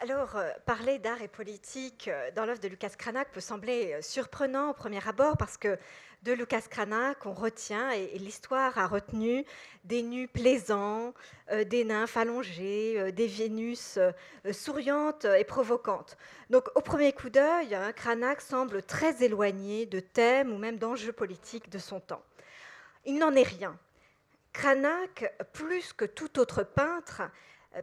Alors, 0.00 0.36
euh, 0.36 0.52
parler 0.64 1.00
d'art 1.00 1.22
et 1.22 1.26
politique 1.26 2.06
euh, 2.06 2.30
dans 2.36 2.44
l'œuvre 2.44 2.60
de 2.60 2.68
Lucas 2.68 2.90
Cranach 2.90 3.26
peut 3.32 3.40
sembler 3.40 3.94
euh, 3.94 4.00
surprenant 4.00 4.70
au 4.70 4.72
premier 4.72 5.00
abord 5.08 5.36
parce 5.36 5.56
que 5.56 5.76
de 6.22 6.32
Lucas 6.32 6.62
Cranach, 6.70 7.26
on 7.26 7.32
retient, 7.32 7.90
et, 7.90 8.16
l'histoire 8.18 8.78
a 8.78 8.86
retenu, 8.86 9.44
des 9.84 10.02
nus 10.02 10.28
plaisants, 10.28 11.14
des 11.66 11.84
nymphes 11.84 12.16
allongées, 12.16 13.12
des 13.12 13.28
Vénus 13.28 14.00
souriantes 14.50 15.26
et 15.26 15.44
provocantes. 15.44 16.16
Donc, 16.50 16.64
au 16.74 16.80
premier 16.80 17.12
coup 17.12 17.30
d'œil, 17.30 17.72
hein, 17.72 17.92
Cranach 17.92 18.40
semble 18.40 18.82
très 18.82 19.22
éloigné 19.22 19.86
de 19.86 20.00
thèmes 20.00 20.52
ou 20.52 20.58
même 20.58 20.76
d'enjeux 20.76 21.12
politiques 21.12 21.70
de 21.70 21.78
son 21.78 22.00
temps. 22.00 22.24
Il 23.04 23.18
n'en 23.18 23.32
est 23.34 23.44
rien. 23.44 23.78
Cranach, 24.52 25.24
plus 25.52 25.92
que 25.92 26.04
tout 26.04 26.40
autre 26.40 26.64
peintre, 26.64 27.22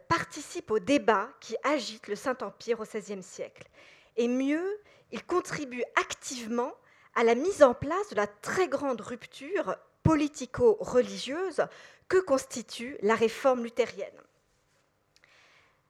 participe 0.08 0.70
au 0.70 0.78
débat 0.78 1.28
qui 1.40 1.56
agite 1.62 2.08
le 2.08 2.16
Saint-Empire 2.16 2.80
au 2.80 2.84
XVIe 2.84 3.22
siècle. 3.22 3.68
Et 4.16 4.28
mieux, 4.28 4.80
il 5.12 5.24
contribue 5.24 5.82
activement 5.96 6.72
à 7.14 7.24
la 7.24 7.34
mise 7.34 7.62
en 7.62 7.74
place 7.74 8.10
de 8.10 8.16
la 8.16 8.26
très 8.26 8.68
grande 8.68 9.00
rupture 9.00 9.76
politico-religieuse 10.02 11.66
que 12.08 12.18
constitue 12.18 12.96
la 13.02 13.14
réforme 13.14 13.64
luthérienne. 13.64 14.20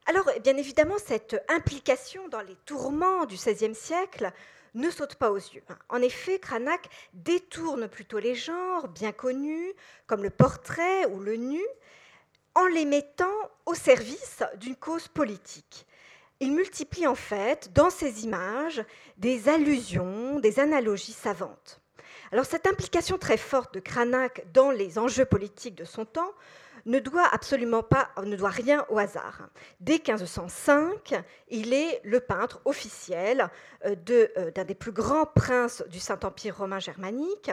Alors, 0.07 0.31
bien 0.43 0.57
évidemment, 0.57 0.99
cette 0.99 1.37
implication 1.49 2.29
dans 2.29 2.41
les 2.41 2.55
tourments 2.65 3.27
du 3.27 3.35
XVIe 3.35 3.75
siècle 3.75 4.31
ne 4.75 4.89
saute 4.91 5.17
pas 5.17 5.33
aux 5.33 5.37
yeux. 5.37 5.65
En 5.89 6.01
effet, 6.01 6.39
Cranach 6.39 6.89
détourne 7.13 7.89
plutôt 7.89 8.19
les 8.19 8.35
genres 8.35 8.89
bien 8.89 9.11
connus, 9.11 9.73
comme 10.07 10.23
le 10.23 10.31
portrait 10.31 11.07
ou 11.07 11.19
le 11.19 11.37
nu, 11.37 11.63
en 12.57 12.67
les 12.67 12.87
mettant 12.87 13.25
au 13.67 13.75
service 13.75 14.43
d'une 14.57 14.77
cause 14.77 15.09
politique. 15.09 15.87
Il 16.41 16.53
multiplie 16.53 17.07
en 17.07 17.15
fait 17.15 17.71
dans 17.75 17.91
ses 17.91 18.25
images 18.25 18.83
des 19.19 19.49
allusions, 19.49 20.41
des 20.41 20.59
analogies 20.59 21.13
savantes. 21.13 21.81
Alors 22.33 22.47
cette 22.47 22.67
implication 22.67 23.19
très 23.19 23.37
forte 23.37 23.75
de 23.75 23.81
Cranach 23.81 24.43
dans 24.53 24.71
les 24.71 24.99
enjeux 24.99 25.27
politiques 25.27 25.77
de 25.77 25.85
son 25.85 26.05
temps 26.05 26.33
ne 26.87 26.99
doit 26.99 27.29
absolument 27.33 27.83
pas, 27.83 28.09
ne 28.23 28.37
doit 28.37 28.51
rien 28.51 28.87
au 28.89 28.99
hasard. 28.99 29.49
Dès 29.81 29.95
1505, 29.95 31.15
il 31.49 31.75
est 31.75 32.01
le 32.05 32.21
peintre 32.21 32.61
officiel 32.65 33.49
euh, 33.85 33.97
euh, 34.11 34.51
d'un 34.53 34.65
des 34.65 34.75
plus 34.75 34.93
grands 34.93 35.27
princes 35.27 35.83
du 35.89 35.99
Saint-Empire 35.99 36.57
romain 36.57 36.79
germanique. 36.79 37.51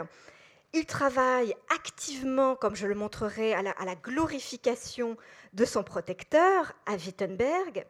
Il 0.75 0.87
travaille 0.87 1.55
activement, 1.69 2.55
comme 2.55 2.75
je 2.75 2.87
le 2.87 2.95
montrerai, 2.95 3.53
à 3.53 3.61
la, 3.61 3.95
glorification 3.95 5.17
de 5.53 5.65
son 5.65 5.83
protecteur 5.83 6.73
à 6.87 6.95
Wittenberg. 6.95 7.85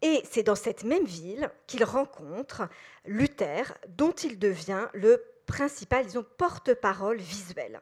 Et 0.00 0.22
c'est 0.30 0.42
dans 0.42 0.54
cette 0.54 0.84
même 0.84 1.04
ville 1.04 1.50
qu'il 1.66 1.84
rencontre 1.84 2.62
Luther, 3.04 3.74
dont 3.88 4.12
il 4.12 4.38
devient 4.38 4.88
le 4.94 5.22
principal, 5.44 6.06
disons, 6.06 6.24
porte-parole 6.38 7.18
visuel. 7.18 7.80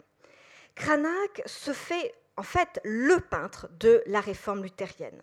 Cranach 0.75 1.43
se 1.47 1.73
fait 1.73 2.13
en 2.37 2.43
fait 2.43 2.81
le 2.83 3.21
peintre 3.21 3.69
de 3.79 4.03
la 4.07 4.21
réforme 4.21 4.65
luthérienne. 4.65 5.23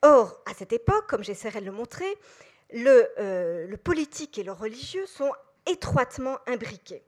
Or, 0.00 0.40
à 0.46 0.54
cette 0.54 0.72
époque, 0.72 1.06
comme 1.06 1.22
j'essaierai 1.22 1.60
de 1.60 1.66
le 1.66 1.72
montrer, 1.72 2.16
le, 2.72 3.08
euh, 3.18 3.66
le 3.66 3.76
politique 3.76 4.38
et 4.38 4.42
le 4.42 4.52
religieux 4.52 5.06
sont 5.06 5.32
étroitement 5.68 6.38
imbriqués. 6.46 7.02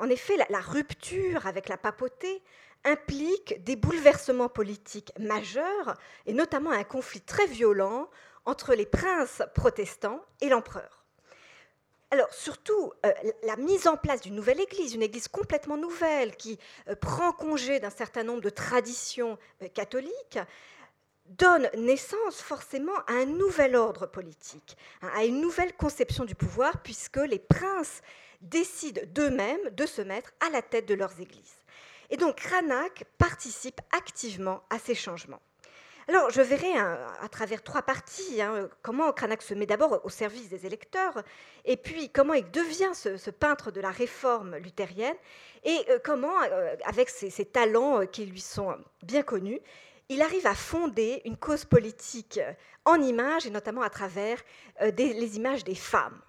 En 0.00 0.08
effet, 0.08 0.36
la, 0.48 0.60
rupture 0.60 1.46
avec 1.46 1.68
la 1.68 1.76
papauté 1.76 2.42
implique 2.84 3.62
des 3.64 3.76
bouleversements 3.76 4.48
politiques 4.48 5.12
majeurs, 5.18 5.94
et 6.26 6.32
notamment 6.32 6.70
un 6.70 6.84
conflit 6.84 7.20
très 7.20 7.46
violent 7.46 8.08
entre 8.44 8.74
les 8.74 8.86
princes 8.86 9.42
protestants 9.54 10.24
et 10.40 10.48
l'empereur. 10.48 11.04
Alors 12.12 12.32
surtout, 12.32 12.92
euh, 13.04 13.12
la 13.42 13.56
mise 13.56 13.88
en 13.88 13.96
place 13.96 14.20
d'une 14.20 14.36
nouvelle 14.36 14.60
Église, 14.60 14.94
une 14.94 15.02
Église 15.02 15.26
complètement 15.26 15.76
nouvelle 15.76 16.36
qui 16.36 16.56
euh, 16.88 16.94
prend 16.94 17.32
congé 17.32 17.80
d'un 17.80 17.90
certain 17.90 18.22
nombre 18.22 18.42
de 18.42 18.50
traditions 18.50 19.36
euh, 19.62 19.68
catholiques, 19.68 20.38
donne 21.30 21.68
naissance 21.76 22.40
forcément 22.40 22.96
à 23.06 23.12
un 23.12 23.26
nouvel 23.26 23.76
ordre 23.76 24.06
politique, 24.06 24.76
hein, 25.02 25.10
à 25.14 25.24
une 25.24 25.40
nouvelle 25.40 25.74
conception 25.74 26.24
du 26.24 26.34
pouvoir, 26.34 26.82
puisque 26.82 27.18
les 27.18 27.38
princes 27.38 28.02
décident 28.40 29.02
d'eux-mêmes 29.08 29.70
de 29.72 29.86
se 29.86 30.02
mettre 30.02 30.32
à 30.46 30.50
la 30.50 30.62
tête 30.62 30.86
de 30.86 30.94
leurs 30.94 31.20
églises. 31.20 31.56
Et 32.10 32.16
donc 32.16 32.36
Cranach 32.36 33.04
participe 33.18 33.80
activement 33.92 34.62
à 34.70 34.78
ces 34.78 34.94
changements. 34.94 35.40
Alors, 36.08 36.30
je 36.30 36.40
verrai 36.40 36.72
hein, 36.72 36.98
à 37.20 37.28
travers 37.28 37.64
trois 37.64 37.82
parties 37.82 38.40
hein, 38.40 38.68
comment 38.82 39.12
Cranach 39.12 39.42
se 39.42 39.54
met 39.54 39.66
d'abord 39.66 40.04
au 40.04 40.08
service 40.08 40.48
des 40.48 40.64
électeurs, 40.64 41.20
et 41.64 41.76
puis 41.76 42.10
comment 42.10 42.34
il 42.34 42.48
devient 42.52 42.92
ce, 42.94 43.30
peintre 43.30 43.72
de 43.72 43.80
la 43.80 43.90
réforme 43.90 44.56
luthérienne, 44.58 45.16
et 45.64 45.76
euh, 45.90 45.98
comment, 46.04 46.40
euh, 46.44 46.76
avec 46.84 47.08
ses, 47.08 47.44
talents 47.44 48.02
euh, 48.02 48.04
qui 48.04 48.24
lui 48.24 48.40
sont 48.40 48.76
bien 49.02 49.24
connus, 49.24 49.60
il 50.08 50.22
arrive 50.22 50.46
à 50.46 50.54
fonder 50.54 51.22
une 51.24 51.36
cause 51.36 51.64
politique 51.64 52.40
en 52.84 53.00
images, 53.00 53.46
et 53.46 53.50
notamment 53.50 53.82
à 53.82 53.90
travers 53.90 54.42
les 54.80 55.36
images 55.36 55.64
des 55.64 55.74
femmes. 55.74 56.20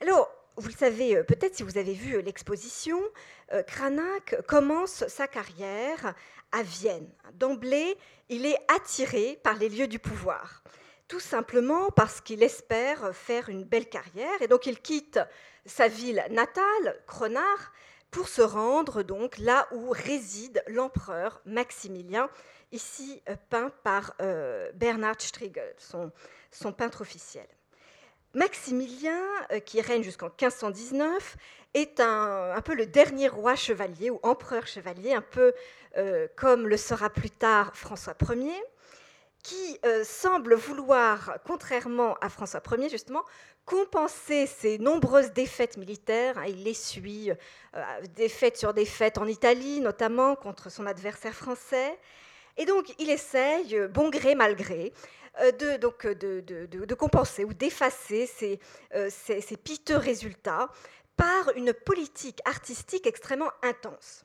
Alors, 0.00 0.30
vous 0.56 0.68
le 0.68 0.74
savez 0.74 1.16
euh, 1.16 1.24
peut-être 1.24 1.56
si 1.56 1.62
vous 1.62 1.78
avez 1.78 1.94
vu 1.94 2.14
euh, 2.14 2.22
l'exposition, 2.22 3.00
euh, 3.52 3.62
Cranach 3.64 4.36
commence 4.46 5.06
sa 5.08 5.26
carrière 5.26 6.14
à 6.52 6.62
Vienne. 6.62 7.08
D'emblée, 7.34 7.96
il 8.28 8.46
est 8.46 8.58
attiré 8.68 9.40
par 9.42 9.54
les 9.54 9.68
lieux 9.68 9.88
du 9.88 9.98
pouvoir, 9.98 10.62
tout 11.08 11.20
simplement 11.20 11.90
parce 11.90 12.20
qu'il 12.20 12.42
espère 12.42 13.14
faire 13.14 13.48
une 13.48 13.64
belle 13.64 13.88
carrière 13.88 14.40
et 14.40 14.46
donc 14.46 14.66
il 14.66 14.80
quitte 14.80 15.18
sa 15.66 15.88
ville 15.88 16.24
natale, 16.30 17.02
Cronach, 17.06 17.72
pour 18.14 18.28
se 18.28 18.42
rendre 18.42 19.02
donc 19.02 19.38
là 19.38 19.68
où 19.72 19.90
réside 19.90 20.62
l'empereur 20.68 21.42
Maximilien, 21.44 22.30
ici 22.72 23.22
peint 23.50 23.70
par 23.82 24.14
Bernhard 24.74 25.20
Strigel, 25.20 25.74
son 25.78 26.72
peintre 26.72 27.02
officiel. 27.02 27.46
Maximilien, 28.34 29.22
euh, 29.52 29.60
qui 29.60 29.80
règne 29.80 30.02
jusqu'en 30.02 30.26
1519, 30.26 31.36
est 31.74 32.00
un, 32.00 32.60
peu 32.64 32.74
le 32.74 32.86
dernier 32.86 33.28
roi 33.28 33.54
chevalier 33.54 34.10
ou 34.10 34.20
empereur 34.22 34.66
chevalier, 34.66 35.12
un 35.12 35.22
peu 35.22 35.52
euh, 35.96 36.26
comme 36.36 36.68
le 36.68 36.76
sera 36.76 37.10
plus 37.10 37.30
tard 37.30 37.76
François 37.76 38.14
Ier, 38.30 38.62
qui 39.44 39.78
euh, 39.84 40.02
semble 40.02 40.54
vouloir, 40.56 41.38
contrairement 41.46 42.16
à 42.20 42.28
François 42.28 42.60
Ier 42.76 42.88
justement, 42.88 43.22
compenser 43.64 44.46
ses 44.46 44.78
nombreuses 44.78 45.32
défaites 45.32 45.76
militaires. 45.76 46.36
Hein, 46.38 46.46
il 46.48 46.66
essuie 46.66 47.30
défaites 48.16 48.56
sur 48.56 48.74
défaites 48.74 49.18
en 49.18 49.26
Italie, 49.26 49.80
notamment 49.80 50.34
contre 50.34 50.68
son 50.68 50.86
adversaire 50.86 51.34
français. 51.34 51.96
Et 52.56 52.66
donc, 52.66 52.92
il 52.98 53.10
essaye, 53.10 53.80
bon 53.88 54.10
gré, 54.10 54.34
mal 54.34 54.56
gré, 54.56 54.92
euh, 55.40 55.50
de, 55.50 56.86
euh, 56.92 56.94
compenser 56.96 57.42
ou 57.44 57.52
d'effacer 57.52 58.60
euh, 58.94 59.10
ces, 59.10 59.56
piteux 59.56 59.96
résultats 59.96 60.68
par 61.16 61.50
une 61.56 61.72
politique 61.72 62.38
artistique 62.44 63.08
extrêmement 63.08 63.50
intense. 63.62 64.24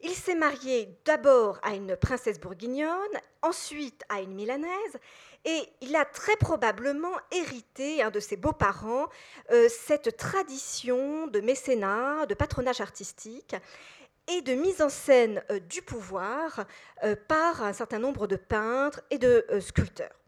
Il 0.00 0.14
s'est 0.14 0.34
marié 0.34 0.98
d'abord 1.04 1.58
à 1.62 1.74
une 1.74 1.96
princesse 1.96 2.38
bourguignonne, 2.38 2.90
ensuite 3.42 4.02
à 4.08 4.20
une 4.20 4.34
milanaise, 4.34 4.98
et 5.44 5.62
il 5.80 5.94
a 5.96 6.04
très 6.04 6.36
probablement 6.36 7.14
hérité 7.30 8.02
un 8.02 8.10
de 8.10 8.20
ses 8.20 8.36
beaux-parents 8.36 9.08
cette 9.68 10.16
tradition 10.16 11.26
de 11.26 11.40
mécénat, 11.40 12.26
de 12.26 12.34
patronage 12.34 12.80
artistique 12.80 13.54
et 14.28 14.40
de 14.40 14.54
mise 14.54 14.80
en 14.80 14.88
scène 14.88 15.42
du 15.68 15.82
pouvoir 15.82 16.64
par 17.28 17.62
un 17.62 17.74
certain 17.74 17.98
nombre 17.98 18.26
de 18.26 18.36
peintres 18.36 19.02
et 19.10 19.18
de 19.18 19.44
sculpteurs 19.60 20.23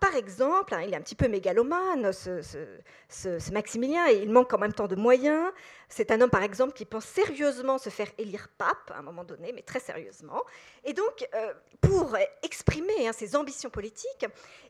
par 0.00 0.14
exemple, 0.14 0.74
hein, 0.74 0.82
il 0.82 0.92
est 0.92 0.96
un 0.96 1.00
petit 1.00 1.14
peu 1.14 1.28
mégalomane, 1.28 2.12
ce, 2.12 3.52
Maximilien, 3.52 4.08
et 4.08 4.14
il 4.22 4.30
manque 4.30 4.52
en 4.52 4.58
même 4.58 4.72
temps 4.72 4.88
de 4.88 4.96
moyens. 4.96 5.50
C'est 5.88 6.10
un 6.10 6.20
homme, 6.20 6.30
par 6.30 6.42
exemple, 6.42 6.72
qui 6.72 6.84
pense 6.84 7.04
sérieusement 7.04 7.78
se 7.78 7.90
faire 7.90 8.08
élire 8.18 8.48
pape 8.58 8.90
à 8.94 8.98
un 8.98 9.02
moment 9.02 9.24
donné, 9.24 9.52
mais 9.52 9.62
très 9.62 9.80
sérieusement. 9.80 10.42
Et 10.84 10.92
donc, 10.92 11.28
euh, 11.34 11.52
pour 11.80 12.16
exprimer 12.42 13.06
hein, 13.06 13.12
ses 13.12 13.36
ambitions 13.36 13.70
politiques, 13.70 14.26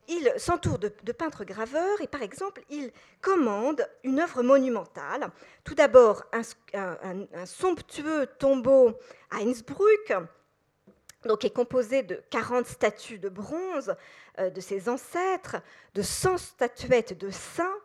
il 0.08 0.32
s'entoure 0.36 0.78
de, 0.78 0.88
peintres 1.12 1.44
graveurs 1.44 2.00
et, 2.00 2.08
par 2.08 2.22
exemple, 2.22 2.62
il 2.70 2.90
commande 3.20 3.86
une 4.02 4.20
œuvre 4.20 4.42
monumentale. 4.42 5.30
Tout 5.62 5.74
d'abord, 5.74 6.24
un 6.32 7.46
somptueux 7.46 8.26
tombeau 8.38 8.92
à 9.30 9.38
Innsbruck 9.38 10.12
donc 11.26 11.44
est 11.44 11.50
composé 11.50 12.02
de 12.02 12.22
40 12.30 12.66
statues 12.66 13.18
de 13.18 13.28
bronze 13.28 13.94
euh, 14.38 14.50
de 14.50 14.60
ses 14.60 14.88
ancêtres, 14.88 15.56
de 15.94 16.02
100 16.02 16.38
statuettes 16.38 17.18
de 17.18 17.30
saints 17.30 17.76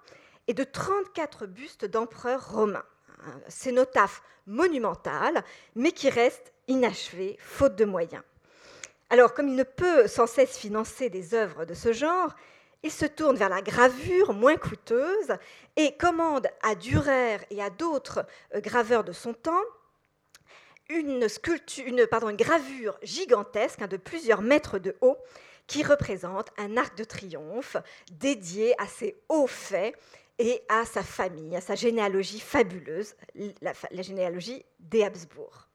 et 0.47 0.53
de 0.53 0.63
34 0.63 1.45
bustes 1.45 1.85
d'empereurs 1.85 2.51
romains. 2.51 2.85
Un 3.25 3.49
cénotaphe 3.49 4.21
monumental, 4.47 5.43
mais 5.75 5.91
qui 5.91 6.09
reste 6.09 6.53
inachevé, 6.67 7.37
faute 7.39 7.75
de 7.75 7.85
moyens. 7.85 8.23
Alors, 9.09 9.33
comme 9.33 9.47
il 9.47 9.55
ne 9.55 9.63
peut 9.63 10.07
sans 10.07 10.27
cesse 10.27 10.57
financer 10.57 11.09
des 11.09 11.33
œuvres 11.33 11.65
de 11.65 11.73
ce 11.73 11.93
genre, 11.93 12.35
il 12.83 12.91
se 12.91 13.05
tourne 13.05 13.35
vers 13.35 13.49
la 13.49 13.61
gravure 13.61 14.33
moins 14.33 14.55
coûteuse 14.55 15.35
et 15.75 15.97
commande 15.97 16.47
à 16.61 16.75
Dürer 16.75 17.39
et 17.49 17.61
à 17.61 17.69
d'autres 17.69 18.25
euh, 18.55 18.61
graveurs 18.61 19.03
de 19.03 19.11
son 19.11 19.33
temps 19.33 19.63
une, 20.89 21.27
gravure 22.35 22.97
gigantesque 23.03 23.81
hein, 23.81 23.87
de 23.87 23.97
plusieurs 23.97 24.41
mètres 24.41 24.79
de 24.79 24.95
haut 25.01 25.17
qui 25.67 25.83
représente 25.83 26.49
un 26.57 26.77
arc 26.77 26.97
de 26.97 27.03
triomphe 27.03 27.77
dédié 28.11 28.73
à 28.81 28.87
ses 28.87 29.15
hauts 29.29 29.47
faits 29.47 29.95
et 30.39 30.61
à 30.67 30.85
sa 30.85 31.03
famille, 31.03 31.55
à 31.55 31.61
sa 31.61 31.75
généalogie 31.75 32.39
fabuleuse, 32.39 33.15
la, 33.61 33.73
la 33.91 34.01
généalogie 34.01 34.65
des 34.79 35.03
Habsbourg. 35.03 35.67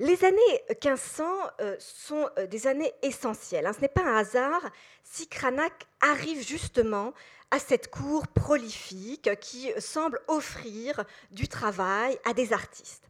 Les 0.00 0.24
années 0.24 0.62
1500 0.68 1.24
euh, 1.60 1.76
sont 1.80 2.28
euh, 2.38 2.46
des 2.46 2.68
années 2.68 2.92
essentielles. 3.02 3.66
Hein. 3.66 3.72
Ce 3.72 3.80
n'est 3.80 3.88
pas 3.88 4.04
un 4.04 4.16
hasard 4.18 4.70
si 5.02 5.26
Cranach 5.26 5.72
arrive 6.00 6.46
justement 6.46 7.14
à 7.50 7.58
cette 7.58 7.90
cour 7.90 8.28
prolifique 8.28 9.30
qui 9.40 9.72
semble 9.78 10.20
offrir 10.28 11.04
du 11.32 11.48
travail 11.48 12.16
à 12.24 12.32
des 12.32 12.52
artistes. 12.52 13.07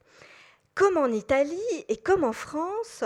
Comme 0.79 0.97
en 0.97 1.09
Italie 1.09 1.85
et 1.89 1.97
comme 1.97 2.23
en 2.23 2.33
France, 2.33 3.03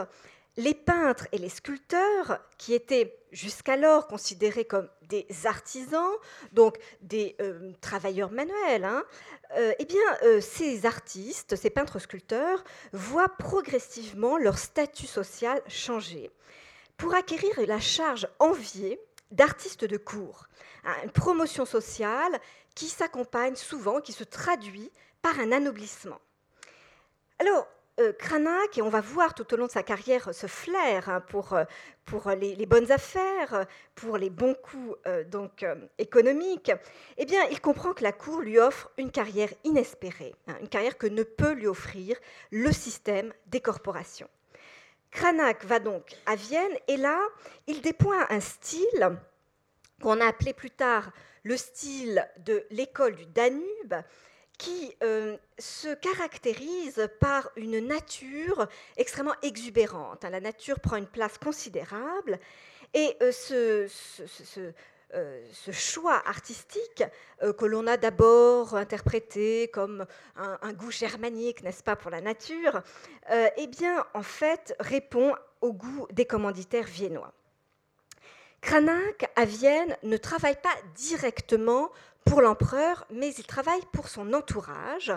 les 0.58 0.74
peintres 0.74 1.26
et 1.32 1.38
les 1.38 1.48
sculpteurs, 1.48 2.38
qui 2.58 2.74
étaient 2.74 3.18
jusqu'alors 3.30 4.08
considérés 4.08 4.66
comme 4.66 4.90
des 5.08 5.26
artisans, 5.46 6.12
donc 6.52 6.76
des 7.00 7.34
euh, 7.40 7.72
travailleurs 7.80 8.30
manuels, 8.30 8.84
hein, 8.84 9.02
euh, 9.56 9.72
eh 9.78 9.86
bien, 9.86 10.02
euh, 10.22 10.42
ces 10.42 10.84
artistes, 10.84 11.56
ces 11.56 11.70
peintres-sculpteurs, 11.70 12.62
voient 12.92 13.34
progressivement 13.38 14.36
leur 14.36 14.58
statut 14.58 15.06
social 15.06 15.62
changer 15.66 16.30
pour 16.98 17.14
acquérir 17.14 17.58
la 17.66 17.80
charge 17.80 18.28
enviée 18.38 19.00
d'artistes 19.30 19.86
de 19.86 19.96
cour, 19.96 20.46
hein, 20.84 20.92
une 21.04 21.10
promotion 21.10 21.64
sociale 21.64 22.38
qui 22.74 22.88
s'accompagne 22.88 23.56
souvent, 23.56 24.02
qui 24.02 24.12
se 24.12 24.24
traduit 24.24 24.92
par 25.22 25.40
un 25.40 25.52
anoblissement. 25.52 26.20
Alors, 27.38 27.66
euh, 28.00 28.12
Cranach, 28.14 28.78
et 28.78 28.82
on 28.82 28.88
va 28.88 29.02
voir 29.02 29.34
tout 29.34 29.52
au 29.52 29.56
long 29.58 29.66
de 29.66 29.70
sa 29.70 29.82
carrière 29.82 30.34
ce 30.34 30.46
flair 30.46 31.10
hein, 31.10 31.20
pour, 31.20 31.52
euh, 31.52 31.64
les, 32.34 32.66
bonnes 32.66 32.90
affaires, 32.90 33.66
pour 33.94 34.16
les 34.16 34.30
bons 34.30 34.54
coups 34.54 34.96
euh, 35.06 35.24
donc, 35.24 35.66
économiques, 35.98 36.72
eh 37.18 37.26
bien, 37.26 37.42
il 37.50 37.60
comprend 37.60 37.92
que 37.92 38.02
la 38.02 38.12
Cour 38.12 38.40
lui 38.40 38.58
offre 38.58 38.90
une 38.96 39.10
carrière 39.10 39.50
inespérée, 39.64 40.34
hein, 40.48 40.54
une 40.62 40.68
carrière 40.68 40.96
que 40.96 41.06
ne 41.06 41.22
peut 41.22 41.52
lui 41.52 41.66
offrir 41.66 42.16
le 42.50 42.72
système 42.72 43.32
des 43.46 43.60
corporations. 43.60 44.28
Cranach 45.10 45.62
va 45.64 45.78
donc 45.78 46.16
à 46.24 46.34
Vienne 46.34 46.72
et 46.88 46.96
là, 46.96 47.20
il 47.66 47.82
déploie 47.82 48.26
un 48.30 48.40
style 48.40 49.18
qu'on 50.00 50.18
a 50.20 50.26
appelé 50.26 50.54
plus 50.54 50.70
tard 50.70 51.10
le 51.42 51.58
style 51.58 52.26
de 52.38 52.64
l'école 52.70 53.16
du 53.16 53.26
Danube, 53.26 53.94
qui 54.62 54.94
euh, 55.02 55.36
se 55.58 55.92
caractérise 55.92 57.08
par 57.18 57.50
une 57.56 57.80
nature 57.80 58.68
extrêmement 58.96 59.34
exubérante. 59.42 60.22
La 60.22 60.40
nature 60.40 60.78
prend 60.78 60.96
une 60.96 61.08
place 61.08 61.36
considérable 61.36 62.38
et 62.94 63.16
euh, 63.22 63.32
ce, 63.32 63.88
euh, 65.14 65.44
ce, 65.52 65.72
choix 65.72 66.22
artistique 66.28 67.02
que 67.40 67.64
l'on 67.64 67.88
a 67.88 67.96
d'abord 67.96 68.76
interprété 68.76 69.68
comme 69.74 70.06
un, 70.36 70.72
goût 70.74 70.92
germanique, 70.92 71.64
n'est-ce 71.64 71.82
pas, 71.82 71.96
pour 71.96 72.12
la 72.12 72.20
nature, 72.20 72.82
eh 73.56 73.66
bien, 73.66 74.06
en 74.14 74.22
fait, 74.22 74.74
répond 74.78 75.34
au 75.60 75.72
goût 75.72 76.06
des 76.12 76.24
commanditaires 76.24 76.86
viennois. 76.86 77.34
Cranach, 78.62 79.28
à 79.34 79.44
Vienne, 79.44 79.96
ne 80.04 80.16
travaille 80.16 80.56
pas 80.62 80.74
directement 80.94 81.90
pour 82.24 82.40
l'empereur, 82.40 83.06
mais 83.10 83.32
il 83.34 83.46
travaille 83.46 83.82
pour 83.92 84.08
son 84.08 84.32
entourage, 84.32 85.12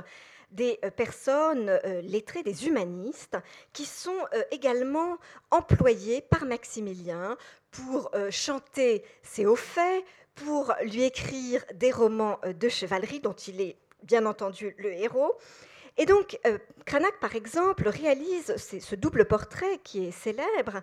des 0.52 0.80
euh, 0.84 0.90
personnes 0.90 1.70
euh, 1.70 2.02
lettrées, 2.02 2.44
des 2.44 2.68
humanistes, 2.68 3.38
qui 3.74 3.86
sont 3.86 4.18
euh, 4.34 4.44
également 4.52 5.18
employés 5.52 6.22
par 6.22 6.46
Maximilien 6.46 7.38
pour 7.72 8.10
chanter 8.30 9.04
ses 9.22 9.46
hauts 9.46 9.58
faits, 9.58 10.06
pour 10.34 10.74
lui 10.84 11.04
écrire 11.04 11.66
des 11.74 11.92
romans 11.92 12.40
de 12.46 12.70
chevalerie 12.70 13.20
dont 13.20 13.34
il 13.34 13.60
est 13.60 13.76
bien 14.04 14.26
entendu 14.26 14.74
le 14.78 14.94
héros, 14.94 15.34
et 15.98 16.06
donc, 16.06 16.38
euh, 16.46 16.58
Cranach, 16.86 17.18
par 17.22 17.36
exemple, 17.36 17.88
réalise 17.88 18.58
ce 18.58 18.96
double 18.96 19.26
portrait 19.26 19.80
qui 19.84 20.06
est 20.06 20.12
célèbre 20.12 20.82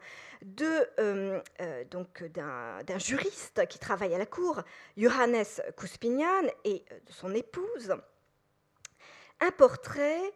euh, 0.63 1.41
euh, 1.61 1.85
d'un, 1.85 2.99
juriste 2.99 3.67
qui 3.69 3.79
travaille 3.79 4.15
à 4.15 4.19
la 4.19 4.25
cour, 4.25 4.63
Johannes 4.97 5.45
Cuspinian, 5.77 6.47
et 6.65 6.85
de 7.07 7.13
son 7.13 7.35
épouse. 7.35 7.95
Un 9.41 9.51
portrait 9.51 10.33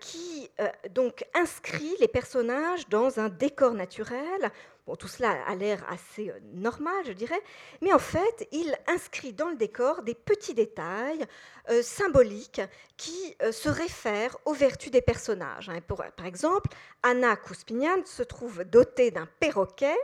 qui 0.00 0.48
donc 0.90 1.24
inscrit 1.34 1.94
les 1.98 2.06
personnages 2.06 2.88
dans 2.88 3.18
un 3.18 3.28
décor 3.28 3.74
naturel 3.74 4.52
tout 4.94 5.08
cela 5.08 5.32
a 5.46 5.54
l'air 5.56 5.84
assez 5.88 6.30
euh, 6.30 6.38
normal, 6.54 6.94
je 7.04 7.12
dirais, 7.12 7.40
mais 7.82 7.92
en 7.92 7.98
fait, 7.98 8.46
il 8.52 8.72
inscrit 8.86 9.32
dans 9.32 9.48
le 9.48 9.56
décor 9.56 10.02
des 10.02 10.14
petits 10.14 10.54
détails 10.54 11.26
euh, 11.70 11.82
symboliques 11.82 12.60
qui 12.96 13.34
euh, 13.42 13.50
se 13.50 13.68
réfèrent 13.68 14.36
aux 14.44 14.52
vertus 14.52 14.92
des 14.92 15.02
personnages. 15.02 15.68
Hein. 15.68 15.80
par 16.16 16.26
exemple, 16.26 16.70
Anna 17.02 17.34
Cuspignan 17.34 18.04
se 18.04 18.22
trouve 18.22 18.62
dotée 18.62 19.10
d'un 19.10 19.26
perroquet 19.40 19.96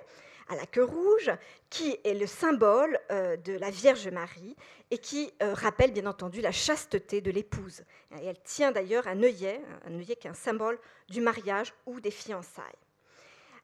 à 0.52 0.56
la 0.56 0.66
queue 0.66 0.84
rouge, 0.84 1.30
qui 1.70 1.98
est 2.04 2.14
le 2.14 2.26
symbole 2.26 2.98
de 3.10 3.52
la 3.58 3.70
Vierge 3.70 4.08
Marie 4.08 4.56
et 4.90 4.98
qui 4.98 5.32
rappelle 5.40 5.92
bien 5.92 6.06
entendu 6.06 6.40
la 6.40 6.52
chasteté 6.52 7.20
de 7.20 7.30
l'épouse. 7.30 7.82
Elle 8.10 8.40
tient 8.42 8.72
d'ailleurs 8.72 9.08
un 9.08 9.22
œillet, 9.22 9.60
un 9.86 9.94
œillet 9.94 10.16
qui 10.16 10.26
est 10.26 10.30
un 10.30 10.34
symbole 10.34 10.78
du 11.08 11.20
mariage 11.20 11.72
ou 11.86 12.00
des 12.00 12.10
fiançailles. 12.10 12.82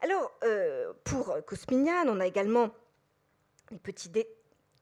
Alors, 0.00 0.32
euh, 0.44 0.93
pour 1.05 1.37
Cosminian, 1.44 2.05
on 2.06 2.20
a 2.20 2.26
également 2.26 2.70
des 3.70 3.79
petits 3.79 4.11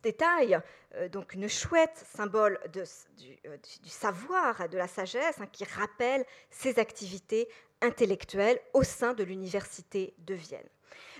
détails, 0.03 0.59
euh, 0.95 1.09
donc 1.09 1.33
une 1.35 1.49
chouette 1.49 2.05
symbole 2.15 2.61
euh, 2.77 3.57
du, 3.83 3.89
savoir, 3.89 4.69
de 4.69 4.77
la 4.77 4.87
sagesse, 4.87 5.41
hein, 5.41 5.47
qui 5.51 5.65
rappelle 5.65 6.25
ses 6.51 6.79
activités 6.79 7.49
intellectuelles 7.81 8.61
au 8.75 8.83
sein 8.83 9.15
de 9.15 9.25
l'Université 9.25 10.15
de 10.19 10.35
Vienne. 10.35 10.69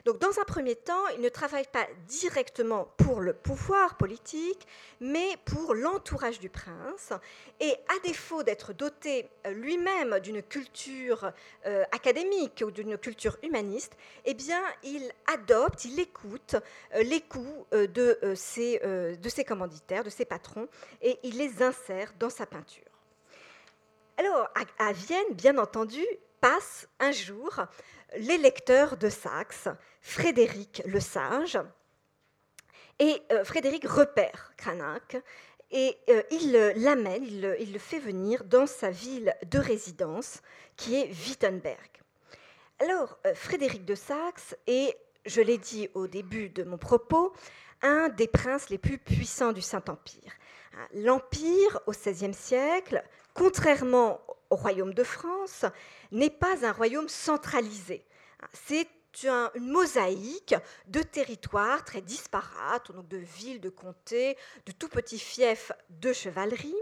Donc, 0.05 0.19
dans 0.19 0.39
un 0.39 0.45
premier 0.45 0.77
temps, 0.77 1.09
il 1.17 1.21
ne 1.21 1.29
travaille 1.29 1.67
pas 1.67 1.87
directement 2.07 2.89
pour 2.97 3.21
le 3.21 3.33
pouvoir 3.33 3.97
politique, 3.97 4.67
mais 5.01 5.37
pour 5.45 5.75
l'entourage 5.75 6.39
du 6.39 6.49
prince. 6.49 7.13
Et 7.61 7.73
à 7.89 7.99
défaut 8.05 8.43
d'être 8.43 8.73
doté 8.73 9.29
euh, 9.47 9.51
lui-même 9.51 10.21
d'une 10.21 10.43
culture 10.43 11.33
euh, 11.67 11.85
académique 11.93 12.63
ou 12.65 12.71
d'une 12.71 12.97
culture 12.99 13.37
humaniste, 13.43 13.97
eh 14.25 14.35
bien, 14.35 14.63
il 14.83 15.11
adopte, 15.33 15.85
il 15.85 15.99
écoute 15.99 16.57
euh, 16.95 17.03
les 17.03 17.21
coups 17.21 17.67
de, 17.73 18.19
ses, 18.35 18.79
de 18.79 19.29
ses 19.29 19.45
commanditaires, 19.45 20.05
de 20.05 20.11
ses 20.11 20.25
patrons, 20.25 20.69
et 21.03 21.19
il 21.23 21.37
les 21.39 21.63
insère 21.63 22.13
dans 22.19 22.31
sa 22.31 22.47
peinture. 22.47 22.85
Alors, 24.19 24.49
à 24.79 24.93
Vienne, 24.93 25.35
bien 25.35 25.59
entendu, 25.59 26.03
passe 26.41 26.89
un 27.01 27.13
jour 27.13 27.61
l'électeur 28.19 28.97
de 28.97 29.09
Saxe, 29.09 29.69
Frédéric 30.01 30.83
le 30.87 31.01
Sage. 31.01 31.59
Et 32.99 33.23
euh, 33.33 33.45
Frédéric 33.45 33.87
repère 33.87 34.53
Cranach 34.57 35.17
et 35.71 35.97
euh, 36.09 36.23
il 36.31 36.53
l'amène, 36.77 37.25
il, 37.25 37.73
le 37.73 37.79
fait 37.79 37.99
venir 37.99 38.45
dans 38.45 38.67
sa 38.67 38.91
ville 38.91 39.35
de 39.51 39.59
résidence 39.59 40.41
qui 40.77 40.95
est 40.95 41.11
Wittenberg. 41.27 41.91
Alors, 42.79 43.19
euh, 43.27 43.35
Frédéric 43.35 43.85
de 43.85 43.95
Saxe 43.95 44.57
est, 44.67 44.97
je 45.25 45.41
l'ai 45.41 45.59
dit 45.59 45.89
au 45.95 46.07
début 46.07 46.49
de 46.51 46.63
mon 46.63 46.79
propos, 46.79 47.33
un 47.83 48.09
des 48.09 48.29
princes 48.29 48.71
les 48.71 48.79
plus 48.79 48.99
puissants 48.99 49.53
du 49.53 49.61
Saint-Empire. 49.61 50.33
L'Empire, 50.95 51.81
au 51.87 51.93
XVIe 51.93 52.35
siècle, 52.35 53.03
contrairement 53.35 54.21
au 54.51 54.57
royaume 54.57 54.95
de 54.95 55.05
France, 55.05 55.65
n'est 56.13 56.31
pas 56.31 56.65
un 56.65 56.73
royaume 56.73 57.09
centralisé. 57.09 58.05
C'est 58.53 58.89
une 59.25 59.51
mosaïque 59.61 60.55
de 60.89 61.03
territoires 61.03 61.85
très 61.85 62.03
disparates, 62.03 62.93
donc 62.93 63.09
de 63.09 63.17
villes, 63.17 63.61
de 63.61 63.71
comtés, 63.71 64.37
de 64.67 64.73
tout 64.73 64.89
petits 64.89 65.19
fiefs 65.19 65.73
de 65.89 66.13
chevalerie. 66.13 66.75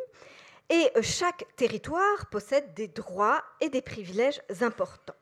Et 0.71 0.91
chaque 1.03 1.45
territoire 1.57 2.27
possède 2.31 2.75
des 2.75 2.89
droits 2.89 3.43
et 3.61 3.69
des 3.69 3.83
privilèges 3.83 4.41
importants. 4.61 5.15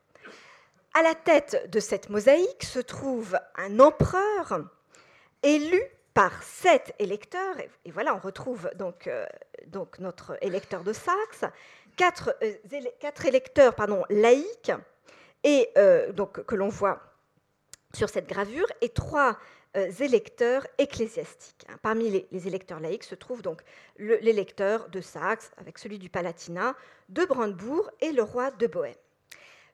À 0.95 1.03
la 1.03 1.15
tête 1.15 1.71
de 1.71 1.81
cette 1.81 2.11
mosaïque 2.11 2.65
se 2.65 2.79
trouve 2.79 3.39
un 3.57 3.81
empereur 3.81 4.61
élu 5.43 5.83
par 6.15 6.43
sept 6.43 6.95
électeurs, 6.99 7.57
et 7.87 7.91
voilà, 7.91 8.15
on 8.15 8.19
retrouve 8.19 8.71
donc, 8.75 9.07
euh, 9.07 9.25
donc 9.67 9.99
notre 9.99 10.37
électeur 10.43 10.85
de 10.85 10.93
Saxe, 10.93 11.51
quatre, 11.97 12.37
euh, 12.43 12.55
quatre 13.01 13.27
électeurs 13.27 13.75
laïcs, 14.11 14.73
et 15.45 15.69
euh, 15.77 16.13
donc 16.13 16.45
que 16.45 16.55
l'on 16.55 16.69
voit 16.69 17.01
sur 17.95 18.09
cette 18.09 18.29
gravure 18.29 18.67
et 18.81 18.89
trois 18.89 19.39
électeurs 20.01 20.67
ecclésiastiques. 20.77 21.65
Hein. 21.71 21.79
Parmi 21.81 22.27
les, 22.31 22.47
électeurs 22.47 22.79
laïcs 22.79 23.05
se 23.05 23.15
trouve 23.15 23.41
donc 23.41 23.63
l'électeur 23.99 24.91
de 24.91 25.01
Saxe, 25.01 25.51
avec 25.57 25.79
celui 25.79 25.99
du 25.99 26.11
Palatinat, 26.11 26.75
de 27.09 27.25
Brandebourg 27.25 27.91
et 28.03 28.13
le 28.13 28.23
roi 28.23 28.51
de 28.51 28.67
Bohême. 28.67 28.95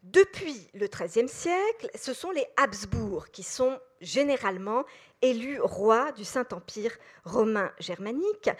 Depuis 0.04 0.68
le 0.74 0.86
XIIIe 0.86 1.28
siècle, 1.28 1.90
ce 1.96 2.14
sont 2.14 2.30
les 2.30 2.46
Habsbourg 2.56 3.30
qui 3.30 3.42
sont 3.42 3.80
généralement 4.00 4.84
élus 5.22 5.60
rois 5.60 6.12
du 6.12 6.24
Saint-Empire 6.24 6.96
romain 7.24 7.72
germanique. 7.80 8.50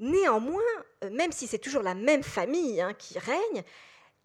Néanmoins, 0.00 0.62
euh, 1.04 1.10
même 1.10 1.30
si 1.30 1.46
c'est 1.46 1.58
toujours 1.58 1.82
la 1.82 1.94
même 1.94 2.22
famille 2.22 2.80
hein, 2.80 2.94
qui 2.94 3.18
règne, 3.18 3.62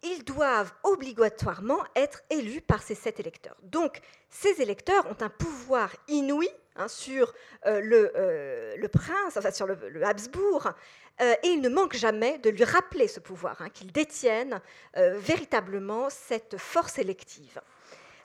ils 0.04 0.24
doivent 0.24 0.72
obligatoirement 0.84 1.84
être 1.96 2.24
élus 2.30 2.62
par 2.62 2.82
ces 2.82 2.96
sept 2.96 3.20
électeurs. 3.20 3.58
Donc, 3.62 4.00
ces 4.30 4.62
électeurs 4.62 5.06
ont 5.08 5.18
un 5.22 5.30
pouvoir 5.30 5.92
inouï 6.08 6.50
hein, 6.78 6.88
sur 6.88 7.34
euh, 7.66 7.82
euh, 8.16 8.76
le, 8.78 8.88
prince, 8.88 9.36
enfin 9.36 9.52
sur 9.52 9.68
le, 9.68 10.06
Habsbourg, 10.06 10.72
et 11.20 11.48
ils 11.48 11.62
ne 11.62 11.70
manquent 11.70 11.96
jamais 11.96 12.40
de 12.40 12.50
lui 12.50 12.66
rappeler 12.66 13.08
ce 13.08 13.22
pouvoir, 13.22 13.62
hein, 13.62 13.70
qu'ils 13.70 13.94
détiennent 13.94 14.60
véritablement 14.96 16.10
cette 16.10 16.58
force 16.58 17.00
élective, 17.00 17.62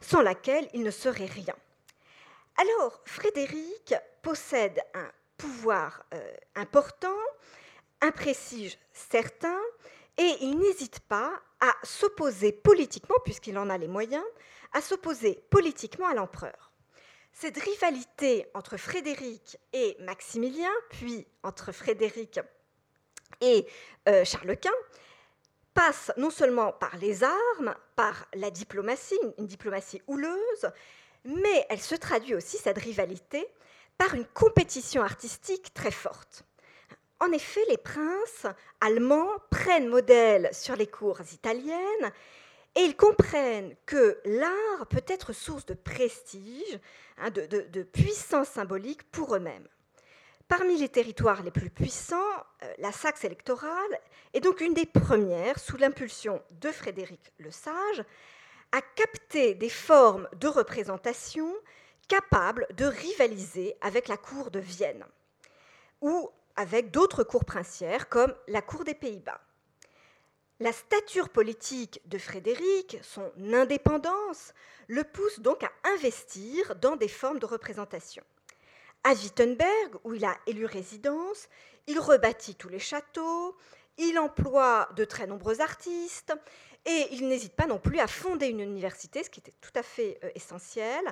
sans 0.00 0.23
laquelle 0.23 0.69
il 0.75 0.83
ne 0.83 0.90
serait 0.90 1.26
rien. 1.26 1.54
Alors, 2.57 3.00
Frédéric 3.04 3.95
possède 4.23 4.80
un 4.95 5.09
pouvoir 5.37 6.04
important, 6.57 7.16
un 8.00 8.11
prestige 8.11 8.78
certain, 8.92 9.59
et 10.16 10.37
il 10.40 10.59
n'hésite 10.59 11.00
pas 11.00 11.33
à 11.61 11.75
s'opposer 11.83 12.52
politiquement, 12.52 13.16
puisqu'il 13.25 13.59
en 13.59 13.71
a 13.71 13.78
les 13.78 13.88
moyens, 13.88 14.25
à 14.73 14.80
s'opposer 14.80 15.42
politiquement 15.50 16.09
à 16.09 16.14
l'empereur. 16.14 16.73
Cette 17.33 17.59
rivalité 17.59 18.47
entre 18.54 18.76
Frédéric 18.76 19.59
et 19.73 19.97
Maximilien, 20.00 20.73
puis 20.90 21.26
entre 21.42 21.73
Frédéric 21.73 22.40
et 23.40 23.66
euh, 24.09 24.25
Charles 24.25 24.57
Quint, 24.57 24.71
passe 25.73 26.12
non 26.16 26.30
seulement 26.30 26.73
par 26.73 26.97
les 26.97 27.23
armes, 27.23 27.75
par 27.97 28.26
la 28.35 28.50
diplomatie, 28.50 29.19
une 29.38 29.47
diplomatie 29.47 30.02
houleuse, 30.07 30.71
mais 31.25 31.66
elle 31.69 31.80
se 31.80 31.95
traduit 31.95 32.35
aussi, 32.35 32.59
cette 32.59 32.78
rivalité, 32.78 33.47
par 33.97 34.14
une 34.14 34.26
compétition 34.26 35.02
artistique 35.02 35.73
très 35.75 35.90
forte. 35.90 36.45
En 37.21 37.33
effet, 37.33 37.61
les 37.69 37.77
princes 37.77 38.47
allemands 38.81 39.31
prennent 39.50 39.89
modèle 39.89 40.49
sur 40.53 40.75
les 40.75 40.87
cours 40.87 41.21
italiennes 41.33 42.12
et 42.75 42.81
ils 42.81 42.97
comprennent 42.97 43.77
que 43.85 44.19
l'art 44.25 44.87
peut 44.89 45.05
être 45.07 45.35
source 45.35 45.67
de 45.67 45.75
prestige, 45.75 46.79
hein, 47.19 47.31
de, 47.31 47.83
puissance 47.83 48.49
symbolique 48.49 49.03
pour 49.11 49.37
eux-mêmes. 49.37 49.69
Parmi 50.49 50.79
les 50.79 50.89
territoires 50.89 51.43
les 51.43 51.50
plus 51.50 51.69
puissants, 51.69 52.17
euh, 52.62 52.73
la 52.79 52.91
Saxe 52.91 53.25
électorale 53.25 54.00
est 54.33 54.41
donc 54.41 54.61
une 54.61 54.75
des 54.75 54.87
premières, 54.87 55.59
sous 55.59 55.77
l'impulsion 55.77 56.43
de 56.61 56.73
Frédéric 56.73 57.33
le 57.39 57.50
Sage, 57.50 58.03
à 58.73 58.81
capter 58.81 59.55
des 59.55 59.69
formes 59.69 60.29
de 60.41 60.49
représentation 60.49 61.53
capables 62.09 62.67
de 62.77 62.87
rivaliser 62.87 63.77
avec 63.81 64.09
la 64.09 64.17
cour 64.17 64.50
de 64.50 64.59
Vienne, 64.59 65.05
avec 66.57 66.90
d'autres 66.90 67.25
cours 67.25 67.45
princières 67.45 68.09
comme 68.09 68.35
la 68.49 68.62
cour 68.62 68.85
des 68.85 68.95
Pays-Bas. 68.95 69.40
La 70.61 70.73
stature 70.73 71.30
politique 71.30 72.02
de 72.07 72.19
Frédéric, 72.19 72.99
son 73.02 73.33
indépendance, 73.52 74.52
le 74.88 75.04
pousse 75.04 75.40
donc 75.40 75.62
à 75.62 75.71
investir 75.85 76.76
dans 76.76 76.97
des 76.97 77.09
formes 77.09 77.38
de 77.38 77.47
représentation. 77.47 78.23
À 79.02 79.14
Wittenberg, 79.14 79.97
où 80.04 80.12
il 80.12 80.25
a 80.26 80.37
élu 80.47 80.66
résidence, 80.66 81.49
il 81.87 81.99
rebâtit 81.99 82.57
tous 82.57 82.69
les 82.69 82.78
châteaux, 82.78 83.57
il 83.97 84.19
emploie 84.19 84.88
de 84.97 85.04
très 85.04 85.26
nombreux 85.26 85.62
artistes 85.62 86.35
et 86.85 87.07
il 87.12 87.28
n'hésite 87.28 87.54
pas 87.54 87.66
non 87.66 87.78
plus 87.78 87.99
à 87.99 88.07
fonder 88.07 88.47
une 88.47 88.61
université, 88.61 89.23
ce 89.23 89.30
qui 89.30 89.40
était 89.40 89.54
tout 89.61 89.73
à 89.75 89.83
fait 89.83 90.19
euh, 90.25 90.30
essentiel, 90.35 91.02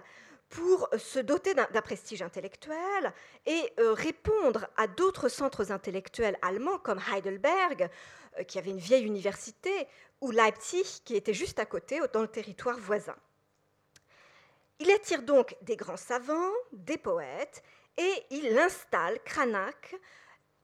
pour 0.48 0.88
se 0.96 1.18
doter 1.18 1.54
d'un 1.54 1.82
prestige 1.82 2.22
intellectuel 2.22 3.12
et 3.46 3.72
euh, 3.78 3.92
répondre 3.92 4.66
à 4.76 4.86
d'autres 4.86 5.28
centres 5.28 5.72
intellectuels 5.72 6.38
allemands 6.42 6.78
comme 6.78 7.00
Heidelberg, 7.12 7.90
euh, 8.38 8.44
qui 8.44 8.58
avait 8.58 8.70
une 8.70 8.78
vieille 8.78 9.04
université, 9.04 9.86
ou 10.20 10.30
Leipzig, 10.30 11.02
qui 11.04 11.16
était 11.16 11.34
juste 11.34 11.58
à 11.58 11.66
côté, 11.66 12.00
dans 12.12 12.22
le 12.22 12.28
territoire 12.28 12.78
voisin. 12.78 13.16
Il 14.80 14.90
attire 14.90 15.22
donc 15.22 15.56
des 15.62 15.76
grands 15.76 15.96
savants, 15.96 16.52
des 16.72 16.98
poètes, 16.98 17.62
et 17.96 18.12
il 18.30 18.56
installe 18.58 19.18
Cranach 19.24 19.94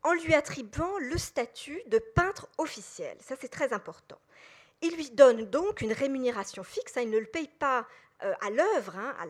en 0.03 0.12
lui 0.12 0.35
attribuant 0.35 0.99
le 0.99 1.19
statut 1.19 1.83
de 1.87 1.99
peintre 1.99 2.49
officiel. 2.59 3.17
Ça, 3.21 3.35
c'est 3.41 3.49
très 3.49 3.73
important. 3.73 4.19
Il 4.83 4.95
lui 4.97 5.11
donne 5.11 5.47
donc 5.47 5.81
une 5.81 5.93
rémunération 5.93 6.62
fixe, 6.62 6.97
hein, 6.97 7.03
il 7.03 7.11
ne 7.11 7.19
le 7.19 7.26
paye 7.26 7.49
pas 7.49 7.87
à 8.40 8.50
l'œuvre, 8.50 8.97
hein, 8.97 9.14
à, 9.19 9.26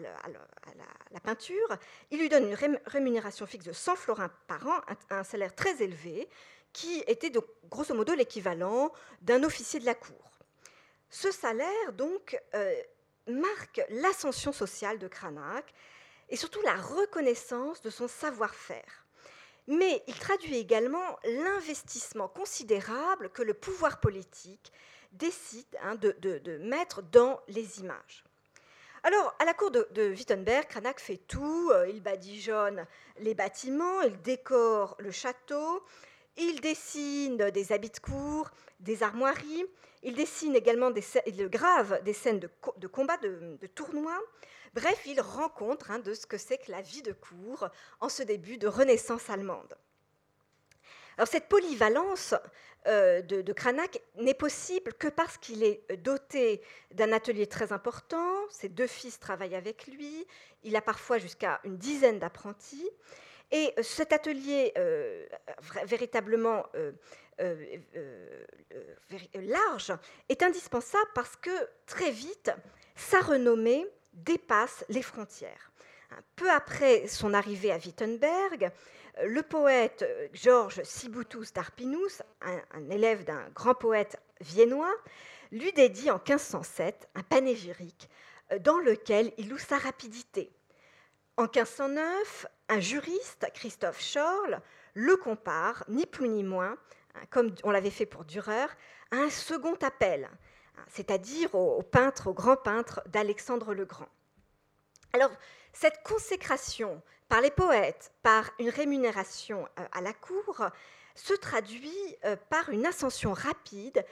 la, 1.11 1.21
peinture, 1.21 1.77
il 2.11 2.19
lui 2.21 2.29
donne 2.29 2.49
une 2.49 2.79
rémunération 2.87 3.47
fixe 3.47 3.65
de 3.65 3.73
100 3.73 3.97
florins 3.97 4.31
par 4.47 4.67
an, 4.67 4.81
un, 5.11 5.25
salaire 5.25 5.55
très 5.55 5.83
élevé, 5.83 6.29
qui 6.73 7.03
était 7.07 7.33
grosso 7.71 7.95
modo 7.95 8.15
l'équivalent 8.15 8.93
d'un 9.23 9.43
officier 9.45 9.81
de 9.81 9.87
la 9.87 9.95
cour. 9.95 10.31
Ce 11.11 11.31
salaire, 11.31 11.93
donc, 11.93 12.41
euh, 12.55 12.75
marque 13.29 13.81
l'ascension 13.91 14.53
sociale 14.53 14.99
de 14.99 15.09
Cranach 15.09 15.65
et 16.29 16.37
surtout 16.37 16.61
la 16.63 16.75
reconnaissance 16.75 17.81
de 17.81 17.91
son 17.91 18.09
savoir-faire. 18.09 19.07
Mais 19.67 20.03
il 20.09 20.19
traduit 20.19 20.57
également 20.57 21.19
l'investissement 21.25 22.29
considérable 22.29 23.31
que 23.31 23.43
le 23.43 23.55
pouvoir 23.55 24.01
politique 24.01 24.73
décide 25.13 25.67
hein, 25.81 25.95
de 25.95 26.57
mettre 26.59 27.03
dans 27.03 27.41
les 27.49 27.81
images. 27.81 28.25
Alors, 29.07 29.35
à 29.39 29.45
la 29.45 29.53
cour 29.53 29.71
de, 29.71 29.87
Wittenberg, 30.13 30.67
Cranach 30.67 30.99
fait 30.99 31.19
tout. 31.29 31.71
Euh, 31.75 31.87
il 31.91 32.03
badigeonne 32.03 32.87
les 33.19 33.35
bâtiments, 33.35 34.01
il 34.01 34.19
décore 34.23 34.97
le 34.99 35.11
château, 35.11 35.85
il 36.39 36.63
dessine 36.63 37.51
des 37.51 37.73
habits 37.73 37.91
de 37.91 37.99
cour, 37.99 38.51
des 38.81 39.03
armoiries, 39.03 39.67
il 40.03 40.15
dessine 40.15 40.57
également 40.57 40.91
des, 40.91 41.05
grave 41.51 42.03
des 42.03 42.15
scènes 42.15 42.41
de, 42.41 42.87
combat, 42.87 43.19
de, 43.19 43.59
de 43.61 43.67
tournois. 43.67 44.19
Bref, 44.73 45.03
il 45.05 45.21
rencontre 45.21 45.91
hein, 45.91 45.99
de 45.99 46.15
ce 46.15 46.25
que 46.25 46.39
c'est 46.39 46.57
que 46.57 46.73
la 46.73 46.81
vie 46.81 47.03
de 47.03 47.13
cour 47.13 47.69
en 48.01 48.09
ce 48.09 48.23
début 48.23 48.57
de 48.57 48.69
Renaissance 48.69 49.29
allemande. 49.29 49.77
Alors 51.17 51.29
cette 51.29 51.49
polyvalence 51.49 52.35
euh, 52.87 53.23
de, 53.23 53.53
Cranach 53.53 53.99
n'est 54.17 54.35
possible 54.35 54.93
que 54.95 55.09
parce 55.09 55.39
qu'il 55.39 55.63
est 55.63 55.83
doté 56.03 56.61
d'un 56.93 57.13
atelier 57.13 57.47
très 57.47 57.73
important. 57.73 58.35
Ses 58.51 58.69
deux 58.69 58.87
fils 58.87 59.19
travaillent 59.19 59.55
avec 59.55 59.87
lui. 59.87 60.27
Il 60.65 60.77
a 60.77 60.83
parfois 60.83 61.19
jusqu'à 61.19 61.61
une 61.65 61.77
dizaine 61.77 62.19
d'apprentis. 62.19 62.89
Et 63.51 63.75
cet 63.83 64.13
atelier 64.13 64.73
euh, 64.77 65.27
véritablement 65.85 66.67
euh, 66.75 66.93
large 69.35 69.93
est 70.29 70.43
indispensable 70.43 71.11
parce 71.15 71.37
que 71.37 71.51
très 71.87 72.11
vite, 72.11 72.51
sa 72.97 73.21
renommée 73.21 73.87
dépasse 74.13 74.85
les 74.89 75.03
frontières. 75.03 75.71
Peu 76.37 76.51
après 76.51 77.07
son 77.09 77.35
arrivée 77.35 77.73
à 77.73 77.77
Wittenberg, 77.77 78.71
le 79.23 79.43
poète 79.43 80.03
euh, 80.03 80.29
Georges 80.33 80.83
Siboutus 80.83 81.53
d'Arpinus, 81.53 82.23
un, 82.41 82.91
élève 82.91 83.25
d'un 83.25 83.49
grand 83.55 83.75
poète 83.75 84.21
viennois, 84.41 84.95
lui 85.53 85.73
dédie 85.73 86.11
en 86.11 86.17
1507 86.17 87.09
un 87.15 87.23
panégyrique 87.23 88.09
euh, 88.53 88.59
dans 88.59 88.79
lequel 88.79 89.33
il 89.39 89.49
loue 89.49 89.59
sa 89.59 89.79
rapidité. 89.79 90.51
En 91.37 91.45
1509, 91.45 92.47
un 92.69 92.81
juriste, 92.81 93.47
Christophe 93.55 94.01
Schorl, 94.01 94.61
le 94.95 95.17
compare, 95.17 95.85
ni 95.89 96.07
plus 96.07 96.29
ni 96.29 96.45
moins, 96.45 96.77
hein, 97.15 97.23
comme 97.31 97.55
on 97.65 97.71
l'avait 97.71 97.91
fait 97.91 98.07
pour 98.07 98.25
Dürer, 98.25 98.67
à 99.11 99.17
un 99.17 99.31
second 99.31 99.77
appel, 99.83 100.29
hein, 100.77 100.85
c'est-à-dire 100.89 101.55
au, 101.55 101.83
peintre, 101.83 102.29
au 102.29 102.35
grand 102.35 102.57
peintre 102.57 103.03
d'Alexandre 103.07 103.75
le 103.75 103.85
Grand. 103.85 104.09
Alors, 105.13 105.31
cette 105.73 106.03
consécration 106.03 107.03
par 107.29 107.41
les 107.41 107.51
poètes, 107.51 108.13
par 108.23 108.51
une 108.59 108.69
rémunération 108.69 109.67
euh, 109.79 109.85
à 109.93 110.01
la 110.01 110.13
cour, 110.13 110.67
se 111.15 111.35
traduit 111.35 112.17
euh, 112.25 112.37
par 112.51 112.71
une 112.71 112.87
ascension 112.87 113.33
rapide 113.33 114.05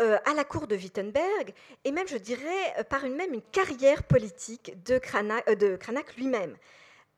euh, 0.00 0.18
à 0.24 0.34
la 0.34 0.44
cour 0.44 0.66
de 0.66 0.76
Wittenberg 0.76 1.54
et 1.84 1.92
même, 1.92 2.08
je 2.08 2.16
dirais, 2.16 2.84
par 2.90 3.04
une, 3.04 3.14
même 3.14 3.32
une 3.32 3.42
carrière 3.42 4.02
politique 4.04 4.82
de 4.84 4.98
Cranach, 4.98 6.16
lui-même. 6.16 6.56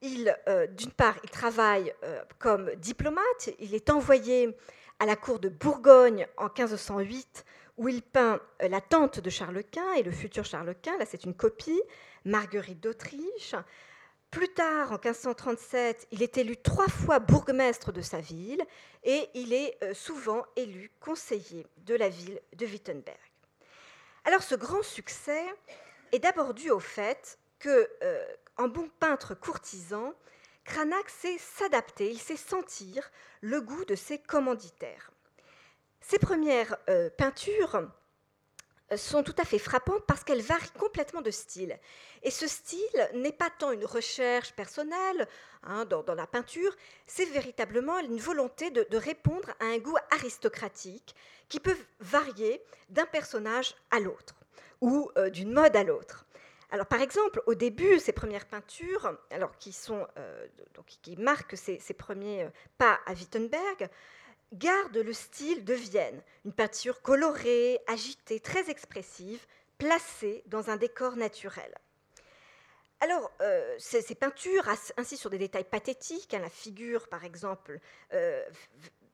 Il, 0.01 0.33
d'une 0.77 0.93
part, 0.93 1.17
il 1.25 1.31
travaille 1.31 1.93
comme 2.39 2.73
diplomate, 2.77 3.51
il 3.59 3.75
est 3.75 3.91
envoyé 3.91 4.57
à 5.01 5.07
la 5.07 5.17
cour 5.17 5.41
de 5.41 5.49
Bourgogne 5.49 6.29
en 6.37 6.45
1508 6.45 7.45
où 7.79 7.89
il 7.89 8.03
peint 8.03 8.41
la 8.61 8.81
tante 8.81 9.19
de 9.19 9.31
Charles 9.31 9.65
Quint 9.65 9.95
et 9.95 10.05
le 10.05 10.13
futur 10.13 10.45
Charles 10.45 10.77
Quint, 10.81 10.99
là 10.99 11.05
c'est 11.05 11.25
une 11.25 11.35
copie, 11.35 11.83
Marguerite 12.25 12.81
d'Autriche. 12.81 13.57
Plus 14.31 14.49
tard, 14.49 14.93
en 14.93 14.99
1537, 14.99 16.09
il 16.11 16.23
est 16.23 16.37
élu 16.37 16.57
trois 16.59 16.89
fois 16.89 17.19
bourgmestre 17.19 17.93
de 17.93 18.03
sa 18.03 18.21
ville 18.21 18.63
et 19.03 19.29
il 19.35 19.55
est 19.55 19.79
euh, 19.83 19.95
souvent 19.95 20.45
élu 20.55 20.91
conseiller 21.01 21.67
de 21.79 21.95
la 21.95 22.11
ville 22.11 22.39
de 22.55 22.67
Wittenberg. 22.67 23.17
Alors 24.25 24.43
ce 24.43 24.55
grand 24.55 24.83
succès 24.83 25.43
est 26.13 26.19
d'abord 26.19 26.53
dû 26.53 26.71
au 26.71 26.79
fait 26.79 27.39
que, 27.59 27.89
euh, 28.03 28.27
en 28.59 28.69
bon 28.69 28.91
peintre 29.01 29.35
courtisan, 29.35 30.13
Cranach 30.65 31.09
sait 31.09 31.39
s'adapter, 31.39 32.11
il 32.11 32.21
sait 32.21 32.37
sentir 32.37 33.11
le 33.41 33.63
goût 33.63 33.87
de 33.87 33.95
ses 33.95 34.19
commanditaires. 34.19 35.11
Ses 36.03 36.19
premières 36.19 36.77
euh, 36.91 37.09
peintures 37.09 37.89
sont 38.97 39.23
tout 39.23 39.35
à 39.39 39.45
fait 39.45 39.59
frappantes 39.59 40.05
parce 40.07 40.25
qu'elles 40.25 40.43
varient 40.43 40.71
complètement 40.79 41.21
de 41.21 41.31
style. 41.31 41.79
Et 42.23 42.31
ce 42.31 42.47
style 42.47 43.11
n'est 43.15 43.33
pas 43.33 43.51
tant 43.51 43.73
une 43.73 43.85
recherche 43.85 44.53
personnelle 44.53 45.29
hein, 45.63 45.85
dans, 45.85 46.15
la 46.15 46.27
peinture, 46.27 46.75
c'est 47.07 47.27
véritablement 47.27 47.99
une 47.99 48.19
volonté 48.19 48.71
de, 48.71 48.97
répondre 48.97 49.51
à 49.61 49.67
un 49.67 49.79
goût 49.79 49.97
aristocratique 50.11 51.15
qui 51.49 51.61
peut 51.61 51.77
varier 52.01 52.63
d'un 52.89 53.07
personnage 53.07 53.75
à 53.91 54.01
l'autre 54.01 54.35
ou 54.81 55.11
euh, 55.17 55.31
d'une 55.31 55.53
mode 55.53 55.77
à 55.77 55.85
l'autre. 55.85 56.25
Alors, 56.71 56.87
par 56.87 57.01
exemple, 57.01 57.43
au 57.47 57.55
début, 57.55 57.99
ces 57.99 58.13
premières 58.13 58.47
peintures, 58.47 59.17
alors 59.31 59.57
qui, 59.57 59.73
sont, 59.73 60.07
euh, 60.19 60.47
donc, 60.75 60.85
qui 61.01 61.17
marquent 61.17 61.57
ses, 61.57 61.79
premiers 61.95 62.45
euh, 62.45 62.49
pas 62.77 63.01
à 63.07 63.13
Wittenberg, 63.13 63.89
garde 64.53 64.97
le 64.97 65.13
style 65.13 65.65
de 65.65 65.75
Vienne, 65.75 66.23
une 66.45 66.53
peinture 66.53 67.03
colorée, 67.03 67.81
agitée, 67.87 68.41
très 68.41 68.71
expressive, 68.71 69.45
placée 69.79 70.43
dans 70.47 70.71
un 70.71 70.77
décor 70.77 71.17
naturel. 71.17 71.75
Alors, 73.01 73.31
euh, 73.41 73.77
ces, 73.79 74.15
peintures 74.15 74.69
insistent 74.97 75.21
sur 75.21 75.31
des 75.31 75.39
détails 75.39 75.65
pathétiques, 75.65 76.35
hein, 76.35 76.41
la 76.41 76.51
figure, 76.51 77.09
par 77.09 77.25
exemple, 77.25 77.79
euh, 78.13 78.43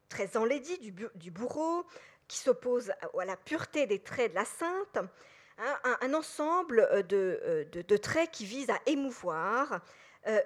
très 0.09 0.37
enlaidie 0.39 0.79
du, 0.79 1.31
bourreau, 1.31 1.85
qui 2.27 2.39
s'oppose 2.39 2.91
à, 2.91 3.25
la 3.27 3.37
pureté 3.37 3.87
des 3.87 3.99
traits 3.99 4.31
de 4.31 4.37
la 4.37 4.47
sainte, 4.47 4.99
hein, 5.59 5.97
un, 6.01 6.15
ensemble 6.15 6.89
euh, 6.91 7.03
de, 7.03 7.97
traits 7.99 8.31
qui 8.31 8.47
visent 8.47 8.71
à 8.71 8.81
émouvoir 8.87 9.81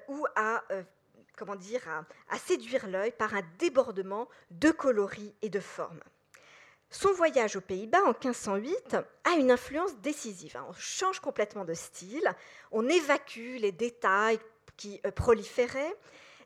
ou 0.09 0.27
à 0.35 0.65
comment 1.39 1.57
dire, 1.57 1.83
à, 2.29 2.39
séduire 2.39 2.89
l'œil 2.89 3.13
par 3.13 3.35
un 3.35 3.43
débordement 3.59 4.29
de 4.51 4.71
coloris 4.71 5.35
et 5.43 5.49
de 5.49 5.61
formes. 5.61 6.01
Son 6.91 7.13
voyage 7.13 7.57
aux 7.57 7.61
Pays-Bas 7.61 8.03
en 8.05 8.13
1508 8.13 8.97
a 9.25 9.31
une 9.33 9.51
influence 9.51 9.97
décisive. 9.99 10.57
Hein. 10.57 10.67
On 10.69 10.73
change 10.73 11.21
complètement 11.21 11.65
de 11.65 11.75
style, 11.75 12.35
on 12.73 12.89
évacue 12.89 13.59
les 13.59 13.73
détails 13.73 14.39
qui 14.77 15.01
euh, 15.07 15.11
proliféraient 15.11 15.95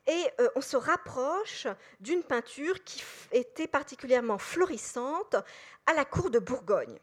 et 0.07 0.25
euh, 0.41 0.49
on 0.57 0.61
se 0.61 0.77
rapproche 0.77 1.69
d'une 2.01 2.25
peinture 2.25 2.83
qui 2.83 3.03
était 3.31 3.69
particulièrement 3.69 4.39
florissante 4.39 5.37
à 5.87 5.95
la 5.95 6.05
cour 6.05 6.31
de 6.31 6.41
Bourgogne. 6.41 6.99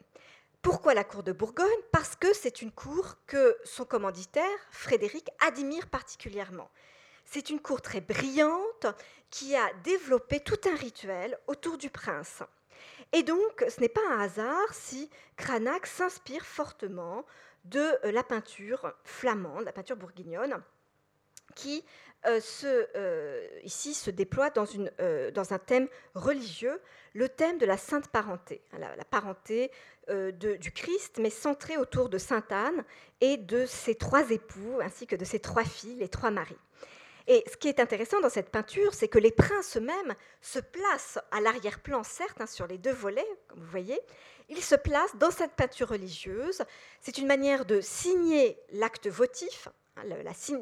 Pourquoi 0.62 0.94
la 0.94 1.06
cour 1.06 1.24
de 1.24 1.32
Bourgogne? 1.32 1.82
Parce 1.94 2.18
que 2.18 2.34
c'est 2.34 2.62
une 2.62 2.72
cour 2.72 3.16
que 3.26 3.58
son 3.64 3.86
commanditaire, 3.86 4.60
Frédéric, 4.72 5.30
admire 5.40 5.88
particulièrement. 5.88 6.70
C'est 7.32 7.52
une 7.52 7.60
cour 7.60 7.80
très 7.82 8.02
brillante 8.02 8.88
qui 9.30 9.56
a 9.56 9.72
développé 9.84 10.40
tout 10.40 10.60
un 10.68 10.76
rituel 10.76 11.38
autour 11.46 11.78
du 11.78 11.92
prince. 11.92 12.42
Et 13.14 13.22
donc, 13.22 13.64
ce 13.68 13.80
n'est 13.82 13.90
pas 13.90 14.02
un 14.10 14.22
hasard 14.22 14.74
si 14.74 15.12
Cranach 15.38 15.86
s'inspire 15.86 16.44
fortement 16.44 17.24
de 17.66 17.80
euh, 17.80 18.12
la 18.12 18.24
peinture 18.24 18.94
flamande, 19.04 19.64
la 19.64 19.72
peinture 19.72 19.96
bourguignonne, 19.96 20.60
qui 21.56 21.86
euh, 22.26 22.40
se, 22.40 22.88
euh, 22.96 23.48
ici 23.64 23.94
se 23.94 24.10
déploie 24.10 24.50
dans, 24.50 24.66
un 24.66 25.60
thème 25.60 25.88
religieux, 26.16 26.82
le 27.14 27.30
thème 27.30 27.60
de 27.60 27.66
la 27.68 27.78
sainte 27.78 28.08
parenté, 28.08 28.62
la, 28.78 29.06
parenté 29.06 29.72
du 30.10 30.72
Christ, 30.72 31.20
mais 31.20 31.30
centrée 31.30 31.78
autour 31.78 32.10
de 32.10 32.18
Sainte 32.18 32.52
Anne 32.52 32.84
et 33.22 33.38
de 33.38 33.68
ses 33.68 33.94
trois 33.94 34.32
époux, 34.32 34.80
ainsi 34.82 35.06
que 35.06 35.16
de 35.16 35.24
ses 35.24 35.40
trois 35.40 35.64
filles, 35.64 35.98
les 35.98 36.10
trois 36.10 36.32
maris. 36.32 36.58
Et 37.32 37.44
ce 37.48 37.56
qui 37.58 37.68
est 37.68 37.80
intéressant 37.80 38.20
dans 38.22 38.30
cette 38.30 38.50
peinture, 38.50 38.96
c'est 38.96 39.08
que 39.08 39.20
les 39.20 39.32
princes 39.32 39.78
eux-mêmes 39.78 40.16
se 40.42 40.58
placent 40.58 41.20
à 41.30 41.40
l'arrière-plan, 41.40 42.02
certes, 42.04 42.42
hein, 42.42 42.48
sur 42.48 42.66
les 42.66 42.80
deux 42.80 42.92
volets, 42.92 43.30
comme 43.48 43.60
vous 43.60 43.70
voyez. 43.70 44.02
Ils 44.50 44.64
se 44.64 44.74
placent 44.74 45.16
dans 45.16 45.30
cette 45.30 45.52
peinture 45.52 45.90
religieuse. 45.90 46.64
C'est 47.02 47.20
une 47.20 47.28
manière 47.28 47.66
de 47.66 47.82
signer 47.82 48.58
l'acte 48.72 49.08
votif, 49.08 49.68
hein, 49.96 50.02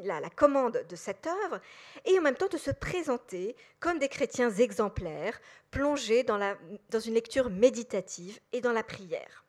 la, 0.04 0.28
commande 0.28 0.84
de 0.86 0.94
cette 0.94 1.26
œuvre, 1.26 1.58
et 2.04 2.18
en 2.18 2.22
même 2.22 2.36
temps 2.36 2.48
de 2.48 2.58
se 2.58 2.70
présenter 2.70 3.56
comme 3.80 3.98
des 3.98 4.10
chrétiens 4.10 4.50
exemplaires, 4.50 5.40
plongés 5.70 6.22
dans 6.22 7.00
une 7.00 7.14
lecture 7.14 7.48
méditative 7.48 8.40
et 8.52 8.60
dans 8.60 8.72
la 8.72 8.82
prière. 8.82 9.47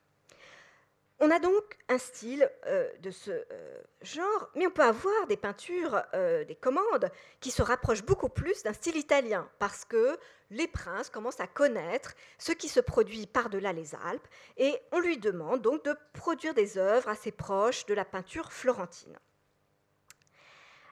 On 1.21 1.31
a 1.31 1.39
donc 1.39 1.77
un 1.89 1.97
style 1.97 2.49
euh, 2.67 2.89
de 3.01 3.11
ce 3.11 3.31
euh, 3.31 3.81
genre, 4.01 4.49
mais 4.55 4.65
on 4.67 4.71
peut 4.71 4.83
avoir 4.83 5.27
des 5.27 5.35
peintures, 5.35 6.01
euh, 6.13 6.45
des 6.45 6.55
commandes, 6.55 7.11
qui 7.41 7.51
se 7.51 7.61
rapprochent 7.61 8.05
beaucoup 8.05 8.29
plus 8.29 8.63
d'un 8.63 8.71
style 8.71 8.95
italien, 8.95 9.49
parce 9.59 9.83
que 9.83 10.17
les 10.49 10.67
princes 10.67 11.09
commencent 11.09 11.41
à 11.41 11.47
connaître 11.47 12.13
ce 12.37 12.53
qui 12.53 12.69
se 12.69 12.79
produit 12.79 13.27
par-delà 13.27 13.73
les 13.73 13.95
Alpes, 13.95 14.27
et 14.55 14.77
on 14.93 14.99
lui 14.99 15.17
demande 15.17 15.61
donc 15.61 15.83
de 15.83 15.93
produire 16.13 16.53
des 16.53 16.77
œuvres 16.77 17.09
assez 17.09 17.31
proches 17.31 17.85
de 17.85 17.93
la 17.93 18.05
peinture 18.05 18.53
florentine. 18.53 19.19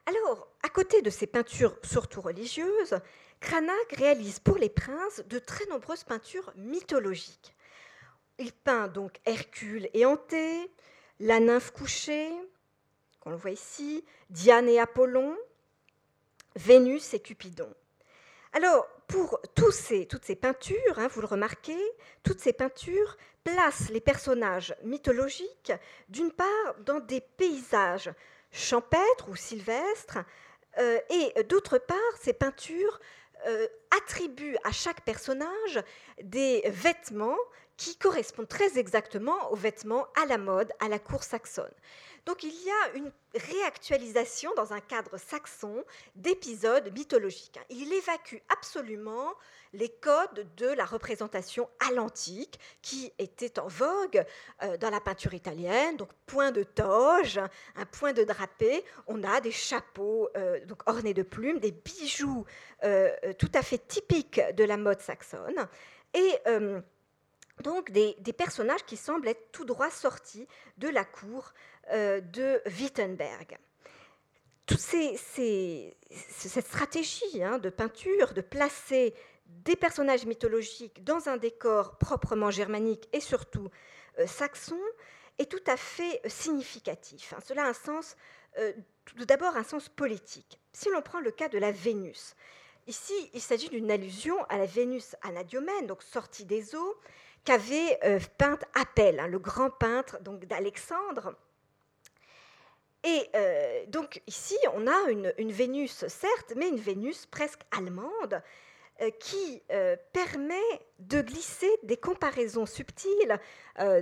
Alors, 0.07 0.49
à 0.61 0.69
côté 0.69 1.01
de 1.01 1.09
ces 1.09 1.27
peintures 1.27 1.77
surtout 1.83 2.21
religieuses, 2.21 2.99
Cranach 3.39 3.93
réalise 3.95 4.39
pour 4.39 4.57
les 4.57 4.69
princes 4.69 5.21
de 5.27 5.39
très 5.39 5.65
nombreuses 5.67 6.03
peintures 6.03 6.51
mythologiques. 6.55 7.53
Il 8.39 8.53
peint 8.53 8.87
donc 8.87 9.19
Hercule 9.25 9.89
et 9.93 10.05
Anté, 10.05 10.71
la 11.19 11.39
nymphe 11.39 11.71
couchée, 11.71 12.29
qu'on 13.19 13.31
le 13.31 13.35
voit 13.35 13.51
ici, 13.51 14.05
Diane 14.29 14.69
et 14.69 14.79
Apollon, 14.79 15.35
Vénus 16.55 17.13
et 17.13 17.19
Cupidon. 17.19 17.73
Alors, 18.53 18.87
pour 19.07 19.39
tous 19.55 19.71
ces, 19.71 20.05
toutes 20.05 20.25
ces 20.25 20.35
peintures, 20.35 20.97
hein, 20.99 21.07
vous 21.07 21.21
le 21.21 21.27
remarquez, 21.27 21.81
toutes 22.23 22.39
ces 22.39 22.53
peintures 22.53 23.17
placent 23.43 23.89
les 23.89 24.01
personnages 24.01 24.75
mythologiques, 24.83 25.71
d'une 26.09 26.31
part, 26.31 26.75
dans 26.85 26.99
des 26.99 27.21
paysages 27.21 28.11
champêtres 28.51 29.29
ou 29.29 29.35
sylvestres, 29.35 30.19
euh, 30.77 30.99
et 31.09 31.43
d'autre 31.43 31.77
part, 31.79 31.97
ces 32.21 32.33
peintures 32.33 32.99
euh, 33.47 33.67
attribuent 33.97 34.57
à 34.63 34.71
chaque 34.71 35.01
personnage 35.01 35.81
des 36.21 36.63
vêtements 36.67 37.37
qui 37.77 37.95
correspondent 37.95 38.47
très 38.47 38.77
exactement 38.77 39.51
aux 39.51 39.55
vêtements 39.55 40.07
à 40.21 40.25
la 40.25 40.37
mode 40.37 40.71
à 40.79 40.89
la 40.89 40.99
cour 40.99 41.23
saxonne. 41.23 41.73
Donc 42.27 42.43
il 42.43 42.51
y 42.51 42.69
a 42.69 42.97
une 42.97 43.11
réactualisation 43.35 44.53
dans 44.55 44.73
un 44.73 44.81
cadre 44.81 45.17
saxon 45.17 45.85
d'épisodes 46.15 46.91
mythologiques. 46.93 47.57
Il 47.69 47.93
évacue 47.93 48.39
absolument 48.49 49.33
les 49.71 49.87
codes 49.87 50.45
de 50.57 50.67
la 50.67 50.83
représentation 50.83 51.69
à 51.87 51.93
l'antique 51.93 52.59
qui 52.81 53.13
était 53.17 53.59
en 53.59 53.67
vogue 53.67 54.25
euh, 54.63 54.75
dans 54.75 54.89
la 54.89 54.99
peinture 54.99 55.33
italienne. 55.33 55.95
Donc 55.95 56.09
point 56.25 56.51
de 56.51 56.63
toge, 56.63 57.39
un 57.77 57.85
point 57.85 58.11
de 58.11 58.25
drapé, 58.25 58.83
on 59.07 59.23
a 59.23 59.39
des 59.39 59.51
chapeaux 59.51 60.29
euh, 60.35 60.59
donc 60.65 60.81
ornés 60.85 61.13
de 61.13 61.23
plumes, 61.23 61.59
des 61.59 61.71
bijoux 61.71 62.45
euh, 62.83 63.09
tout 63.39 63.51
à 63.53 63.61
fait 63.61 63.87
typiques 63.87 64.41
de 64.53 64.65
la 64.65 64.75
mode 64.75 64.99
saxonne. 64.99 65.67
Et 66.13 66.33
donc 67.63 67.91
des, 67.91 68.15
personnages 68.33 68.85
qui 68.85 68.97
semblent 68.97 69.27
être 69.27 69.51
tout 69.51 69.65
droit 69.65 69.89
sortis 69.89 70.47
de 70.77 70.89
la 70.89 71.05
cour 71.05 71.53
euh, 71.91 72.21
de 72.21 72.61
Wittenberg. 72.79 73.57
Cette 74.69 76.67
stratégie 76.67 77.41
hein, 77.41 77.57
de 77.57 77.69
peinture, 77.69 78.33
de 78.33 78.41
placer 78.41 79.13
des 79.45 79.77
personnages 79.77 80.25
mythologiques 80.25 81.03
dans 81.03 81.29
un 81.29 81.37
décor 81.37 81.97
proprement 81.97 82.51
germanique 82.51 83.07
et 83.13 83.21
surtout 83.21 83.69
euh, 84.19 84.27
saxon, 84.27 84.79
est 85.39 85.49
tout 85.49 85.63
à 85.67 85.77
fait 85.77 86.21
euh, 86.25 86.29
significatif. 86.29 87.33
Hein. 87.33 87.39
Cela 87.45 87.63
a 87.63 87.69
un 87.69 87.73
sens, 87.73 88.15
tout 89.05 89.25
d'abord 89.25 89.55
un 89.55 89.63
sens 89.63 89.87
politique. 89.87 90.59
Si 90.73 90.89
l'on 90.89 91.01
prend 91.01 91.19
le 91.19 91.31
cas 91.31 91.47
de 91.47 91.59
la 91.59 91.71
Vénus, 91.71 92.35
ici 92.87 93.13
il 93.33 93.41
s'agit 93.41 93.69
d'une 93.69 93.91
allusion 93.91 94.43
à 94.45 94.57
la 94.57 94.65
Vénus 94.65 95.15
anadiomène, 95.21 95.85
donc 95.85 96.01
sortie 96.01 96.43
des 96.43 96.75
eaux, 96.75 96.97
qu'avait 97.47 97.97
euh, 98.03 98.19
peint 98.37 98.59
hein, 98.75 99.27
le 99.27 99.39
grand 99.39 99.69
peintre 99.69 100.21
donc 100.21 100.43
d'Alexandre. 100.43 101.33
Et 103.05 103.29
euh, 103.35 103.85
donc 103.87 104.21
ici, 104.27 104.57
on 104.73 104.85
a 104.85 105.09
une, 105.09 105.51
Vénus, 105.53 106.05
certes, 106.07 106.53
mais 106.57 106.67
une 106.67 106.79
Vénus 106.79 107.25
presque 107.25 107.61
allemande, 107.71 108.41
qui 109.19 109.61
permet 110.11 110.55
de 110.97 111.21
glisser 111.21 111.69
des 111.83 111.97
comparaisons 111.97 112.65
subtiles, 112.65 113.39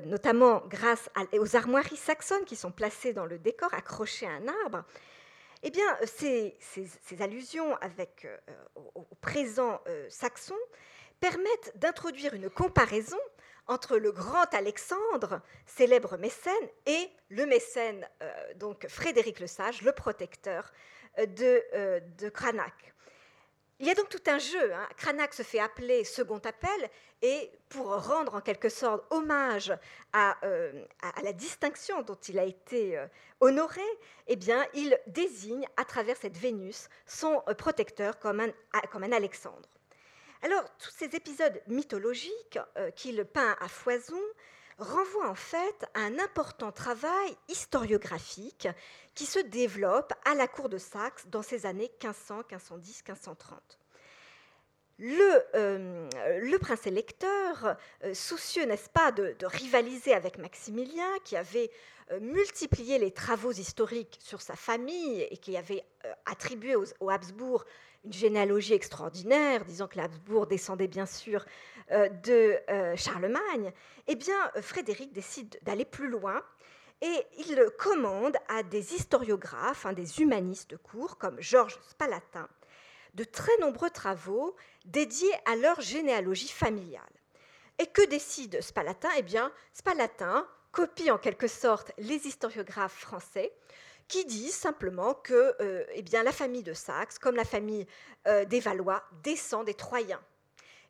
notamment 0.05 0.63
grâce 0.69 1.09
aux 1.37 1.57
armoiries 1.57 1.97
saxonnes 1.97 2.45
qui 2.45 2.55
sont 2.55 2.71
placées 2.71 3.11
dans 3.11 3.25
le 3.25 3.37
décor, 3.37 3.73
accrochées 3.73 4.25
à 4.25 4.29
un 4.29 4.47
arbre. 4.63 4.85
Eh 5.63 5.69
bien, 5.69 5.83
ces, 6.05 6.57
allusions 7.19 7.75
avec, 7.81 8.25
au, 8.95 9.03
présent 9.19 9.81
saxon 10.07 10.55
permettent 11.19 11.73
d'introduire 11.75 12.33
une 12.33 12.49
comparaison 12.49 13.19
entre 13.67 13.97
le 13.97 14.11
grand 14.11 14.53
Alexandre, 14.53 15.41
célèbre 15.65 16.17
mécène, 16.17 16.53
et 16.85 17.09
le 17.29 17.45
mécène, 17.45 18.07
euh, 18.21 18.53
donc 18.55 18.87
Frédéric 18.87 19.39
le 19.39 19.47
Sage, 19.47 19.81
le 19.81 19.91
protecteur 19.91 20.71
euh, 21.17 21.25
de, 21.25 21.63
euh, 21.73 21.99
de 22.17 22.29
Cranach. 22.29 22.93
Il 23.79 23.87
y 23.87 23.89
a 23.89 23.95
donc 23.95 24.07
tout 24.07 24.23
un 24.27 24.39
jeu. 24.39 24.73
Hein. 24.73 24.87
Cranach 24.95 25.33
se 25.33 25.43
fait 25.43 25.59
appeler 25.59 26.05
second 26.05 26.37
appel 26.37 26.89
et 27.21 27.51
pour 27.67 27.87
rendre 28.07 28.35
en 28.35 28.41
quelque 28.41 28.69
sorte 28.69 29.03
hommage 29.09 29.73
à, 30.13 30.37
à, 31.01 31.21
la 31.23 31.33
distinction 31.33 32.01
dont 32.01 32.15
il 32.29 32.39
a 32.39 32.45
été 32.45 32.97
honoré, 33.41 33.81
eh 34.27 34.37
bien, 34.37 34.65
il 34.75 34.97
désigne 35.07 35.67
à 35.75 35.83
travers 35.83 36.15
cette 36.15 36.37
Vénus 36.37 36.87
son 37.05 37.43
protecteur 37.57 38.17
comme 38.17 38.39
un, 38.39 38.51
comme 38.93 39.03
un 39.03 39.11
Alexandre. 39.11 39.67
Alors, 40.41 40.63
tous 40.77 40.91
ces 40.91 41.15
épisodes 41.15 41.61
mythologiques 41.67 42.59
euh, 42.77 42.91
qu'il 42.91 43.23
peint 43.25 43.55
à 43.59 43.67
foison 43.67 44.21
renvoient 44.77 45.29
en 45.29 45.35
fait 45.35 45.85
à 45.93 46.01
un 46.01 46.19
important 46.19 46.71
travail 46.71 47.37
historiographique 47.47 48.67
qui 49.13 49.25
se 49.25 49.39
développe 49.39 50.13
à 50.25 50.35
la 50.35 50.47
cour 50.47 50.69
de 50.69 50.77
Saxe 50.77 51.27
dans 51.27 51.41
ces 51.41 51.65
années 51.65 51.91
1500, 52.01 52.37
1510, 52.49 53.03
1530. 53.07 53.79
Le, 54.97 55.43
le, 56.39 56.57
prince 56.57 56.87
électeur, 56.87 57.75
euh, 58.03 58.13
soucieux, 58.13 58.65
n'est-ce 58.65 58.89
pas, 58.89 59.11
de, 59.11 59.35
rivaliser 59.43 60.13
avec 60.13 60.37
Maximilien, 60.37 61.09
qui 61.25 61.35
avait 61.35 61.69
euh, 62.11 62.19
multiplié 62.21 62.97
les 62.97 63.11
travaux 63.11 63.51
historiques 63.51 64.17
sur 64.21 64.41
sa 64.41 64.55
famille 64.55 65.21
et 65.29 65.37
qui 65.37 65.57
avait 65.57 65.83
attribué 66.25 66.75
aux 66.75 67.09
Habsbourg 67.09 67.65
une 68.05 68.13
généalogie 68.13 68.73
extraordinaire, 68.73 69.65
disant 69.65 69.87
que 69.87 69.97
l'Habsbourg 69.97 70.47
descendait 70.47 70.87
bien 70.87 71.05
sûr 71.05 71.43
euh, 71.91 72.07
de 72.23 72.57
euh, 72.69 72.95
Charlemagne, 72.95 73.73
eh 74.07 74.15
bien, 74.15 74.37
Frédéric 74.61 75.11
décide 75.11 75.57
d'aller 75.63 75.85
plus 75.85 76.09
loin 76.09 76.41
et 77.01 77.25
il 77.37 77.69
commande 77.77 78.37
à 78.47 78.63
des 78.63 78.93
historiographes, 78.93 79.85
hein, 79.85 79.93
des 79.93 80.21
humanistes 80.21 80.69
de 80.69 80.79
comme 81.19 81.41
Georges 81.41 81.77
Spalatin, 81.89 82.47
de 83.15 83.23
très 83.23 83.57
nombreux 83.59 83.89
travaux 83.89 84.55
dédiés 84.85 85.33
à 85.45 85.55
leur 85.55 85.81
généalogie 85.81 86.47
familiale. 86.47 87.01
Et 87.77 87.87
que 87.87 88.05
décide 88.07 88.61
Spalatin? 88.61 89.09
Eh 89.17 89.21
bien, 89.21 89.51
Spalatin 89.73 90.47
copie 90.71 91.11
en 91.11 91.17
quelque 91.17 91.47
sorte 91.47 91.91
les 91.97 92.27
historiographes 92.27 92.97
français 92.99 93.53
qui 94.07 94.25
disent 94.25 94.55
simplement 94.55 95.13
que 95.13 95.55
euh, 95.61 95.83
eh 95.93 96.01
bien, 96.01 96.23
la 96.23 96.31
famille 96.31 96.63
de 96.63 96.73
Saxe, 96.73 97.17
comme 97.17 97.35
la 97.35 97.45
famille 97.45 97.87
euh, 98.27 98.45
des 98.45 98.59
Valois, 98.59 99.03
descend 99.23 99.65
des 99.65 99.73
Troyens. 99.73 100.21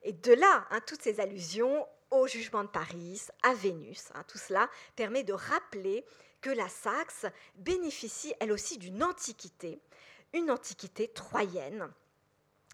Et 0.03 0.13
de 0.13 0.33
là, 0.33 0.67
hein, 0.69 0.79
toutes 0.85 1.01
ces 1.01 1.19
allusions 1.19 1.87
au 2.11 2.27
jugement 2.27 2.63
de 2.63 2.69
Paris, 2.69 3.21
à 3.41 3.53
Vénus, 3.53 4.09
hein, 4.13 4.23
tout 4.27 4.37
cela 4.37 4.69
permet 4.95 5.23
de 5.23 5.33
rappeler 5.33 6.05
que 6.41 6.49
la 6.49 6.69
Saxe 6.69 7.25
bénéficie 7.55 8.33
elle 8.39 8.51
aussi 8.51 8.77
d'une 8.77 9.03
antiquité, 9.03 9.79
une 10.33 10.51
antiquité 10.51 11.07
troyenne, 11.07 11.89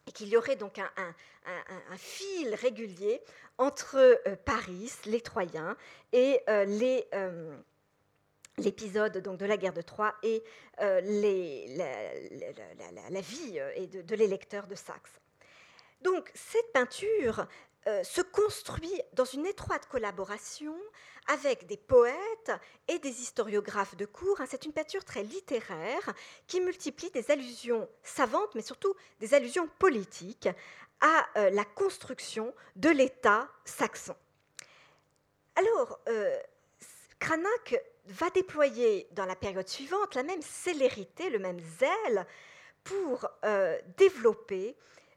et 0.07 0.11
qu'il 0.11 0.29
y 0.29 0.37
aurait 0.37 0.55
donc 0.55 0.79
un, 0.79 1.13
fil 1.97 2.53
régulier 2.55 3.21
entre 3.57 3.97
euh, 3.97 4.35
Paris, 4.45 4.91
les 5.05 5.21
Troyens, 5.21 5.75
et 6.13 6.39
les, 6.47 7.05
l'épisode 8.57 9.17
donc 9.17 9.37
de 9.37 9.45
la 9.45 9.57
guerre 9.57 9.73
de 9.73 9.81
Troie 9.81 10.13
et 10.23 10.43
euh, 10.81 11.01
la, 13.11 13.21
vie 13.21 13.59
euh, 13.59 13.71
et 13.75 13.87
de, 13.87 14.15
l'électeur 14.15 14.67
de 14.67 14.75
Saxe. 14.75 15.19
Donc 16.01 16.31
cette 16.33 16.71
peinture 16.73 17.47
euh, 17.87 18.03
se 18.03 18.21
construit 18.21 19.01
dans 19.13 19.25
une 19.25 19.45
étroite 19.45 19.87
collaboration 19.87 20.75
avec 21.27 21.67
des 21.67 21.77
poètes 21.77 22.51
et 22.87 22.99
des 22.99 23.21
historiographes 23.21 23.95
de 23.95 24.05
cours. 24.05 24.39
Hein. 24.41 24.45
C'est 24.49 24.65
une 24.65 24.73
peinture 24.73 25.05
très 25.05 25.23
littéraire 25.23 26.13
qui 26.47 26.61
multiplie 26.61 27.11
des 27.11 27.31
allusions 27.31 27.87
savantes, 28.03 28.53
mais 28.55 28.61
surtout 28.61 28.93
des 29.19 29.33
allusions 29.33 29.67
politiques 29.79 30.49
à 30.99 31.49
la 31.49 31.65
construction 31.65 32.53
de 32.75 32.89
l'État 32.89 33.49
saxon. 33.65 34.15
Alors, 35.55 35.99
Cranach 37.19 37.75
va 38.07 38.29
déployer 38.31 39.07
dans 39.11 39.25
la 39.25 39.35
période 39.35 39.67
suivante 39.67 40.15
la 40.15 40.23
même 40.23 40.41
célérité, 40.41 41.29
le 41.29 41.39
même 41.39 41.59
zèle 41.79 42.25
pour 42.83 43.27
euh, 43.45 43.77
développer 43.97 44.75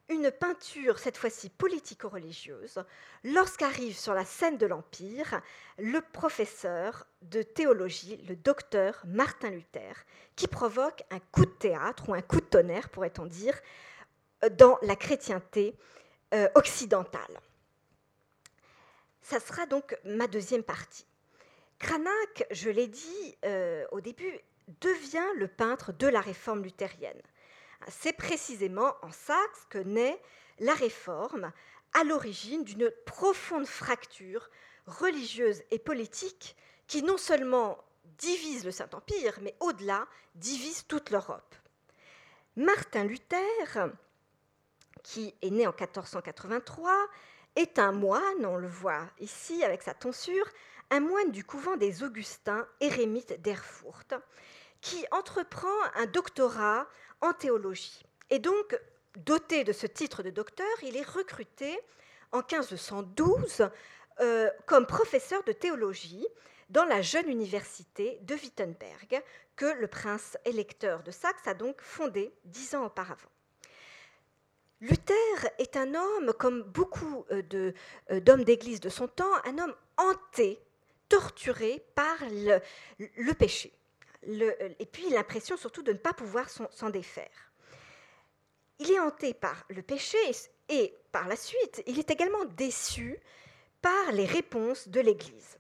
une 0.09 0.31
peinture, 0.31 0.99
cette 0.99 1.17
fois-ci 1.17 1.49
politico-religieuse, 1.49 2.85
lorsqu'arrive 3.25 3.97
sur 3.97 4.15
la 4.15 4.25
scène 4.25 4.59
de 4.59 4.67
l'Empire 4.67 5.41
le 5.79 6.01
professeur 6.01 7.07
de 7.23 7.43
théologie, 7.43 8.19
le 8.29 8.37
docteur 8.37 9.03
Martin 9.07 9.51
Luther, 9.51 10.05
qui 10.37 10.47
provoque 10.47 11.03
un 11.11 11.21
coup 11.21 11.47
de 11.47 11.51
théâtre 11.51 12.09
ou 12.09 12.15
un 12.15 12.23
coup 12.23 12.41
de 12.41 12.47
tonnerre, 12.47 12.91
pourrait-on 12.91 13.27
dire, 13.27 13.59
dans 14.53 14.79
la 14.83 14.97
chrétienté 14.97 15.75
euh, 16.35 16.49
occidentale. 16.55 17.41
Ça 19.23 19.41
sera 19.41 19.65
donc 19.65 19.97
ma 20.05 20.27
deuxième 20.27 20.63
partie. 20.63 21.07
Cranach, 21.79 22.45
je 22.51 22.69
l'ai 22.69 22.89
dit 22.89 23.37
euh, 23.45 23.87
au 23.91 24.01
début, 24.01 24.39
devient 24.81 25.27
le 25.37 25.49
peintre 25.49 25.93
de 25.93 26.07
la 26.07 26.21
réforme 26.21 26.63
luthérienne. 26.63 27.21
C'est 27.89 28.13
précisément 28.15 28.95
en 29.03 29.13
Saxe 29.13 29.67
que 29.69 29.79
naît 29.79 30.21
la 30.59 30.75
réforme, 30.75 31.53
à 31.95 32.05
l'origine 32.05 32.65
d'une 32.65 32.91
profonde 33.07 33.67
fracture 33.67 34.51
religieuse 34.87 35.63
et 35.71 35.79
politique 35.79 36.57
qui 36.87 37.03
non 37.03 37.17
seulement 37.17 37.79
divise 38.19 38.65
le 38.65 38.71
Saint-Empire, 38.71 39.39
mais 39.41 39.55
au-delà 39.61 40.07
divise 40.35 40.87
toute 40.87 41.11
l'Europe. 41.11 41.55
Martin 42.57 43.05
Luther, 43.05 43.91
qui 45.03 45.35
est 45.43 45.51
né 45.51 45.67
en 45.67 45.71
1483, 45.71 46.93
est 47.57 47.79
un 47.79 47.93
moine, 47.93 48.45
on 48.45 48.57
le 48.57 48.69
voit 48.69 49.07
ici 49.21 49.65
avec 49.65 49.83
sa 49.83 49.95
tonsure, 49.95 50.47
un 50.91 51.01
moine 51.01 51.31
du 51.31 51.45
couvent 51.45 51.77
des 51.77 52.03
Augustins, 52.03 52.67
érémite 52.81 53.41
d'Erfurt, 53.41 54.15
qui 54.81 55.05
entreprend 55.13 55.83
un 55.95 56.07
doctorat 56.07 56.87
en 57.25 57.33
théologie. 57.33 58.03
Et 58.31 58.39
donc, 58.39 58.79
doté 59.17 59.65
de 59.65 59.73
ce 59.73 59.87
titre 59.87 60.23
de 60.23 60.31
docteur, 60.31 60.67
il 60.83 60.97
est 60.97 61.09
recruté 61.09 61.79
en 62.33 62.39
1512 62.39 63.69
euh, 64.21 64.51
comme 64.67 64.87
professeur 64.87 65.43
de 65.45 65.53
théologie 65.53 66.27
dans 66.71 66.85
la 66.85 67.03
jeune 67.03 67.29
université 67.29 68.19
de 68.23 68.35
Wittenberg, 68.35 69.23
que 69.57 69.67
le 69.81 69.87
prince 69.87 70.37
électeur 70.45 71.03
de 71.03 71.11
Saxe 71.11 71.47
a 71.47 71.55
donc 71.55 71.81
fondée 71.81 72.33
dix 72.45 72.75
ans 72.75 72.87
auparavant. 72.87 73.31
Luther 74.81 75.49
est 75.59 75.77
un 75.77 75.95
homme, 75.95 76.33
comme 76.39 76.63
beaucoup 76.63 77.25
euh, 77.31 77.73
euh, 78.11 78.21
d'hommes 78.21 78.45
d'église 78.45 78.81
de 78.81 78.89
son 78.89 79.09
temps, 79.09 79.33
un 79.45 79.59
homme 79.59 79.75
hanté 79.97 80.61
torturé 81.09 81.83
par 81.95 82.17
le, 82.31 83.33
péché. 83.33 83.73
Et 84.27 84.87
puis 84.87 85.11
l'impression 85.11 85.57
surtout 85.57 85.83
de 85.83 85.93
ne 85.93 85.99
pas 85.99 86.13
pouvoir 86.13 86.49
s'en 86.49 86.91
défaire. 86.91 87.53
Il 88.79 88.91
est 88.91 88.99
hanté 88.99 89.35
par 89.35 89.65
le 89.69 89.83
péché 89.83 90.19
et 90.69 90.95
par 91.13 91.29
la 91.29 91.37
suite, 91.37 91.83
il 91.87 91.99
est 91.99 92.11
également 92.11 92.45
déçu 92.45 93.19
par 93.81 94.13
les 94.13 94.27
réponses 94.27 94.89
de 94.89 95.01
l'Église. 95.01 95.59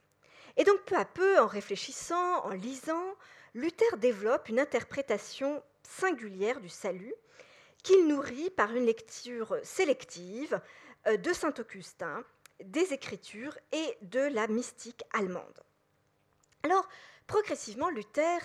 Et 0.57 0.65
donc 0.65 0.83
peu 0.85 0.97
à 0.97 1.05
peu, 1.05 1.39
en 1.39 1.47
réfléchissant, 1.47 2.45
en 2.45 2.51
lisant, 2.51 3.15
Luther 3.55 3.97
développe 3.99 4.49
une 4.49 4.61
interprétation 4.61 5.63
singulière 5.83 6.61
du 6.61 6.69
salut 6.69 7.15
qu'il 7.83 8.09
nourrit 8.09 8.51
par 8.51 8.75
une 8.75 8.87
lecture 8.87 9.57
sélective 9.63 10.61
euh, 11.07 11.17
de 11.17 11.33
Saint 11.33 11.55
Augustin 11.59 12.25
des 12.65 12.93
Écritures 12.93 13.57
et 13.73 13.99
de 14.03 14.21
la 14.21 14.47
mystique 14.47 15.03
allemande. 15.13 15.61
Alors, 16.63 16.89
progressivement, 17.27 17.91
Luther 17.91 18.41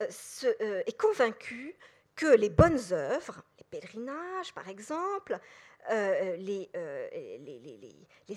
euh, 0.00 0.08
euh, 0.60 0.82
est 0.86 0.98
convaincu 0.98 1.76
que 2.16 2.26
les 2.26 2.50
bonnes 2.50 2.80
œuvres, 2.92 3.42
les 3.58 3.64
pèlerinages 3.64 4.52
par 4.54 4.68
exemple, 4.68 5.38
euh, 5.90 6.36
les, 6.36 6.70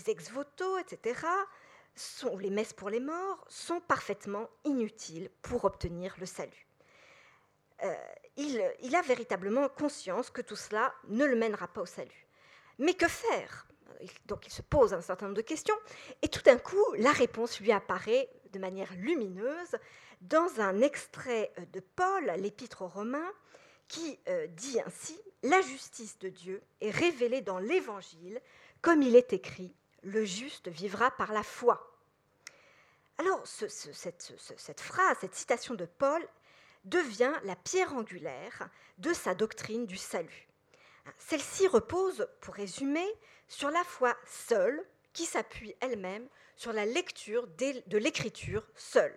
ex-voto, 0.08 0.78
etc., 0.78 1.20
sont, 1.96 2.38
les 2.38 2.50
messes 2.50 2.74
pour 2.74 2.90
les 2.90 3.00
morts, 3.00 3.44
sont 3.48 3.80
parfaitement 3.80 4.50
inutiles 4.66 5.30
pour 5.42 5.66
obtenir 5.66 6.16
le 6.20 6.26
salut. 6.26 6.68
il, 8.36 8.96
a 8.96 9.02
véritablement 9.02 9.68
conscience 9.70 10.30
que 10.30 10.42
tout 10.42 10.56
cela 10.56 10.94
ne 11.08 11.26
le 11.26 11.36
mènera 11.36 11.68
pas 11.68 11.82
au 11.82 11.86
salut. 11.86 12.28
Mais 12.78 12.94
que 12.94 13.08
faire? 13.08 13.68
Donc 14.26 14.46
il 14.46 14.52
se 14.52 14.62
pose 14.62 14.94
un 14.94 15.02
certain 15.02 15.26
nombre 15.26 15.38
de 15.38 15.42
questions, 15.42 15.76
et 16.22 16.28
tout 16.28 16.42
d'un 16.44 16.58
coup, 16.58 16.84
la 16.98 17.12
réponse 17.12 17.60
lui 17.60 17.72
apparaît 17.72 18.30
de 18.58 18.62
manière 18.62 18.94
lumineuse 18.96 19.78
dans 20.22 20.60
un 20.60 20.82
extrait 20.82 21.52
de 21.74 21.80
Paul, 21.80 22.26
l'épître 22.38 22.82
aux 22.82 22.88
Romains, 22.88 23.32
qui 23.88 24.20
euh, 24.28 24.48
dit 24.48 24.80
ainsi 24.86 25.18
La 25.44 25.62
justice 25.62 26.18
de 26.20 26.30
Dieu 26.30 26.62
est 26.82 26.90
révélée 26.90 27.42
dans 27.42 27.60
l'Évangile, 27.60 28.42
comme 28.82 29.04
il 29.04 29.16
est 29.16 29.32
écrit 29.32 29.76
Le 30.02 30.26
juste 30.26 30.70
vivra 30.70 31.12
par 31.12 31.32
la 31.32 31.44
foi. 31.44 31.94
Alors, 33.20 33.42
cette, 33.46 34.82
phrase, 34.82 35.18
cette 35.22 35.36
citation 35.36 35.76
de 35.76 35.86
Paul 35.86 36.28
devient 36.84 37.34
la 37.44 37.56
pierre 37.56 37.94
angulaire 37.94 38.70
de 38.98 39.14
sa 39.14 39.36
doctrine 39.36 39.86
du 39.86 39.98
salut. 39.98 40.48
Celle-ci 41.18 41.68
repose, 41.68 42.28
pour 42.42 42.56
résumer, 42.56 43.08
sur 43.48 43.70
la 43.70 43.84
foi 43.84 44.16
seule, 44.26 44.84
qui 45.18 45.26
s'appuie 45.26 45.76
elle-même 45.80 46.30
sur 46.56 46.74
la 46.74 46.86
lecture 46.86 47.48
de 47.48 47.98
l'écriture 47.98 48.64
seule. 48.76 49.16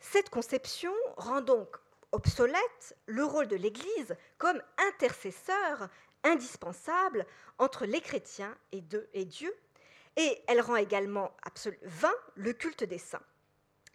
Cette 0.00 0.30
conception 0.30 0.92
rend 1.16 1.42
donc 1.42 1.76
obsolète 2.10 2.96
le 3.06 3.24
rôle 3.24 3.46
de 3.46 3.54
l'Église 3.54 4.16
comme 4.36 4.60
intercesseur 4.88 5.88
indispensable 6.24 7.24
entre 7.58 7.86
les 7.86 8.00
chrétiens 8.00 8.56
et, 8.72 8.80
Dieu, 8.80 9.54
et 10.16 10.42
elle 10.48 10.60
rend 10.60 10.74
également 10.74 11.36
vain 11.82 12.14
le 12.34 12.52
culte 12.52 12.82
des 12.82 12.98
saints. 12.98 13.22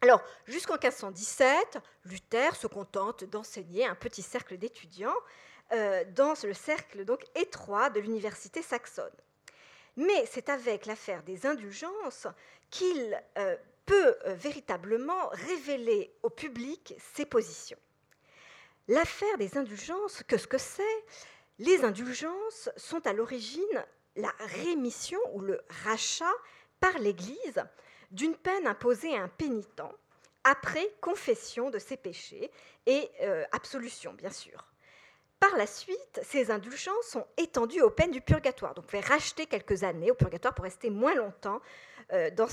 Alors, 0.02 0.22
jusqu'en 0.46 0.76
1517, 0.76 1.78
Luther 2.06 2.56
se 2.56 2.68
contente 2.68 3.26
d'enseigner 3.26 3.86
un 3.86 3.96
petit 3.96 4.22
cercle 4.22 4.58
d'étudiants 4.58 5.14
euh, 5.74 6.06
dans 6.16 6.36
le 6.42 6.54
cercle 6.54 7.04
donc 7.04 7.26
étroit 7.36 7.90
de 7.90 8.00
l'université 8.00 8.62
saxonne. 8.62 9.12
Mais 9.98 10.26
c'est 10.26 10.50
avec 10.50 10.86
l'affaire 10.86 11.24
des 11.24 11.46
indulgences 11.46 12.28
qu'il 12.70 13.22
euh, 13.38 13.56
peut 13.86 14.16
euh, 14.26 14.34
véritablement 14.34 15.30
révéler 15.30 16.14
au 16.24 16.30
public 16.30 16.96
ses 17.16 17.26
positions. 17.26 17.78
L'affaire 18.88 19.38
des 19.38 19.58
indulgences, 19.58 20.24
que 20.24 20.38
ce 20.38 20.48
que 20.48 20.58
c'est 20.58 20.84
Les 21.58 21.84
indulgences 21.84 22.70
sont 22.76 23.06
à 23.08 23.14
l'origine 23.14 23.86
la 24.16 24.34
rémission 24.40 25.20
ou 25.34 25.42
le 25.42 25.62
rachat 25.84 26.34
par 26.80 26.98
l'Église 27.00 27.64
d'une 28.12 28.36
peine 28.36 28.68
imposée 28.68 29.16
à 29.16 29.24
un 29.24 29.28
pénitent 29.28 29.82
après 30.44 30.94
confession 31.02 31.70
de 31.70 31.80
ses 31.80 31.98
péchés 31.98 32.52
et 32.86 33.10
euh, 33.22 33.44
absolution, 33.52 34.14
bien 34.14 34.30
sûr. 34.30 34.66
Par 35.40 35.58
la 35.58 35.68
suite, 35.68 36.20
ces 36.24 36.50
indulgences 36.50 37.08
sont 37.08 37.26
étendues 37.38 37.82
aux 37.82 37.90
peines 37.90 38.12
du 38.12 38.22
purgatoire. 38.22 38.74
Donc, 38.74 38.86
on 38.86 38.88
pouvait 38.88 39.02
racheter 39.02 39.46
quelques 39.46 39.84
années 39.84 40.12
au 40.12 40.16
purgatoire 40.16 40.54
pour 40.54 40.64
rester 40.64 40.90
moins 40.90 41.14
longtemps 41.14 41.62
euh, 42.14 42.30
dans 42.32 42.48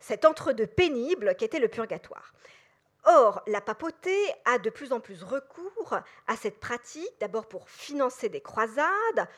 cet 0.00 0.24
entre-deux 0.24 0.66
pénible 0.66 1.34
qu'était 1.36 1.60
le 1.60 1.68
purgatoire. 1.68 2.32
Or, 3.04 3.42
la 3.46 3.60
papauté 3.60 4.14
a 4.44 4.58
de 4.58 4.70
plus 4.70 4.92
en 4.92 5.00
plus 5.00 5.22
recours 5.22 5.98
à 6.26 6.36
cette 6.36 6.60
pratique, 6.60 7.12
d'abord 7.20 7.46
pour 7.46 7.70
financer 7.70 8.28
des 8.28 8.40
croisades, 8.40 9.28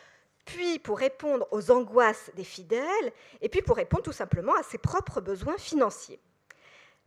puis 0.45 0.79
pour 0.79 0.99
répondre 0.99 1.47
aux 1.51 1.71
angoisses 1.71 2.31
des 2.35 2.45
fidèles, 2.45 3.12
et 3.40 3.49
puis 3.49 3.62
pour 3.62 3.77
répondre 3.77 4.03
tout 4.03 4.12
simplement 4.12 4.55
à 4.55 4.62
ses 4.62 4.79
propres 4.79 5.21
besoins 5.21 5.59
financiers. 5.59 6.21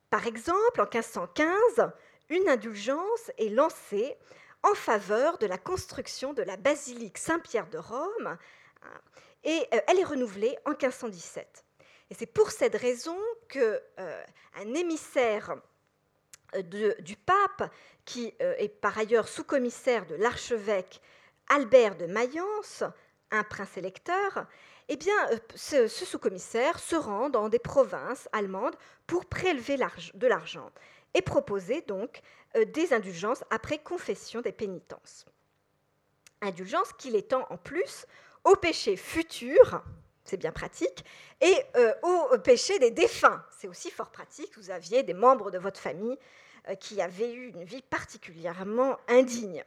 Par 0.09 0.27
exemple, 0.27 0.79
en 0.79 0.83
1515, 0.83 1.91
une 2.29 2.47
indulgence 2.47 3.31
est 3.37 3.49
lancée 3.49 4.15
en 4.63 4.73
faveur 4.73 5.37
de 5.37 5.45
la 5.45 5.57
construction 5.57 6.33
de 6.33 6.41
la 6.41 6.57
basilique 6.57 7.17
Saint-Pierre 7.17 7.69
de 7.69 7.77
Rome, 7.77 8.37
et 9.43 9.67
euh, 9.73 9.79
elle 9.87 9.99
est 9.99 10.05
renouvelée 10.05 10.57
en 10.65 10.71
1517. 10.71 11.65
Et 12.09 12.15
c'est 12.15 12.25
pour 12.25 12.51
cette 12.51 12.75
raison 12.75 13.17
qu'un 13.49 13.77
euh, 13.99 14.23
émissaire 14.75 15.55
du 16.61 17.15
pape, 17.17 17.71
qui 18.05 18.33
euh, 18.41 18.53
est 18.57 18.69
par 18.69 18.97
ailleurs 18.97 19.27
sous-commissaire 19.27 20.05
de 20.05 20.15
l'archevêque 20.15 21.01
Albert 21.49 21.95
de 21.95 22.05
Mayence, 22.05 22.83
un 23.31 23.43
prince 23.43 23.77
électeur, 23.77 24.45
eh 24.89 24.99
euh, 25.31 25.37
ce, 25.55 25.87
sous-commissaire 25.87 26.79
se 26.79 26.95
rend 26.95 27.29
dans 27.29 27.49
des 27.49 27.59
provinces 27.59 28.27
allemandes 28.31 28.75
pour 29.07 29.25
prélever 29.25 29.77
de 29.77 30.27
l'argent 30.27 30.69
et 31.13 31.21
proposer 31.21 31.81
donc 31.81 32.21
euh, 32.55 32.65
des 32.65 32.93
indulgences 32.93 33.43
après 33.49 33.79
confession 33.79 34.41
des 34.41 34.51
pénitences. 34.51 35.25
Indulgences 36.41 36.93
qu'il 36.93 37.15
étend 37.15 37.45
en 37.49 37.57
plus 37.57 38.05
aux 38.43 38.55
péchés 38.55 38.97
futurs, 38.97 39.83
c'est 40.25 40.37
bien 40.37 40.51
pratique, 40.51 41.05
et 41.41 41.55
aux 42.01 42.37
péchés 42.39 42.79
des 42.79 42.91
défunts. 42.91 43.43
C'est 43.57 43.67
aussi 43.67 43.89
fort 43.89 44.09
pratique. 44.09 44.57
Vous 44.57 44.69
aviez 44.69 45.03
des 45.03 45.13
membres 45.13 45.51
de 45.51 45.57
votre 45.57 45.79
famille 45.79 46.17
euh, 46.69 46.75
qui 46.75 47.01
avait 47.01 47.33
eu 47.33 47.49
une 47.49 47.63
vie 47.63 47.81
particulièrement 47.81 48.97
indigne. 49.09 49.63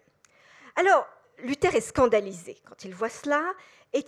Alors, 0.76 1.06
Luther 1.38 1.74
est 1.74 1.82
scandalisé 1.82 2.56
quand 2.64 2.85
il 2.85 2.94
voit 2.94 3.11
cela 3.11 3.42
et 3.92 4.04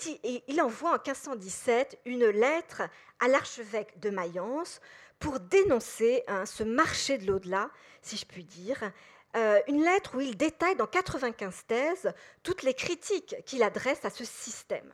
il 0.49 0.61
envoie 0.63 0.91
en 0.91 0.95
1517 0.95 1.99
une 2.07 2.27
lettre 2.27 2.83
à 3.21 3.29
l'archevêque 3.29 3.99
de 4.01 4.09
Mayence 4.11 4.81
pour 5.19 5.41
dénoncer 5.41 6.25
hein, 6.29 6.47
ce 6.47 6.63
marché 6.63 7.19
de 7.19 7.27
l'au-delà, 7.27 7.71
si 8.03 8.17
je 8.17 8.27
puis 8.27 8.45
dire, 8.45 8.93
euh, 9.37 9.61
une 9.69 9.83
lettre 9.83 10.17
où 10.17 10.21
il 10.21 10.37
détaille 10.37 10.77
dans 10.77 10.87
95 10.87 11.65
thèses 11.67 12.13
toutes 12.43 12.63
les 12.63 12.75
critiques 12.75 13.37
qu'il 13.45 13.63
adresse 13.63 14.05
à 14.05 14.11
ce 14.11 14.25
système 14.25 14.91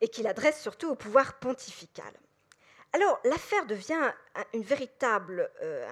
et 0.00 0.08
qu'il 0.08 0.26
adresse 0.26 0.60
surtout 0.60 0.90
au 0.90 0.96
pouvoir 0.96 1.38
pontifical. 1.38 2.12
Alors, 2.92 3.20
l'affaire 3.24 3.64
devient 3.66 4.12
une 4.52 4.64
véritable, 4.64 5.50
euh, 5.62 5.88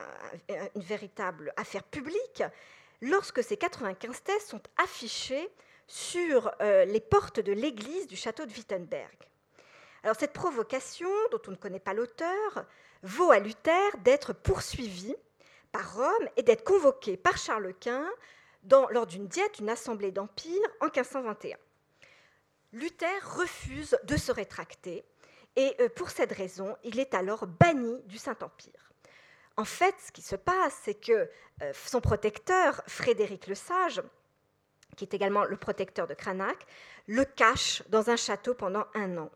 une 0.75 0.83
véritable, 0.83 1.53
affaire 1.57 1.85
publique 1.85 2.43
lorsque 3.01 3.43
ces 3.43 3.57
95 3.57 4.23
thèses 4.23 4.45
sont 4.45 4.61
affichées 4.77 5.49
sur 5.87 6.53
euh, 6.61 6.85
les 6.85 7.01
portes 7.01 7.41
de 7.41 7.53
l'église 7.53 8.07
du 8.07 8.17
château 8.17 8.45
de 8.45 8.53
Wittenberg. 8.53 9.17
Alors, 10.03 10.17
cette 10.17 10.33
provocation, 10.33 11.09
dont 11.31 11.41
on 11.47 11.53
ne 11.53 11.57
connaît 11.57 11.81
pas 11.81 11.95
l'auteur, 11.95 12.67
vaut 13.03 13.31
à 13.31 13.39
Luther 13.39 13.97
d'être 14.05 14.33
poursuivi 14.33 15.15
par 15.73 15.95
Rome 15.95 16.29
et 16.37 16.43
d'être 16.43 16.65
convoqué 16.65 17.17
par 17.17 17.37
Charles 17.37 17.75
Quint 17.81 18.09
lors 18.91 19.07
d'une 19.07 19.27
diète, 19.27 19.59
une 19.59 19.71
assemblée 19.71 20.11
d'Empire 20.11 20.69
en 20.81 20.87
1521. 20.87 21.57
Luther 22.73 23.37
refuse 23.37 23.99
de 24.05 24.17
se 24.17 24.33
rétracter 24.33 25.05
et 25.57 25.75
euh, 25.81 25.89
pour 25.89 26.11
cette 26.11 26.33
raison, 26.33 26.77
il 26.85 27.01
est 27.01 27.15
alors 27.15 27.47
banni 27.47 28.01
du 28.05 28.19
Saint-Empire. 28.19 28.93
En 29.57 29.65
fait, 29.65 29.95
ce 30.07 30.13
qui 30.13 30.23
se 30.23 30.37
passe, 30.37 30.79
c'est 30.85 30.95
que 30.95 31.29
euh, 31.63 31.73
son 31.75 32.01
protecteur, 32.01 32.83
Frédéric 32.87 33.47
le 33.47 33.55
Sage, 33.55 34.03
qui 34.97 35.05
est 35.05 35.15
également 35.15 35.45
le 35.45 35.57
protecteur 35.57 36.07
de 36.07 36.15
Cranach, 36.15 36.59
le 37.07 37.25
cache 37.25 37.83
dans 37.89 38.11
un 38.11 38.17
château 38.17 38.55
pendant 38.55 38.87
un 38.95 39.19
an. 39.19 39.31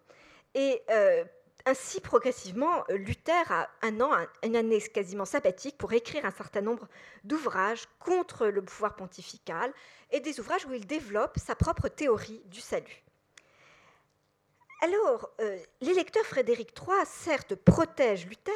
Et 0.55 0.83
euh, 0.91 1.25
ainsi, 1.67 2.01
progressivement, 2.01 2.85
Luther 2.91 3.51
a 3.51 3.71
un 3.83 4.01
an, 4.01 4.13
une 4.43 4.57
année 4.57 4.81
quasiment 4.83 5.25
sabbatique 5.25 5.79
pour 5.79 5.93
écrire 5.95 6.27
un 6.27 6.31
certain 6.31 6.61
nombre 6.61 6.89
d'ouvrages 7.25 7.89
contre 8.01 8.49
le 8.49 8.63
pouvoir 8.63 8.97
pontifical 8.97 9.73
et 10.11 10.21
des 10.21 10.41
ouvrages 10.41 10.67
où 10.67 10.75
il 10.75 10.87
développe 10.87 11.39
sa 11.39 11.55
propre 11.55 11.89
théorie 11.89 12.43
du 12.47 12.61
salut. 12.61 13.03
Alors, 14.83 15.31
euh, 15.41 15.59
l'électeur 15.81 16.25
Frédéric 16.27 16.75
III, 16.79 17.07
certes, 17.07 17.55
protège 17.55 18.27
Luther, 18.27 18.53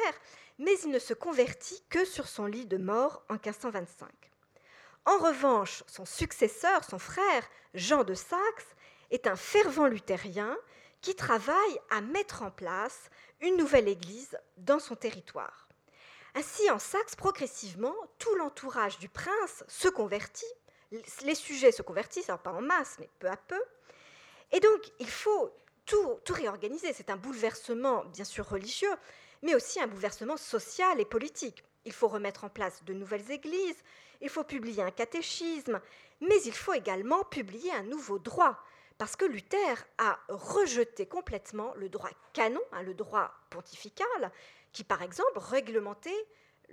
mais 0.59 0.75
il 0.83 0.91
ne 0.91 0.99
se 0.99 1.15
convertit 1.15 1.81
que 1.89 2.05
sur 2.05 2.27
son 2.27 2.45
lit 2.45 2.67
de 2.67 2.77
mort 2.77 3.23
en 3.29 3.33
1525. 3.33 4.07
En 5.05 5.17
revanche, 5.17 5.83
son 5.87 6.05
successeur, 6.05 6.83
son 6.83 6.99
frère, 6.99 7.49
Jean 7.73 8.03
de 8.03 8.13
Saxe, 8.13 8.67
est 9.09 9.25
un 9.25 9.35
fervent 9.35 9.87
luthérien 9.87 10.55
qui 11.01 11.15
travaille 11.15 11.79
à 11.89 12.01
mettre 12.01 12.41
en 12.41 12.51
place 12.51 13.09
une 13.41 13.57
nouvelle 13.57 13.87
église 13.87 14.37
dans 14.57 14.79
son 14.79 14.95
territoire. 14.95 15.67
Ainsi, 16.35 16.69
en 16.69 16.79
Saxe, 16.79 17.15
progressivement, 17.15 17.95
tout 18.17 18.33
l'entourage 18.35 18.99
du 18.99 19.09
prince 19.09 19.63
se 19.67 19.87
convertit, 19.87 20.45
les 21.23 21.35
sujets 21.35 21.71
se 21.71 21.81
convertissent, 21.81 22.29
alors 22.29 22.41
pas 22.41 22.51
en 22.51 22.61
masse, 22.61 22.97
mais 22.99 23.09
peu 23.19 23.27
à 23.27 23.37
peu. 23.37 23.61
Et 24.51 24.59
donc, 24.59 24.91
il 24.99 25.09
faut 25.09 25.51
tout, 25.85 26.19
réorganiser. 26.29 26.93
C'est 26.93 27.09
un 27.09 27.17
bouleversement, 27.17 28.05
bien 28.05 28.23
sûr, 28.23 28.47
religieux, 28.47 28.93
mais 29.41 29.55
aussi 29.55 29.79
un 29.79 29.87
bouleversement 29.87 30.37
social 30.37 30.99
et 30.99 31.05
politique. 31.05 31.63
Il 31.85 31.93
faut 31.93 32.07
remettre 32.07 32.43
en 32.43 32.49
place 32.49 32.83
de 32.83 32.93
nouvelles 32.93 33.31
églises, 33.31 33.77
il 34.21 34.29
faut 34.29 34.43
publier 34.43 34.83
un 34.83 34.91
catéchisme, 34.91 35.79
mais 36.21 36.41
il 36.45 36.53
faut 36.53 36.73
également 36.73 37.23
publier 37.23 37.71
un 37.71 37.83
nouveau 37.83 38.19
droit, 38.19 38.59
parce 38.99 39.15
que 39.15 39.23
Luther 39.23 39.87
a 39.97 40.19
rejeté 40.27 41.07
complètement 41.07 41.73
le 41.75 41.87
droit 41.87 42.09
canon, 42.33 42.61
hein, 42.73 42.83
le 42.83 42.93
droit 42.93 43.31
pontifical, 43.49 44.31
qui 44.73 44.83
par 44.83 45.01
exemple 45.01 45.39
réglementait 45.39 46.27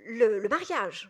le, 0.05 0.45
mariage. 0.49 1.09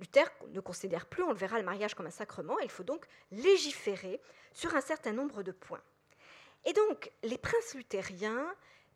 Luther 0.00 0.24
ne 0.48 0.60
considère 0.60 1.04
plus, 1.06 1.22
on 1.22 1.28
le 1.28 1.36
verra, 1.36 1.58
le 1.58 1.64
mariage 1.64 1.94
comme 1.94 2.06
un 2.06 2.10
sacrement, 2.10 2.58
il 2.60 2.70
faut 2.70 2.84
donc 2.84 3.06
légiférer 3.30 4.18
sur 4.54 4.74
un 4.74 4.80
certain 4.80 5.12
nombre 5.12 5.42
de 5.42 5.52
points. 5.52 5.82
Et 6.64 6.72
donc, 6.72 7.12
les 7.22 7.38
princes 7.38 7.74
luthériens, 7.74 8.52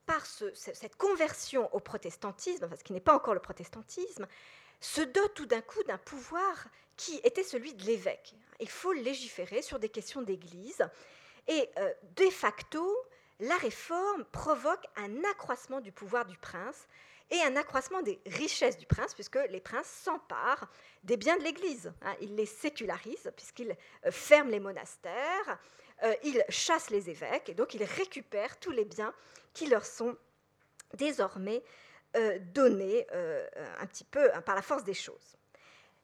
par 0.06 0.24
cette 0.24 0.96
conversion 0.96 1.72
au 1.74 1.78
protestantisme, 1.78 2.70
ce 2.74 2.82
qui 2.82 2.94
n'est 2.94 3.00
pas 3.00 3.14
encore 3.14 3.34
le 3.34 3.40
protestantisme, 3.40 4.26
se 4.80 5.02
dotent 5.02 5.34
tout 5.34 5.46
d'un 5.46 5.60
coup 5.60 5.82
d'un 5.84 5.98
pouvoir 5.98 6.68
qui 6.96 7.20
était 7.22 7.44
celui 7.44 7.74
de 7.74 7.84
l'évêque. 7.84 8.34
Il 8.60 8.68
faut 8.70 8.94
légiférer 8.94 9.60
sur 9.60 9.78
des 9.78 9.90
questions 9.90 10.22
d'Église. 10.22 10.82
Et 11.50 11.68
euh, 11.78 11.92
de 12.14 12.30
facto, 12.30 12.96
la 13.40 13.56
réforme 13.56 14.24
provoque 14.26 14.86
un 14.96 15.24
accroissement 15.24 15.80
du 15.80 15.90
pouvoir 15.90 16.24
du 16.24 16.38
prince 16.38 16.86
et 17.32 17.40
un 17.42 17.56
accroissement 17.56 18.02
des 18.02 18.20
richesses 18.24 18.78
du 18.78 18.86
prince, 18.86 19.14
puisque 19.14 19.38
les 19.50 19.60
princes 19.60 19.88
s'emparent 19.88 20.68
des 21.02 21.16
biens 21.16 21.36
de 21.36 21.42
l'Église. 21.42 21.92
Hein. 22.02 22.14
Ils 22.20 22.36
les 22.36 22.46
sécularisent, 22.46 23.32
puisqu'ils 23.36 23.76
euh, 24.06 24.12
ferment 24.12 24.50
les 24.50 24.60
monastères, 24.60 25.58
euh, 26.04 26.14
ils 26.22 26.44
chassent 26.48 26.90
les 26.90 27.10
évêques, 27.10 27.48
et 27.48 27.54
donc 27.54 27.74
ils 27.74 27.84
récupèrent 27.84 28.58
tous 28.60 28.70
les 28.70 28.84
biens 28.84 29.12
qui 29.52 29.66
leur 29.66 29.84
sont 29.84 30.16
désormais 30.94 31.62
donnés 32.52 33.06
un 33.78 33.86
petit 33.86 34.02
peu 34.02 34.34
hein, 34.34 34.42
par 34.42 34.56
la 34.56 34.62
force 34.62 34.82
des 34.82 34.94
choses. 34.94 35.36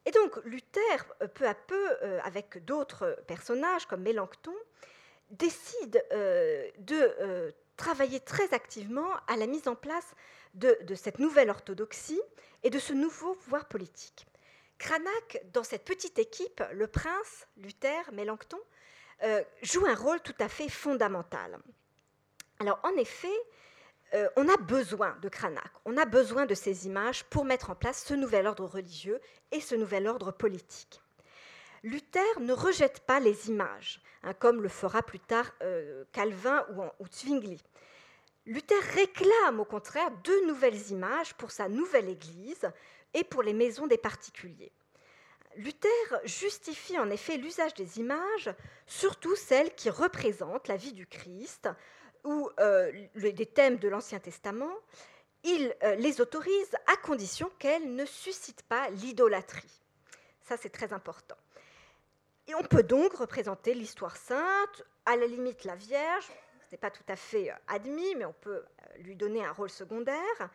Et 0.05 0.11
donc 0.11 0.37
Luther, 0.45 1.05
peu 1.33 1.45
à 1.45 1.53
peu, 1.53 1.97
avec 2.23 2.63
d'autres 2.63 3.21
personnages 3.27 3.85
comme 3.85 4.03
Mélenchon, 4.03 4.55
décide 5.31 6.03
de 6.79 7.53
travailler 7.77 8.19
très 8.19 8.53
activement 8.53 9.09
à 9.27 9.37
la 9.37 9.47
mise 9.47 9.67
en 9.67 9.75
place 9.75 10.15
de, 10.55 10.75
cette 10.95 11.19
nouvelle 11.19 11.49
orthodoxie 11.49 12.21
et 12.63 12.69
de 12.69 12.79
ce 12.79 12.93
nouveau 12.93 13.35
pouvoir 13.35 13.65
politique. 13.67 14.25
Cranach, 14.79 15.39
dans 15.53 15.63
cette 15.63 15.85
petite 15.85 16.19
équipe, 16.19 16.63
le 16.73 16.87
prince, 16.87 17.47
Luther, 17.57 18.11
Mélenchon, 18.11 18.59
euh, 19.23 19.43
joue 19.61 19.85
un 19.85 19.95
rôle 19.95 20.19
tout 20.21 20.35
à 20.39 20.49
fait 20.49 20.69
fondamental. 20.69 21.57
Alors, 22.59 22.79
en 22.83 22.95
effet, 22.97 23.33
euh, 24.13 24.27
on 24.35 24.47
a 24.47 24.57
besoin 24.57 25.15
de 25.21 25.29
Cranach, 25.29 25.71
on 25.85 25.97
a 25.97 26.05
besoin 26.05 26.45
de 26.45 26.53
ces 26.53 26.85
images 26.85 27.23
pour 27.25 27.45
mettre 27.45 27.71
en 27.71 27.75
place 27.75 28.03
ce 28.05 28.13
nouvel 28.13 28.45
ordre 28.47 28.65
religieux 28.65 29.19
et 29.51 29.59
ce 29.59 29.75
nouvel 29.75 30.07
ordre 30.07 30.31
politique. 30.31 31.01
Luther 31.83 32.39
ne 32.39 32.53
rejette 32.53 33.01
pas 33.01 33.19
les 33.19 33.49
images, 33.49 34.01
hein, 34.23 34.33
comme 34.33 34.61
le 34.61 34.69
fera 34.69 35.03
plus 35.03 35.19
tard 35.19 35.51
euh, 35.61 36.03
Calvin 36.11 36.65
ou, 36.99 37.07
Zwingli. 37.07 37.61
Luther 38.45 38.81
réclame 38.93 39.59
au 39.59 39.65
contraire 39.65 40.09
deux 40.23 40.45
nouvelles 40.47 40.91
images 40.91 41.33
pour 41.35 41.51
sa 41.51 41.67
nouvelle 41.67 42.09
Église 42.09 42.69
et 43.13 43.23
pour 43.23 43.43
les 43.43 43.53
maisons 43.53 43.87
des 43.87 43.97
particuliers. 43.97 44.71
Luther 45.57 45.89
justifie 46.23 46.99
en 46.99 47.09
effet 47.09 47.37
l'usage 47.37 47.73
des 47.73 47.99
images, 47.99 48.49
surtout 48.85 49.35
celles 49.35 49.73
qui 49.75 49.89
représentent 49.89 50.67
la 50.67 50.77
vie 50.77 50.93
du 50.93 51.07
Christ 51.07 51.67
ou 52.23 52.49
euh, 52.59 52.91
des 53.15 53.45
thèmes 53.45 53.77
de 53.77 53.87
l'Ancien 53.87 54.19
Testament. 54.19 54.73
Il 55.43 55.75
euh, 55.83 55.95
les 55.95 56.21
autorise 56.21 56.75
à 56.87 56.95
condition 56.97 57.51
qu'elles 57.59 57.95
ne 57.95 58.05
suscitent 58.05 58.63
pas 58.63 58.89
l'idolâtrie. 58.91 59.81
Ça, 60.41 60.57
c'est 60.57 60.69
très 60.69 60.93
important. 60.93 61.37
Et 62.47 62.55
on 62.55 62.63
peut 62.63 62.83
donc 62.83 63.13
représenter 63.13 63.73
l'histoire 63.73 64.15
sainte, 64.15 64.83
à 65.05 65.15
la 65.15 65.27
limite 65.27 65.65
la 65.65 65.75
Vierge, 65.75 66.31
ce 66.67 66.75
n'est 66.75 66.79
pas 66.79 66.91
tout 66.91 67.03
à 67.07 67.15
fait 67.15 67.49
euh, 67.49 67.55
admis, 67.67 68.15
mais 68.15 68.25
on 68.25 68.33
peut 68.33 68.63
euh, 68.63 68.97
lui 68.99 69.15
donner 69.15 69.43
un 69.43 69.51
rôle 69.51 69.69
secondaire. 69.69 70.49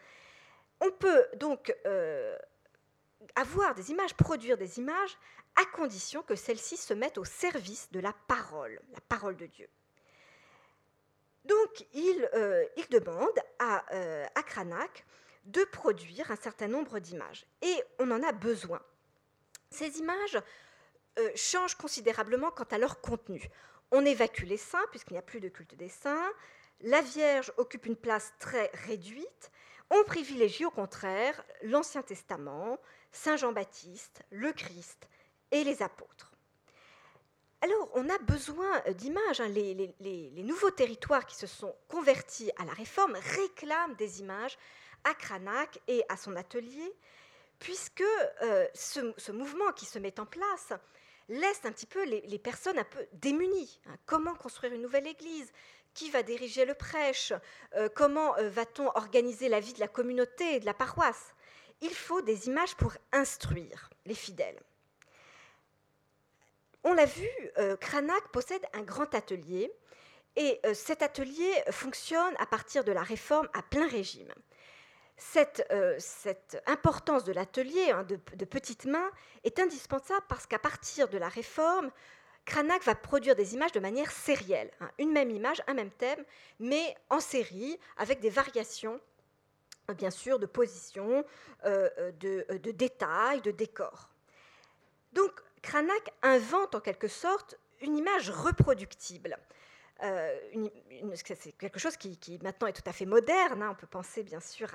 On 0.81 0.91
peut 0.91 1.27
donc 1.37 1.75
euh, 1.87 2.37
avoir 3.35 3.75
des 3.75 3.91
images, 3.91 4.15
produire 4.15 4.59
des 4.59 4.79
images, 4.79 5.17
à 5.57 5.65
condition 5.67 6.23
que 6.23 6.35
celles-ci 6.35 6.77
se 6.77 6.95
mettent 6.95 7.19
au 7.19 7.25
service 7.25 7.91
de 7.93 8.01
la 8.01 8.13
parole, 8.27 8.81
la 8.93 9.01
parole 9.09 9.37
de 9.37 9.47
Dieu. 9.47 9.69
Donc, 11.45 11.87
il, 11.93 12.29
demande 12.91 13.39
à, 13.59 13.85
à 14.35 14.43
Cranach 14.45 15.05
de 15.45 15.65
produire 15.65 16.31
un 16.31 16.37
certain 16.37 16.69
nombre 16.69 17.01
d'images. 17.01 17.45
Et 17.61 17.83
on 17.99 18.11
en 18.13 18.23
a 18.23 18.33
besoin. 18.33 18.81
Ces 19.71 19.99
images 19.99 20.39
changent 21.35 21.77
considérablement 21.77 22.51
quant 22.51 22.69
à 22.71 22.79
leur 22.79 23.01
contenu. 23.01 23.51
On 23.91 24.05
évacue 24.05 24.45
les 24.45 24.57
saints, 24.57 24.87
puisqu'il 24.91 25.15
n'y 25.15 25.19
a 25.19 25.23
plus 25.23 25.41
de 25.41 25.49
culte 25.49 25.75
des 25.75 25.89
saints. 25.89 26.33
La 26.81 27.03
Vierge 27.03 27.53
occupe 27.59 27.87
une 27.87 27.97
place 27.97 28.33
très 28.39 28.71
réduite. 28.87 29.51
On 29.91 30.03
privilégie 30.05 30.65
au 30.65 30.71
contraire 30.71 31.45
l'Ancien 31.63 32.03
Testament, 32.03 32.79
Saint 33.13 33.37
Jean-Baptiste, 33.37 34.23
le 34.31 34.53
Christ 34.53 35.07
et 35.51 35.65
les 35.65 35.83
apôtres. 35.83 36.33
Alors, 37.61 37.91
on 37.95 38.09
a 38.09 38.19
besoin 38.19 38.83
d'images. 38.97 39.41
Hein. 39.41 39.49
Les, 39.49 40.33
nouveaux 40.43 40.71
territoires 40.73 41.27
qui 41.27 41.37
se 41.37 41.47
sont 41.47 41.75
convertis 41.87 42.51
à 42.57 42.65
la 42.65 42.73
réforme 42.73 43.17
réclament 43.37 43.95
des 43.95 44.21
images 44.21 44.59
à 45.05 45.15
Cranach 45.15 45.79
et 45.87 46.03
à 46.09 46.17
son 46.17 46.35
atelier, 46.35 46.93
puisque 47.63 48.03
euh, 48.43 48.67
ce, 48.75 49.31
mouvement 49.31 49.71
qui 49.73 49.87
se 49.87 50.01
met 50.01 50.19
en 50.19 50.27
place 50.27 50.73
laisse 51.29 51.61
un 51.65 51.71
petit 51.71 51.87
peu 51.87 52.05
les, 52.05 52.39
personnes 52.39 52.79
un 52.79 52.85
peu 52.85 53.07
démunies. 53.13 53.81
Hein. 53.87 53.95
Comment 54.05 54.35
construire 54.35 54.75
une 54.75 54.83
nouvelle 54.83 55.07
église? 55.07 55.51
Qui 55.95 56.11
va 56.11 56.23
diriger 56.23 56.65
le 56.65 56.75
prêche? 56.75 57.33
Euh, 57.77 57.89
Comment 57.95 58.37
euh, 58.39 58.49
va-t-on 58.51 58.89
organiser 58.97 59.49
la 59.49 59.61
vie 59.61 59.75
de 59.75 59.81
la 59.81 59.89
communauté 59.89 60.57
et 60.57 60.61
de 60.61 60.67
la 60.67 60.75
paroisse? 60.75 61.35
Il 61.81 61.95
faut 61.95 62.21
des 62.21 62.49
images 62.49 62.75
pour 62.75 62.95
instruire 63.13 63.91
les 64.07 64.15
fidèles. 64.15 64.61
On 66.85 66.95
l'a 66.95 67.07
vu, 67.07 67.29
Cranach 67.81 68.27
possède 68.33 68.65
un 68.73 68.83
grand 68.83 69.15
atelier 69.15 69.73
et 70.35 70.61
cet 70.75 71.03
atelier 71.03 71.63
fonctionne 71.71 72.35
à 72.39 72.47
partir 72.47 72.83
de 72.83 72.91
la 72.91 73.03
réforme 73.03 73.49
à 73.55 73.63
plein 73.63 73.87
régime. 73.87 74.33
Euh, 75.71 75.97
cette, 75.99 76.63
importance 76.67 77.25
de 77.25 77.33
l'atelier 77.33 77.91
hein, 77.91 78.05
de, 78.05 78.45
petites 78.45 78.85
mains 78.85 79.11
est 79.45 79.59
indispensable 79.59 80.25
parce 80.29 80.47
qu'à 80.47 80.59
partir 80.59 81.09
de 81.09 81.19
la 81.19 81.29
réforme, 81.29 81.91
Cranach 82.45 82.83
va 82.85 82.95
produire 82.95 83.35
des 83.35 83.55
images 83.55 83.73
de 83.73 83.81
manière 83.81 84.11
sérielle. 84.11 84.71
Hein. 84.81 84.91
une 84.99 85.13
même 85.13 85.31
image, 85.31 85.63
un 85.67 85.75
même 85.75 85.91
thème, 85.91 86.25
mais 86.59 86.97
en 87.09 87.21
série, 87.21 87.79
avec 87.97 88.21
des 88.21 88.31
variations, 88.31 89.01
euh, 89.91 89.95
bien 89.95 90.11
sûr, 90.11 90.39
de 90.39 90.47
position, 90.47 91.25
euh, 91.65 92.13
de, 92.21 92.47
de 92.59 92.71
détails, 92.71 93.41
de 93.43 93.53
décors. 93.53 94.11
Donc, 95.13 95.33
Cranach 95.63 96.11
invente 96.23 96.75
en 96.75 96.81
quelque 96.81 97.09
sorte 97.09 97.59
une 97.81 97.97
image 97.97 98.31
reproductible. 98.31 99.39
Euh, 100.03 100.37
c'est 101.37 101.53
quelque 101.53 101.79
chose 101.79 101.97
qui, 101.97 102.39
maintenant 102.43 102.67
est 102.67 102.73
tout 102.73 102.83
à 102.87 102.93
fait 102.93 103.07
moderne. 103.07 103.63
Hein. 103.63 103.71
on 103.73 103.75
peut 103.75 103.87
penser 103.87 104.23
bien 104.23 104.41
sûr 104.41 104.69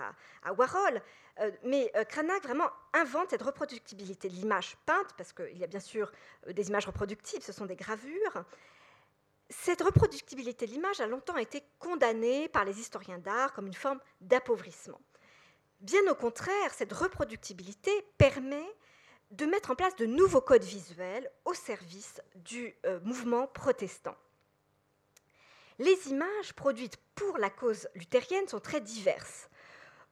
à, 0.44 0.54
Warhol, 0.54 1.02
euh, 1.40 1.52
mais 1.64 1.92
euh, 1.96 2.06
Cranach 2.06 2.44
vraiment 2.44 2.70
invente 2.94 3.32
cette 3.32 3.42
reproductibilité 3.42 4.30
de 4.30 4.34
l'image 4.34 4.78
peinte, 4.86 5.14
parce 5.18 5.34
qu'il 5.34 5.58
y 5.58 5.64
a 5.64 5.68
bien 5.68 5.82
sûr 5.82 6.12
des 6.48 6.70
images 6.70 6.86
reproductibles, 6.86 7.44
ce 7.44 7.52
sont 7.52 7.66
des 7.66 7.76
gravures. 7.76 8.44
Cette 9.50 9.82
reproductibilité 9.82 10.66
de 10.66 10.72
l'image 10.72 11.02
a 11.02 11.08
longtemps 11.08 11.38
été 11.38 11.64
condamnée 11.80 12.48
par 12.50 12.64
les 12.64 12.80
historiens 12.80 13.20
d'art 13.20 13.54
comme 13.54 13.68
une 13.68 13.74
forme 13.74 14.00
d'appauvrissement. 14.22 15.00
Bien 15.82 16.02
au 16.10 16.16
contraire, 16.16 16.74
cette 16.74 16.92
reproductibilité 16.94 17.92
permet 18.18 18.66
de 19.32 19.46
mettre 19.46 19.72
en 19.72 19.76
place 19.76 19.96
de 19.98 20.06
nouveaux 20.06 20.42
codes 20.42 20.64
visuels 20.64 21.30
au 21.46 21.54
service 21.54 22.22
du 22.36 22.74
mouvement 23.04 23.48
protestant. 23.48 24.16
Les 25.80 26.10
images 26.10 26.54
produites 26.56 26.98
pour 27.14 27.38
la 27.38 27.50
cause 27.50 27.88
luthérienne 27.96 28.48
sont 28.48 28.60
très 28.60 28.82
diverses. 28.82 29.50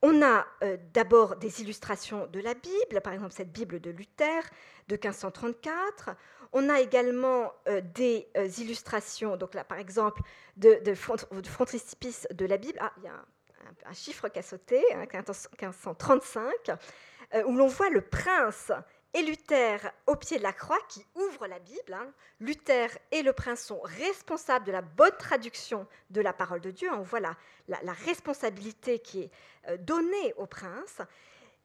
On 0.01 0.21
a 0.21 0.45
euh, 0.63 0.77
d'abord 0.93 1.35
des 1.37 1.61
illustrations 1.61 2.27
de 2.27 2.39
la 2.39 2.53
Bible, 2.53 3.01
par 3.01 3.13
exemple 3.13 3.33
cette 3.33 3.51
Bible 3.51 3.79
de 3.79 3.89
Luther 3.89 4.43
de 4.87 4.95
1534. 4.95 6.11
On 6.53 6.69
a 6.69 6.79
également 6.79 7.51
euh, 7.67 7.81
des 7.81 8.27
euh, 8.37 8.47
illustrations, 8.59 9.37
donc 9.37 9.55
là 9.55 9.63
par 9.63 9.79
exemple 9.79 10.21
de, 10.57 10.93
frontispice 10.93 12.27
de 12.31 12.45
la 12.45 12.57
Bible. 12.57 12.77
Ah, 12.79 12.91
il 12.97 13.03
y 13.05 13.07
a 13.07 13.25
un, 13.87 13.93
chiffre 13.93 14.27
qui 14.27 14.37
a 14.37 14.43
sauté, 14.43 14.83
1535, 14.95 16.69
hein, 16.69 16.77
où 17.47 17.55
l'on 17.55 17.67
voit 17.67 17.89
le 17.89 18.01
prince 18.01 18.71
et 19.15 19.21
Luther 19.21 19.79
au 20.07 20.15
pied 20.17 20.37
de 20.37 20.43
la 20.43 20.51
croix 20.51 20.79
qui 20.89 21.03
ouvre 21.15 21.47
la 21.47 21.57
Bible. 21.59 21.93
Hein. 21.93 22.11
Luther 22.41 22.89
et 23.11 23.21
le 23.21 23.31
prince 23.31 23.61
sont 23.61 23.79
responsables 23.81 24.65
de 24.65 24.73
la 24.73 24.81
bonne 24.81 25.15
traduction 25.17 25.87
de 26.09 26.19
la 26.19 26.33
parole 26.33 26.59
de 26.59 26.69
Dieu. 26.69 26.89
On 26.91 27.01
voit 27.01 27.21
la, 27.21 27.35
responsabilité 28.05 28.99
qui 28.99 29.21
est 29.21 29.31
euh, 29.69 29.77
donnée 29.77 30.33
au 30.35 30.45
prince. 30.45 31.01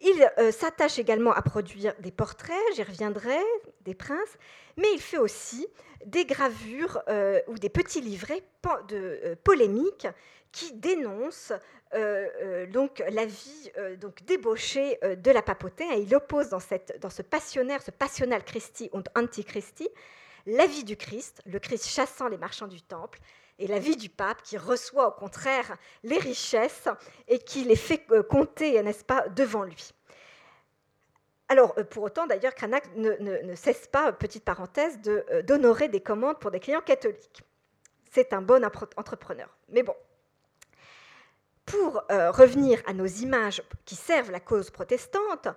Il 0.01 0.31
euh, 0.39 0.53
s'attache 0.53 1.01
également 1.01 1.33
à 1.33 1.43
produire 1.43 1.93
des 1.99 2.13
portraits, 2.13 2.57
j'y 2.75 2.85
reviendrai, 2.85 3.41
des 3.83 3.95
princes, 3.95 4.39
mais 4.77 4.87
il 4.95 5.01
fait 5.01 5.19
aussi 5.19 5.67
des 6.07 6.25
gravures 6.25 7.03
euh, 7.09 7.41
ou 7.49 7.59
des 7.59 7.69
petits 7.69 8.01
livrets 8.01 8.43
de, 8.89 9.37
polémiques 9.43 10.07
qui 10.53 10.73
dénoncent 10.73 11.53
euh, 11.95 12.29
euh, 12.43 12.67
donc 12.67 13.03
la 13.11 13.27
vie 13.27 13.73
euh, 13.77 13.97
donc 13.97 14.23
débauchée 14.25 14.99
de 15.03 15.31
la 15.31 15.43
papauté. 15.43 15.85
il 15.99 16.15
oppose 16.15 16.49
dans, 16.49 16.61
cette, 16.61 16.99
dans 17.01 17.11
ce 17.11 17.23
passionnaire, 17.23 17.83
ce 17.83 17.91
passionnal 17.91 18.45
Christi 18.45 18.89
und 18.93 19.05
Antichristi, 19.17 19.89
la 20.47 20.67
vie 20.67 20.85
du 20.85 20.97
Christ, 20.97 21.43
le 21.47 21.59
Christ 21.59 21.89
chassant 21.89 22.29
les 22.29 22.39
marchands 22.39 22.69
du 22.69 22.81
temple, 22.81 23.19
et 23.59 23.67
la 23.67 23.79
vie 23.79 23.97
du 23.97 24.09
pape 24.09 24.43
qui 24.43 24.57
reçoit 24.57 25.09
au 25.09 25.11
contraire 25.11 25.77
les 26.03 26.19
richesses 26.19 26.89
et 27.29 27.39
qui 27.39 27.65
les 27.65 27.77
fait 27.77 28.07
compter, 28.29 28.83
n'est-ce 28.83 29.05
pas, 29.05 29.29
devant 29.29 29.65
lui. 29.65 29.93
Alors, 31.49 31.75
pour 31.91 32.05
autant, 32.05 32.27
d'ailleurs, 32.27 32.55
Cranach 32.55 32.85
ne, 32.95 33.55
cesse 33.57 33.87
pas, 33.87 34.13
petite 34.13 34.45
parenthèse, 34.45 34.99
d'honorer 35.45 35.89
des 35.89 36.01
commandes 36.01 36.39
pour 36.39 36.51
des 36.51 36.61
clients 36.61 36.81
catholiques. 36.81 37.43
C'est 38.11 38.33
un 38.33 38.41
bon 38.41 38.65
entrepreneur. 38.65 39.49
Mais 39.69 39.83
bon, 39.83 39.95
pour 41.71 42.03
revenir 42.11 42.83
à 42.87 42.93
nos 42.93 43.07
images 43.07 43.63
qui 43.85 43.95
servent 43.95 44.31
la 44.31 44.41
cause 44.41 44.71
protestante, 44.71 45.49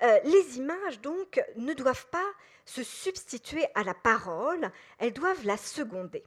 les 0.00 0.56
images, 0.56 1.00
donc, 1.00 1.42
ne 1.56 1.72
doivent 1.72 2.06
pas 2.06 2.26
se 2.68 2.82
substituer 2.82 3.64
à 3.74 3.82
la 3.82 3.94
parole, 3.94 4.70
elles 4.98 5.12
doivent 5.12 5.44
la 5.44 5.56
seconder. 5.56 6.22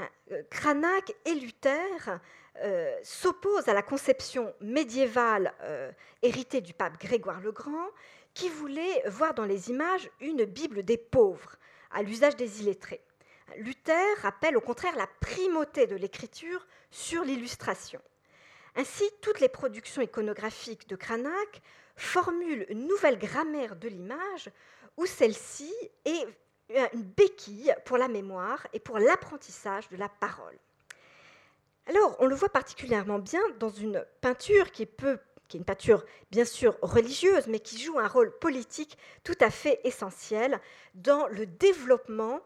Hein, 0.00 0.08
euh, 0.32 0.42
Cranach 0.50 1.12
et 1.24 1.34
Luther 1.34 2.20
euh, 2.62 2.98
s'opposent 3.04 3.68
à 3.68 3.74
la 3.74 3.82
conception 3.82 4.52
médiévale 4.60 5.54
euh, 5.62 5.92
héritée 6.22 6.60
du 6.60 6.74
pape 6.74 7.00
Grégoire 7.00 7.40
le 7.40 7.52
Grand, 7.52 7.88
qui 8.34 8.48
voulait 8.48 9.04
voir 9.06 9.34
dans 9.34 9.44
les 9.44 9.70
images 9.70 10.10
une 10.20 10.44
Bible 10.44 10.82
des 10.82 10.98
pauvres, 10.98 11.56
à 11.92 12.02
l'usage 12.02 12.34
des 12.34 12.62
illettrés. 12.62 13.04
Luther 13.58 14.18
rappelle 14.22 14.56
au 14.56 14.60
contraire 14.60 14.96
la 14.96 15.06
primauté 15.20 15.86
de 15.86 15.94
l'écriture 15.94 16.66
sur 16.90 17.22
l'illustration. 17.22 18.00
Ainsi, 18.76 19.08
toutes 19.20 19.40
les 19.40 19.48
productions 19.48 20.02
iconographiques 20.02 20.88
de 20.88 20.96
Cranach 20.96 21.62
formulent 21.96 22.66
une 22.68 22.86
nouvelle 22.88 23.18
grammaire 23.18 23.76
de 23.76 23.88
l'image 23.88 24.50
où 24.96 25.06
celle-ci 25.06 25.72
est 26.04 26.26
une 26.92 27.02
béquille 27.02 27.74
pour 27.84 27.98
la 27.98 28.08
mémoire 28.08 28.66
et 28.72 28.80
pour 28.80 28.98
l'apprentissage 28.98 29.88
de 29.88 29.96
la 29.96 30.08
parole. 30.08 30.58
Alors, 31.86 32.16
on 32.18 32.26
le 32.26 32.34
voit 32.34 32.48
particulièrement 32.48 33.18
bien 33.18 33.42
dans 33.58 33.68
une 33.68 34.04
peinture 34.20 34.72
qui 34.72 34.82
est, 34.82 34.96
qui 35.48 35.56
est 35.56 35.60
une 35.60 35.64
peinture 35.64 36.04
bien 36.30 36.46
sûr 36.46 36.76
religieuse, 36.80 37.46
mais 37.46 37.60
qui 37.60 37.78
joue 37.78 37.98
un 37.98 38.08
rôle 38.08 38.36
politique 38.38 38.96
tout 39.22 39.36
à 39.40 39.50
fait 39.50 39.80
essentiel 39.84 40.58
dans 40.94 41.26
le 41.28 41.46
développement 41.46 42.40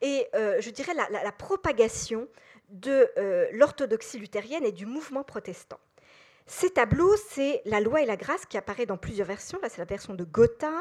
et, 0.00 0.26
euh, 0.34 0.60
je 0.60 0.70
dirais, 0.70 0.92
la, 0.94 1.32
propagation 1.32 2.28
de 2.74 3.08
euh, 3.16 3.48
l'orthodoxie 3.52 4.18
luthérienne 4.18 4.64
et 4.64 4.72
du 4.72 4.84
mouvement 4.84 5.22
protestant. 5.22 5.78
Ces 6.46 6.70
tableaux, 6.70 7.16
c'est 7.30 7.62
La 7.64 7.80
loi 7.80 8.02
et 8.02 8.06
la 8.06 8.16
grâce 8.16 8.44
qui 8.44 8.58
apparaît 8.58 8.84
dans 8.84 8.98
plusieurs 8.98 9.26
versions. 9.26 9.58
Là, 9.62 9.68
c'est 9.70 9.78
la 9.78 9.86
version 9.86 10.14
de 10.14 10.24
Gotha, 10.24 10.72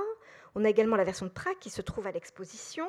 on 0.55 0.65
a 0.65 0.69
également 0.69 0.95
la 0.95 1.03
version 1.03 1.25
de 1.25 1.31
Prague 1.31 1.57
qui 1.59 1.69
se 1.69 1.81
trouve 1.81 2.07
à 2.07 2.11
l'exposition. 2.11 2.87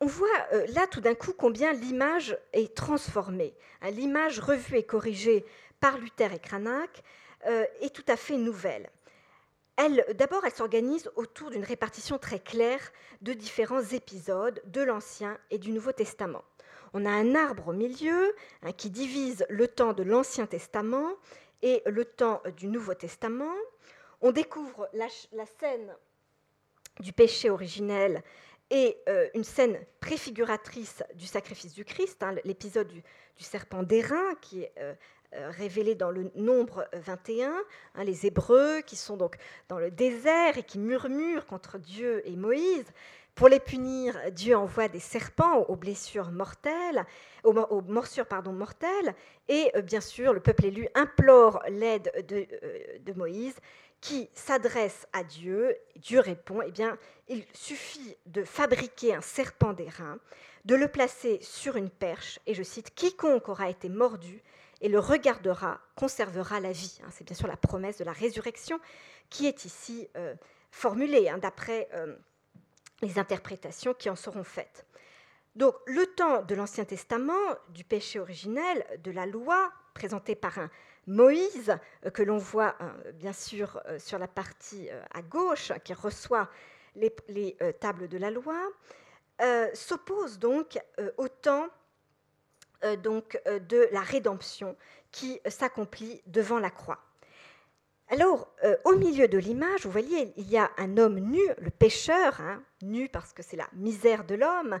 On 0.00 0.06
voit 0.06 0.28
euh, 0.52 0.66
là 0.74 0.86
tout 0.86 1.00
d'un 1.00 1.14
coup 1.14 1.32
combien 1.36 1.72
l'image 1.72 2.36
est 2.52 2.74
transformée. 2.74 3.54
Hein, 3.82 3.90
l'image 3.90 4.40
revue 4.40 4.76
et 4.76 4.82
corrigée 4.82 5.44
par 5.80 5.98
Luther 5.98 6.32
et 6.32 6.38
Cranach 6.38 7.02
euh, 7.46 7.64
est 7.80 7.94
tout 7.94 8.04
à 8.08 8.16
fait 8.16 8.36
nouvelle. 8.36 8.88
D'abord, 10.14 10.44
elle 10.44 10.52
s'organise 10.52 11.10
autour 11.16 11.50
d'une 11.50 11.64
répartition 11.64 12.16
très 12.16 12.38
claire 12.38 12.92
de 13.22 13.32
différents 13.32 13.82
épisodes 13.82 14.62
de 14.66 14.82
l'Ancien 14.82 15.36
et 15.50 15.58
du 15.58 15.72
Nouveau 15.72 15.90
Testament. 15.90 16.44
On 16.94 17.04
a 17.04 17.10
un 17.10 17.34
arbre 17.34 17.68
au 17.68 17.72
milieu 17.72 18.34
hein, 18.62 18.72
qui 18.72 18.88
divise 18.88 19.44
le 19.50 19.68
temps 19.68 19.92
de 19.92 20.02
l'Ancien 20.02 20.46
Testament 20.46 21.10
et 21.60 21.82
le 21.86 22.04
temps 22.04 22.42
du 22.56 22.68
Nouveau 22.68 22.94
Testament 22.94 23.54
on 24.24 24.32
découvre 24.32 24.88
la, 24.94 25.06
scène 25.60 25.94
du 26.98 27.12
péché 27.12 27.50
originel 27.50 28.22
et 28.70 28.96
euh, 29.06 29.28
une 29.34 29.44
scène 29.44 29.78
préfiguratrice 30.00 31.02
du 31.14 31.26
sacrifice 31.26 31.74
du 31.74 31.84
Christ, 31.84 32.22
hein, 32.22 32.34
l'épisode 32.44 32.88
du, 32.88 33.02
serpent 33.36 33.82
d'airain 33.82 34.34
qui 34.40 34.62
est 34.62 34.72
euh, 34.78 34.94
euh, 35.34 35.50
révélé 35.50 35.94
dans 35.94 36.10
le 36.10 36.30
nombre 36.36 36.88
21, 36.94 37.52
hein, 37.94 38.04
les 38.04 38.24
Hébreux 38.24 38.80
qui 38.80 38.96
sont 38.96 39.18
donc 39.18 39.36
dans 39.68 39.78
le 39.78 39.90
désert 39.90 40.56
et 40.56 40.62
qui 40.62 40.78
murmurent 40.78 41.46
contre 41.46 41.76
Dieu 41.76 42.26
et 42.26 42.34
Moïse. 42.34 42.86
Pour 43.34 43.48
les 43.48 43.58
punir, 43.58 44.16
Dieu 44.30 44.56
envoie 44.56 44.88
des 44.88 45.00
serpents 45.00 45.64
aux 45.68 45.74
blessures 45.74 46.30
mortelles, 46.30 47.04
aux, 47.42 47.80
morsures 47.82 48.26
pardon, 48.26 48.52
mortelles, 48.52 49.14
et 49.48 49.72
bien 49.82 50.00
sûr, 50.00 50.32
le 50.32 50.40
peuple 50.40 50.66
élu 50.66 50.88
implore 50.94 51.60
l'aide 51.68 52.12
de, 52.28 52.46
de 53.00 53.12
Moïse, 53.18 53.56
qui 54.00 54.28
s'adresse 54.34 55.06
à 55.12 55.24
Dieu, 55.24 55.74
Dieu 55.96 56.20
répond, 56.20 56.60
eh 56.60 56.70
bien, 56.70 56.98
il 57.28 57.44
suffit 57.54 58.16
de 58.26 58.44
fabriquer 58.44 59.14
un 59.14 59.22
serpent 59.22 59.72
d'airain, 59.72 60.18
de 60.64 60.74
le 60.74 60.88
placer 60.88 61.38
sur 61.42 61.76
une 61.76 61.90
perche, 61.90 62.38
et 62.46 62.54
je 62.54 62.62
cite, 62.62 62.94
quiconque 62.94 63.48
aura 63.48 63.70
été 63.70 63.88
mordu 63.88 64.42
et 64.80 64.88
le 64.90 64.98
regardera 64.98 65.80
conservera 65.96 66.60
la 66.60 66.72
vie. 66.72 67.00
Hein, 67.02 67.08
c'est 67.10 67.24
bien 67.24 67.34
sûr 67.34 67.48
la 67.48 67.56
promesse 67.56 67.96
de 67.96 68.04
la 68.04 68.12
résurrection 68.12 68.78
qui 69.30 69.46
est 69.46 69.64
ici 69.64 70.08
euh, 70.16 70.34
formulée 70.70 71.30
hein, 71.30 71.38
d'après 71.38 71.88
euh, 71.94 72.14
les 73.02 73.18
interprétations 73.18 73.94
qui 73.94 74.10
en 74.10 74.16
seront 74.16 74.44
faites. 74.44 74.86
Donc 75.56 75.74
le 75.86 76.06
temps 76.06 76.42
de 76.42 76.54
l'Ancien 76.54 76.84
Testament, 76.84 77.56
du 77.68 77.84
péché 77.84 78.18
originel, 78.18 78.84
de 79.02 79.10
la 79.10 79.26
loi, 79.26 79.72
présentée 79.94 80.34
par 80.34 80.58
un 80.58 80.70
Moïse, 81.06 81.76
euh, 82.04 82.10
que 82.10 82.22
l'on 82.22 82.38
voit 82.38 82.74
euh, 82.80 83.12
bien 83.12 83.32
sûr 83.32 83.80
euh, 83.86 83.98
sur 83.98 84.18
la 84.18 84.28
partie 84.28 84.88
à 85.12 85.22
gauche, 85.22 85.72
qui 85.84 85.94
reçoit 85.94 86.48
les, 86.96 87.56
tables 87.80 88.08
de 88.08 88.18
la 88.18 88.30
loi, 88.30 88.56
s'oppose 89.74 90.38
donc 90.38 90.78
au 91.16 91.26
temps 91.26 91.68
de 92.84 93.88
la 93.90 94.00
rédemption 94.00 94.76
qui 95.10 95.40
s'accomplit 95.48 96.22
devant 96.26 96.60
la 96.60 96.70
croix. 96.70 97.00
Alors, 98.08 98.54
au 98.84 98.96
milieu 98.96 99.28
de 99.28 99.38
l'image, 99.38 99.84
vous 99.84 99.90
voyez, 99.90 100.32
il 100.36 100.50
y 100.50 100.58
a 100.58 100.70
un 100.76 100.98
homme 100.98 101.18
nu, 101.18 101.40
le 101.58 101.70
pécheur, 101.70 102.40
hein, 102.40 102.62
nu 102.82 103.08
parce 103.08 103.32
que 103.32 103.42
c'est 103.42 103.56
la 103.56 103.68
misère 103.72 104.24
de 104.24 104.34
l'homme, 104.34 104.78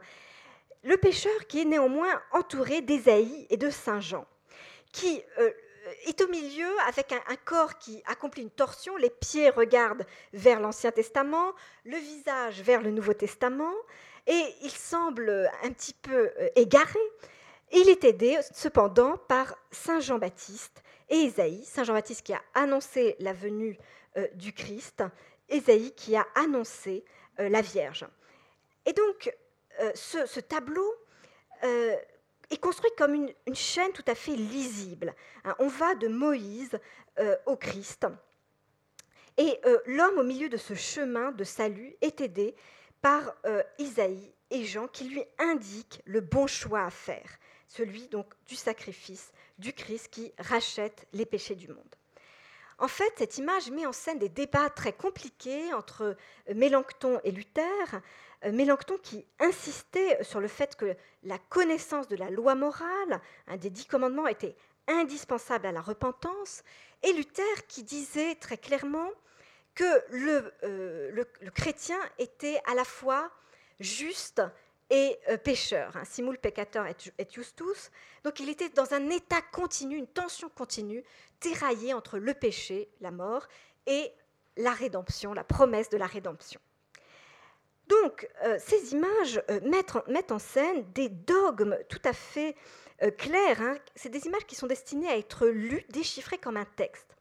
le 0.82 0.96
pécheur 0.98 1.46
qui 1.48 1.62
est 1.62 1.64
néanmoins 1.64 2.20
entouré 2.32 2.82
d'Ésaïe 2.82 3.46
et 3.48 3.56
de 3.56 3.70
Saint 3.70 4.00
Jean, 4.00 4.26
qui 4.92 5.22
est 6.06 6.20
au 6.20 6.28
milieu 6.28 6.68
avec 6.86 7.12
un, 7.12 7.36
corps 7.44 7.78
qui 7.78 8.02
accomplit 8.06 8.42
une 8.42 8.50
torsion, 8.50 8.96
les 8.96 9.10
pieds 9.10 9.50
regardent 9.50 10.06
vers 10.32 10.60
l'Ancien 10.60 10.90
Testament, 10.90 11.52
le 11.84 11.96
visage 11.96 12.60
vers 12.62 12.82
le 12.82 12.90
Nouveau 12.90 13.14
Testament, 13.14 13.72
et 14.26 14.44
il 14.62 14.70
semble 14.70 15.50
un 15.62 15.70
petit 15.70 15.94
peu 15.94 16.30
euh, 16.38 16.48
égaré. 16.56 17.00
Il 17.72 17.88
est 17.88 18.04
aidé 18.04 18.38
cependant 18.52 19.18
par 19.28 19.54
Saint 19.70 20.00
Jean-Baptiste 20.00 20.82
et 21.08 21.24
Ésaïe, 21.24 21.64
Saint 21.64 21.84
Jean-Baptiste 21.84 22.22
qui 22.22 22.32
a 22.32 22.42
annoncé 22.54 23.16
la 23.20 23.32
venue 23.32 23.78
euh, 24.16 24.26
du 24.34 24.52
Christ, 24.52 25.02
Ésaïe 25.48 25.92
qui 25.94 26.16
a 26.16 26.26
annoncé 26.34 27.04
euh, 27.40 27.48
la 27.48 27.60
Vierge. 27.60 28.06
Et 28.86 28.92
donc, 28.92 29.34
ce, 29.94 30.40
tableau 30.40 30.86
est 31.62 32.60
construit 32.60 32.90
comme 32.96 33.14
une, 33.14 33.54
chaîne 33.54 33.92
tout 33.92 34.04
à 34.06 34.14
fait 34.14 34.36
lisible. 34.36 35.14
Hein. 35.44 35.56
on 35.58 35.68
va 35.68 35.94
de 35.94 36.06
Moïse 36.06 36.78
euh, 37.18 37.36
au 37.46 37.56
Christ. 37.56 38.06
Et 39.36 39.58
euh, 39.66 39.78
l'homme 39.86 40.18
au 40.18 40.24
milieu 40.24 40.48
de 40.48 40.56
ce 40.56 40.74
chemin 40.74 41.30
de 41.30 41.44
salut 41.44 41.94
est 42.00 42.20
aidé 42.20 42.56
par 43.00 43.34
euh, 43.46 43.62
Isaïe 43.78 44.32
et 44.50 44.64
Jean 44.64 44.88
qui 44.88 45.08
lui 45.08 45.24
indiquent 45.38 46.02
le 46.06 46.20
bon 46.20 46.46
choix 46.46 46.82
à 46.82 46.90
faire, 46.90 47.38
celui 47.68 48.08
donc 48.08 48.32
du 48.46 48.56
sacrifice 48.56 49.32
du 49.58 49.72
Christ 49.72 50.08
qui 50.08 50.32
rachète 50.38 51.06
les 51.12 51.26
péchés 51.26 51.54
du 51.54 51.68
monde. 51.68 51.96
En 52.78 52.88
fait, 52.88 53.12
cette 53.18 53.38
image 53.38 53.70
met 53.70 53.86
en 53.86 53.92
scène 53.92 54.18
des 54.18 54.28
débats 54.28 54.68
très 54.70 54.92
compliqués 54.92 55.72
entre 55.74 56.16
Mélenchon 56.52 57.20
et 57.22 57.30
Luther, 57.30 58.00
euh, 58.44 58.52
Mélenchon 58.52 58.98
qui 59.02 59.24
insistait 59.38 60.22
sur 60.24 60.40
le 60.40 60.48
fait 60.48 60.74
que 60.76 60.96
la 61.22 61.38
connaissance 61.38 62.08
de 62.08 62.16
la 62.16 62.30
loi 62.30 62.54
morale, 62.54 63.20
un 63.46 63.56
des 63.56 63.70
dix 63.70 63.86
commandements, 63.86 64.26
était 64.26 64.56
indispensable 64.88 65.66
à 65.66 65.72
la 65.72 65.80
repentance, 65.80 66.62
et 67.02 67.12
Luther 67.12 67.66
qui 67.68 67.84
disait 67.84 68.34
très 68.34 68.58
clairement 68.58 69.10
que 69.74 69.84
le, 70.10 70.52
euh, 70.64 71.24
chrétien 71.54 71.98
était 72.18 72.60
à 72.66 72.74
la 72.74 72.84
fois 72.84 73.30
juste 73.80 74.42
et 74.90 75.18
euh, 75.28 75.36
pécheur, 75.36 75.96
hein, 75.96 76.04
simul 76.04 76.38
peccator 76.38 76.86
et 76.86 77.26
justus. 77.30 77.90
Donc 78.22 78.40
il 78.40 78.48
était 78.48 78.68
dans 78.68 78.92
un 78.92 79.10
état 79.10 79.40
continu, 79.52 79.96
une 79.96 80.06
tension 80.06 80.48
continue, 80.48 81.02
tiraillée 81.40 81.94
entre 81.94 82.18
le 82.18 82.34
péché, 82.34 82.88
la 83.00 83.10
mort, 83.10 83.46
et 83.86 84.12
la 84.56 84.72
rédemption, 84.72 85.34
la 85.34 85.44
promesse 85.44 85.90
de 85.90 85.96
la 85.96 86.06
rédemption. 86.06 86.60
Donc, 87.88 88.28
euh, 88.44 88.58
ces 88.58 88.92
images 88.92 89.42
euh, 89.50 89.60
mettent, 89.62 90.32
en, 90.32 90.38
scène 90.38 90.84
des 90.94 91.08
dogmes 91.08 91.76
tout 91.88 92.00
à 92.04 92.12
fait 92.12 92.56
euh, 93.02 93.10
clairs. 93.10 93.60
Hein. 93.60 93.76
C'est 93.94 94.08
des 94.08 94.26
images 94.26 94.46
qui 94.46 94.54
sont 94.54 94.66
destinées 94.66 95.08
à 95.08 95.18
être 95.18 95.46
lues, 95.46 95.84
déchiffrées 95.90 96.38
comme 96.38 96.56
un 96.56 96.64
texte. 96.64 97.14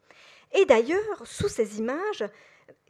Et 0.53 0.65
d'ailleurs, 0.65 1.25
sous 1.25 1.49
ces 1.49 1.79
images, 1.79 2.23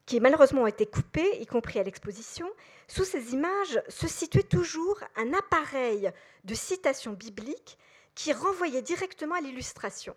qui 0.05 0.19
malheureusement 0.19 0.63
ont 0.63 0.67
été 0.67 0.85
coupées, 0.85 1.39
y 1.39 1.45
compris 1.45 1.79
à 1.79 1.83
l'exposition, 1.83 2.49
sous 2.87 3.05
ces 3.05 3.33
images 3.33 3.81
se 3.87 4.07
situait 4.07 4.43
toujours 4.43 4.99
un 5.15 5.33
appareil 5.33 6.11
de 6.43 6.55
citation 6.55 7.13
biblique 7.13 7.77
qui 8.15 8.33
renvoyait 8.33 8.81
directement 8.81 9.35
à 9.35 9.41
l'illustration. 9.41 10.15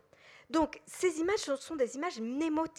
Donc, 0.51 0.81
ces 0.87 1.19
images 1.19 1.55
sont 1.57 1.77
des 1.77 1.97
images 1.97 2.21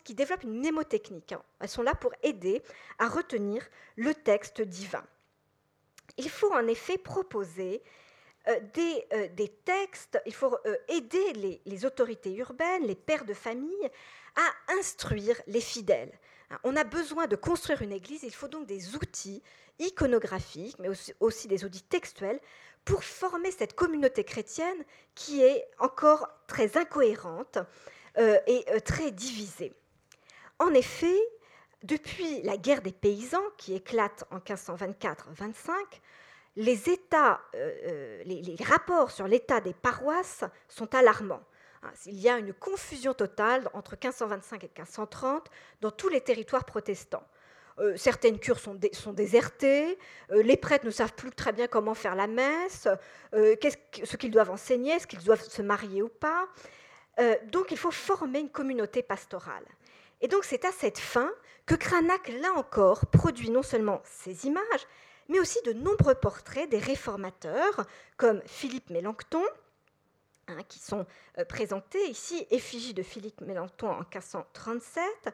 qui 0.04 0.14
développent 0.14 0.44
une 0.44 0.60
mnémotechnique. 0.60 1.34
Hein. 1.34 1.44
Elles 1.60 1.70
sont 1.70 1.82
là 1.82 1.96
pour 1.96 2.14
aider 2.24 2.62
à 2.98 3.08
retenir 3.08 3.68
le 3.96 4.14
texte 4.14 4.62
divin. 4.62 5.04
Il 6.18 6.30
faut 6.30 6.52
en 6.54 6.68
effet 6.68 6.98
proposer 6.98 7.84
euh, 8.48 8.60
euh, 9.14 9.28
des, 9.36 9.50
textes, 9.66 10.22
il 10.26 10.34
faut 10.34 10.58
euh, 10.66 10.78
aider 10.88 11.60
les, 11.66 11.86
autorités 11.86 12.34
urbaines, 12.36 12.86
les 12.86 12.96
pères 12.96 13.26
de 13.26 13.34
famille, 13.34 13.90
à 14.36 14.74
instruire 14.80 15.36
les 15.48 15.60
fidèles. 15.60 16.18
On 16.64 16.76
a 16.76 16.84
besoin 16.84 17.28
de 17.28 17.36
construire 17.36 17.82
une 17.82 17.92
église, 17.92 18.24
il 18.24 18.34
faut 18.34 18.48
donc 18.48 18.66
des 18.68 18.96
outils 18.96 19.44
iconographiques, 19.80 20.78
mais 20.80 20.90
aussi 21.20 21.48
des 21.48 21.66
outils 21.66 21.84
textuels 21.84 22.40
pour 22.86 23.04
former 23.04 23.52
cette 23.52 23.74
communauté 23.74 24.24
chrétienne 24.24 24.86
qui 25.14 25.42
est 25.42 25.68
encore 25.80 26.30
très 26.48 26.78
incohérente 26.78 27.58
euh, 28.18 28.40
et 28.48 28.66
euh, 28.70 28.80
très 28.80 29.12
divisée. 29.12 29.74
En 30.58 30.74
effet, 30.74 31.20
depuis 31.84 32.42
la 32.44 32.58
guerre 32.58 32.82
des 32.82 32.94
paysans 32.94 33.44
qui 33.58 33.76
éclate 33.76 34.24
en 34.32 34.38
1524-25, 34.40 35.74
les, 36.56 36.90
états, 36.90 37.42
euh, 37.56 38.24
les, 38.26 38.56
rapports 38.64 39.12
sur 39.12 39.28
l'état 39.28 39.62
des 39.62 39.74
paroisses 39.74 40.46
sont 40.70 40.96
alarmants. 40.96 41.44
Hein, 41.84 41.92
il 42.06 42.20
y 42.20 42.30
a 42.30 42.38
une 42.38 42.54
confusion 42.54 43.14
totale 43.14 43.70
entre 43.74 43.92
1525 43.94 44.64
et 44.64 44.68
1530 44.68 45.50
dans 45.82 45.92
tous 45.92 46.10
les 46.10 46.22
territoires 46.22 46.66
protestants. 46.66 47.24
Euh, 47.80 47.96
certaines 47.96 48.40
cures 48.40 48.60
sont, 48.60 48.74
désertées, 49.14 50.00
euh, 50.32 50.42
les 50.42 50.58
prêtres 50.58 50.86
ne 50.86 50.92
savent 50.92 51.14
plus 51.14 51.30
très 51.30 51.52
bien 51.52 51.68
comment 51.68 51.94
faire 51.94 52.16
la 52.16 52.26
messe, 52.26 52.88
euh, 53.36 53.56
ce 54.04 54.18
qu'ils 54.18 54.32
doivent 54.32 54.50
enseigner, 54.50 54.94
est-ce 54.94 55.06
qu'ils 55.06 55.24
doivent 55.24 55.44
se 55.44 55.62
marier 55.62 56.02
ou 56.02 56.10
pas. 56.10 56.48
donc 57.52 57.72
il 57.72 57.78
faut 57.78 57.92
former 57.92 58.40
une 58.40 58.50
communauté 58.50 59.02
pastorale. 59.02 59.66
Et 60.22 60.28
donc 60.28 60.44
c'est 60.44 60.66
à 60.66 60.72
cette 60.72 61.00
fin 61.00 61.32
que 61.66 61.76
Cranach, 61.76 62.28
là 62.42 62.54
encore, 62.56 63.06
produit 63.08 63.50
non 63.50 63.64
seulement 63.64 64.02
ces 64.04 64.46
images, 64.46 64.88
mais 65.28 65.40
aussi 65.40 65.60
de 65.66 65.74
nombreux 65.74 66.16
portraits 66.16 66.70
des 66.70 66.80
réformateurs, 66.80 67.86
comme 68.18 68.42
Philippe 68.46 68.90
Mélenchon, 68.90 69.44
hein, 70.48 70.64
qui 70.68 70.80
sont 70.80 71.06
présentés 71.48 72.10
ici, 72.10 72.46
effigie 72.52 72.94
de 72.94 73.04
Philippe 73.04 73.42
Mélenchon 73.42 73.90
en 73.90 74.00
1537, 74.00 75.34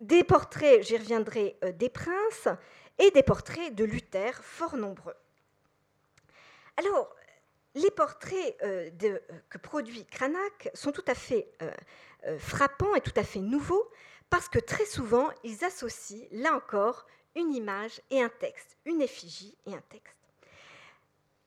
des 0.00 0.22
portraits, 0.22 0.82
j'y 0.82 0.96
reviendrai, 0.96 1.56
euh, 1.64 1.72
des 1.72 1.88
princes 1.88 2.48
et 2.98 3.10
des 3.10 3.22
portraits 3.22 3.74
de 3.74 3.84
Luther, 3.84 4.32
fort 4.42 4.76
nombreux. 4.76 5.16
Alors, 6.76 7.14
les 7.74 7.90
portraits 7.90 8.56
euh, 8.62 8.90
euh, 9.02 9.18
que 9.48 9.58
produit 9.58 10.06
Cranach 10.06 10.68
sont 10.74 10.92
tout 10.92 11.04
à 11.06 11.14
fait 11.14 11.50
frappants 12.38 12.94
et 12.94 13.00
tout 13.00 13.12
à 13.16 13.22
fait 13.22 13.38
nouveaux 13.38 13.90
parce 14.30 14.48
que 14.48 14.58
très 14.58 14.84
souvent, 14.84 15.30
ils 15.44 15.64
associent, 15.64 16.26
là 16.32 16.54
encore, 16.54 17.06
une 17.34 17.54
image 17.54 18.00
et 18.10 18.20
un 18.20 18.28
texte, 18.28 18.76
une 18.84 19.00
effigie 19.00 19.56
et 19.66 19.74
un 19.74 19.82
texte. 19.88 20.17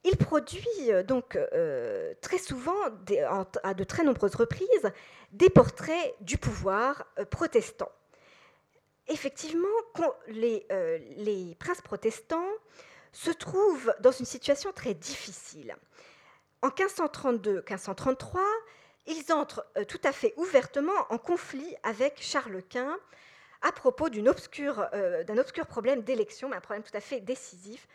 Il 0.04 0.18
produit 0.18 0.90
donc 1.08 1.38
très 2.22 2.38
souvent, 2.40 2.76
à 3.64 3.74
de 3.74 3.84
très 3.84 4.04
nombreuses 4.04 4.36
reprises, 4.36 4.92
des 5.32 5.50
portraits 5.50 6.16
du 6.22 6.38
pouvoir 6.38 7.06
protestant 7.30 7.92
effectivement, 9.12 9.68
euh, 10.72 11.00
les, 11.18 11.56
princes 11.60 11.82
protestants 11.82 12.50
se 13.12 13.32
trouvent 13.32 13.94
dans 14.00 14.12
une 14.12 14.26
situation 14.26 14.72
très 14.72 14.94
difficile. 14.94 15.76
En 16.62 16.70
1532-1533, 16.70 18.40
ils 19.08 19.34
entrent 19.34 19.66
euh, 19.78 19.84
tout 19.84 20.00
à 20.04 20.12
fait 20.12 20.34
ouvertement 20.38 20.92
en 21.10 21.18
conflit 21.18 21.76
avec 21.84 22.22
Charles 22.22 22.64
Quint 22.70 22.98
à 23.64 23.72
propos 23.72 24.08
euh, 24.08 25.24
d'un 25.24 25.38
obscur, 25.38 25.68
problème 25.68 26.02
d'élection, 26.02 26.50
mais 26.50 26.56
un 26.56 26.62
problème 26.62 26.84
tout 26.84 26.96
à 26.96 27.02
fait 27.02 27.20
décisif. 27.20 27.88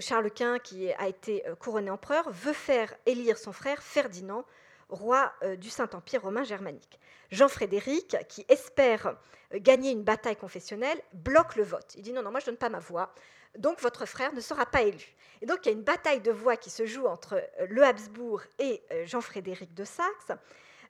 Charles 0.00 0.30
Quint, 0.30 0.58
qui 0.58 0.92
a 0.92 1.08
été 1.08 1.44
couronné 1.60 1.90
empereur, 1.90 2.30
veut 2.30 2.52
faire 2.52 2.94
élire 3.06 3.38
son 3.38 3.52
frère 3.52 3.82
Ferdinand 3.82 4.44
roi 4.88 5.32
du 5.58 5.68
Saint-Empire 5.68 6.22
romain 6.22 6.44
germanique. 6.44 6.98
Jean-Frédéric, 7.30 8.16
qui 8.28 8.46
espère 8.48 9.16
gagner 9.52 9.90
une 9.90 10.02
bataille 10.02 10.36
confessionnelle, 10.36 11.00
bloque 11.12 11.56
le 11.56 11.62
vote. 11.62 11.94
Il 11.96 12.02
dit 12.02 12.12
non, 12.12 12.22
non, 12.22 12.30
moi 12.30 12.40
je 12.40 12.46
ne 12.46 12.50
donne 12.52 12.58
pas 12.58 12.68
ma 12.68 12.78
voix, 12.78 13.12
donc 13.56 13.80
votre 13.80 14.06
frère 14.06 14.32
ne 14.32 14.40
sera 14.40 14.66
pas 14.66 14.82
élu. 14.82 15.14
Et 15.40 15.46
donc 15.46 15.58
il 15.62 15.66
y 15.66 15.68
a 15.70 15.72
une 15.72 15.84
bataille 15.84 16.20
de 16.20 16.32
voix 16.32 16.56
qui 16.56 16.70
se 16.70 16.86
joue 16.86 17.06
entre 17.06 17.34
euh, 17.34 17.66
le 17.68 17.82
Habsbourg 17.84 18.42
et 18.58 18.82
euh, 18.90 19.06
Jean-Frédéric 19.06 19.74
de 19.74 19.84
Saxe, 19.84 20.32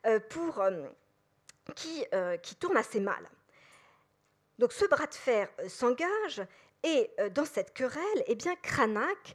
euh, 0.06 0.20
pour, 0.30 0.62
qui, 1.74 2.04
qui 2.42 2.54
tourne 2.54 2.76
assez 2.76 3.00
mal. 3.00 3.28
Donc 4.58 4.72
ce 4.72 4.86
bras 4.86 5.06
de 5.06 5.14
fer 5.14 5.48
s'engage 5.68 6.42
et 6.83 7.11
dans 7.35 7.45
cette 7.45 7.74
querelle, 7.74 8.24
eh 8.26 8.35
bien, 8.35 8.55
Cranach 8.62 9.35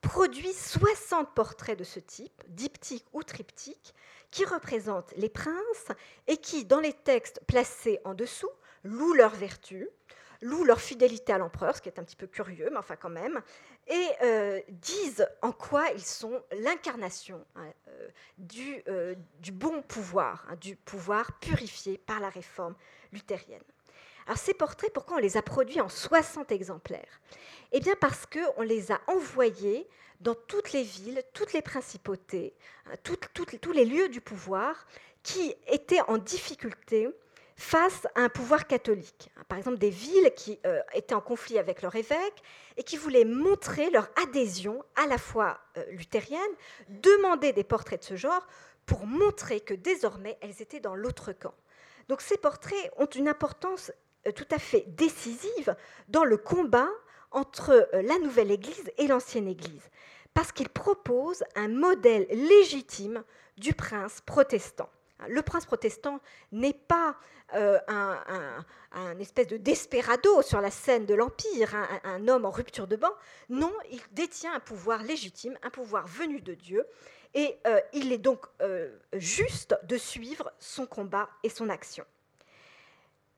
produit 0.00 0.52
60 0.52 1.34
portraits 1.34 1.78
de 1.78 1.84
ce 1.84 2.00
type, 2.00 2.42
diptyques 2.48 3.06
ou 3.12 3.22
triptyques, 3.22 3.94
qui 4.30 4.44
représentent 4.44 5.12
les 5.16 5.28
princes 5.28 5.88
et 6.26 6.36
qui, 6.36 6.64
dans 6.64 6.80
les 6.80 6.92
textes 6.92 7.40
placés 7.46 8.00
en 8.04 8.14
dessous, 8.14 8.50
louent 8.84 9.14
leur 9.14 9.34
vertu, 9.34 9.88
louent 10.42 10.64
leur 10.64 10.80
fidélité 10.80 11.32
à 11.32 11.38
l'empereur, 11.38 11.76
ce 11.76 11.82
qui 11.82 11.88
est 11.88 11.98
un 11.98 12.04
petit 12.04 12.16
peu 12.16 12.26
curieux, 12.26 12.68
mais 12.70 12.78
enfin 12.78 12.96
quand 12.96 13.10
même, 13.10 13.40
et 13.86 14.08
euh, 14.22 14.60
disent 14.68 15.26
en 15.42 15.52
quoi 15.52 15.88
ils 15.94 16.04
sont 16.04 16.42
l'incarnation 16.52 17.44
hein, 17.54 17.72
euh, 17.88 18.08
du, 18.38 18.82
euh, 18.88 19.14
du, 19.40 19.52
bon 19.52 19.82
pouvoir, 19.82 20.46
hein, 20.50 20.56
du 20.60 20.76
pouvoir 20.76 21.38
purifié 21.38 21.98
par 21.98 22.20
la 22.20 22.28
réforme 22.28 22.74
luthérienne. 23.12 23.62
Alors 24.26 24.38
ces 24.38 24.54
portraits, 24.54 24.92
pourquoi 24.92 25.16
on 25.16 25.20
les 25.20 25.36
a 25.36 25.42
produits 25.42 25.80
en 25.80 25.88
60 25.88 26.50
exemplaires? 26.50 27.20
Eh 27.72 27.80
bien 27.80 27.94
parce 28.00 28.26
qu'on 28.26 28.62
les 28.62 28.90
a 28.90 29.00
envoyés 29.06 29.88
dans 30.20 30.34
toutes 30.34 30.72
les 30.72 30.82
villes, 30.82 31.22
toutes 31.32 31.52
les 31.52 31.62
principautés, 31.62 32.54
hein, 32.86 32.94
tous 33.02 33.72
les 33.72 33.84
lieux 33.84 34.08
du 34.08 34.20
pouvoir 34.20 34.86
qui 35.22 35.54
étaient 35.66 36.00
en 36.08 36.18
difficulté 36.18 37.08
face 37.56 38.06
à 38.14 38.20
un 38.20 38.28
pouvoir 38.28 38.66
catholique. 38.66 39.30
Par 39.48 39.58
exemple, 39.58 39.78
des 39.78 39.90
villes 39.90 40.32
qui 40.36 40.58
euh, 40.66 40.80
étaient 40.92 41.14
en 41.14 41.20
conflit 41.20 41.58
avec 41.58 41.80
leur 41.82 41.94
évêque 41.94 42.42
et 42.76 42.82
qui 42.82 42.96
voulaient 42.96 43.24
montrer 43.24 43.90
leur 43.90 44.10
adhésion 44.22 44.84
à 44.94 45.06
la 45.06 45.18
foi 45.18 45.58
euh, 45.76 45.84
luthérienne, 45.90 46.40
demander 46.88 47.52
des 47.52 47.64
portraits 47.64 48.00
de 48.00 48.04
ce 48.04 48.16
genre 48.16 48.46
pour 48.84 49.06
montrer 49.06 49.60
que 49.60 49.74
désormais 49.74 50.36
elles 50.42 50.60
étaient 50.60 50.80
dans 50.80 50.94
l'autre 50.94 51.32
camp. 51.32 51.54
Donc 52.08 52.20
ces 52.20 52.36
portraits 52.36 52.92
ont 52.98 53.06
une 53.06 53.28
importance 53.28 53.90
tout 54.32 54.46
à 54.50 54.58
fait 54.58 54.84
décisive 54.88 55.74
dans 56.08 56.24
le 56.24 56.36
combat 56.36 56.88
entre 57.30 57.70
euh, 57.70 58.02
la 58.02 58.18
nouvelle 58.18 58.50
Église 58.50 58.90
et 58.98 59.06
l'ancienne 59.06 59.48
Église, 59.48 59.90
parce 60.34 60.52
qu'il 60.52 60.68
propose 60.68 61.44
un 61.54 61.68
modèle 61.68 62.26
légitime 62.30 63.22
du 63.58 63.74
prince 63.74 64.20
protestant. 64.24 64.88
Le 65.28 65.40
prince 65.40 65.64
protestant 65.64 66.20
n'est 66.52 66.74
pas 66.74 67.16
euh, 67.54 67.78
un, 67.88 69.18
espèce 69.18 69.46
de 69.46 69.56
desperado 69.56 70.42
sur 70.42 70.60
la 70.60 70.70
scène 70.70 71.06
de 71.06 71.14
l'Empire, 71.14 71.74
un, 72.04 72.28
homme 72.28 72.44
en 72.44 72.50
rupture 72.50 72.86
de 72.86 72.96
banc. 72.96 73.12
Non, 73.48 73.72
il 73.90 74.00
détient 74.12 74.52
un 74.52 74.60
pouvoir 74.60 75.02
légitime, 75.02 75.56
un 75.62 75.70
pouvoir 75.70 76.06
venu 76.06 76.42
de 76.42 76.52
Dieu, 76.52 76.86
et 77.32 77.58
il 77.94 78.12
est 78.12 78.18
donc 78.18 78.44
juste 79.14 79.74
de 79.84 79.96
suivre 79.96 80.52
son 80.58 80.84
combat 80.84 81.30
et 81.42 81.48
son 81.48 81.70
action. 81.70 82.04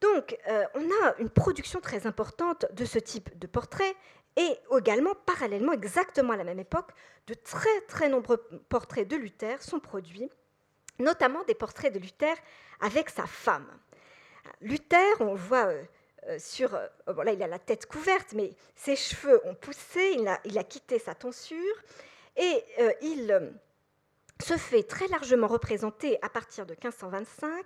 Donc, 0.01 0.37
euh, 0.47 0.65
on 0.75 0.89
a 1.05 1.15
une 1.19 1.29
production 1.29 1.81
très 1.81 2.07
importante 2.07 2.65
de 2.73 2.85
ce 2.85 2.99
type 2.99 3.37
de 3.37 3.47
portraits 3.47 3.95
et 4.37 4.57
également, 4.77 5.13
parallèlement, 5.25 5.73
exactement 5.73 6.33
à 6.33 6.37
la 6.37 6.45
même 6.45 6.59
époque, 6.59 6.91
de 7.27 7.33
très 7.33 7.81
très 7.87 8.07
nombreux 8.07 8.37
portraits 8.69 9.07
de 9.07 9.17
Luther 9.17 9.61
sont 9.61 9.79
produits, 9.79 10.29
notamment 10.99 11.43
des 11.43 11.55
portraits 11.55 11.93
de 11.93 11.99
Luther 11.99 12.33
avec 12.79 13.09
sa 13.09 13.25
femme. 13.25 13.67
Luther, 14.61 15.19
on 15.19 15.33
le 15.33 15.39
voit 15.39 15.67
euh, 15.67 15.83
euh, 16.27 16.39
sur... 16.39 16.71
là, 16.71 17.33
il 17.33 17.43
a 17.43 17.47
la 17.47 17.59
tête 17.59 17.85
couverte, 17.85 18.33
mais 18.33 18.51
ses 18.75 18.95
cheveux 18.95 19.41
ont 19.45 19.55
poussé, 19.55 20.15
il 20.17 20.27
a, 20.27 20.39
il 20.45 20.57
a 20.57 20.63
quitté 20.63 20.99
sa 20.99 21.15
tonsure, 21.15 21.75
et 22.37 22.63
il 23.01 23.51
se 24.41 24.55
fait 24.55 24.83
très 24.83 25.07
largement 25.07 25.47
représenter 25.47 26.17
à 26.21 26.29
partir 26.29 26.65
de 26.65 26.71
1525 26.71 27.65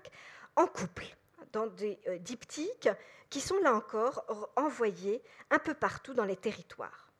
en 0.55 0.65
couple 0.65 1.05
dans 1.53 1.67
des 1.67 1.99
euh, 2.07 2.17
diptyques 2.17 2.89
qui 3.29 3.39
sont 3.39 3.57
là 3.59 3.73
encore 3.73 4.25
envoyés 4.55 5.23
un 5.49 5.59
peu 5.59 5.73
partout 5.73 6.13
dans 6.13 6.25
les 6.25 6.35
territoires. 6.35 7.11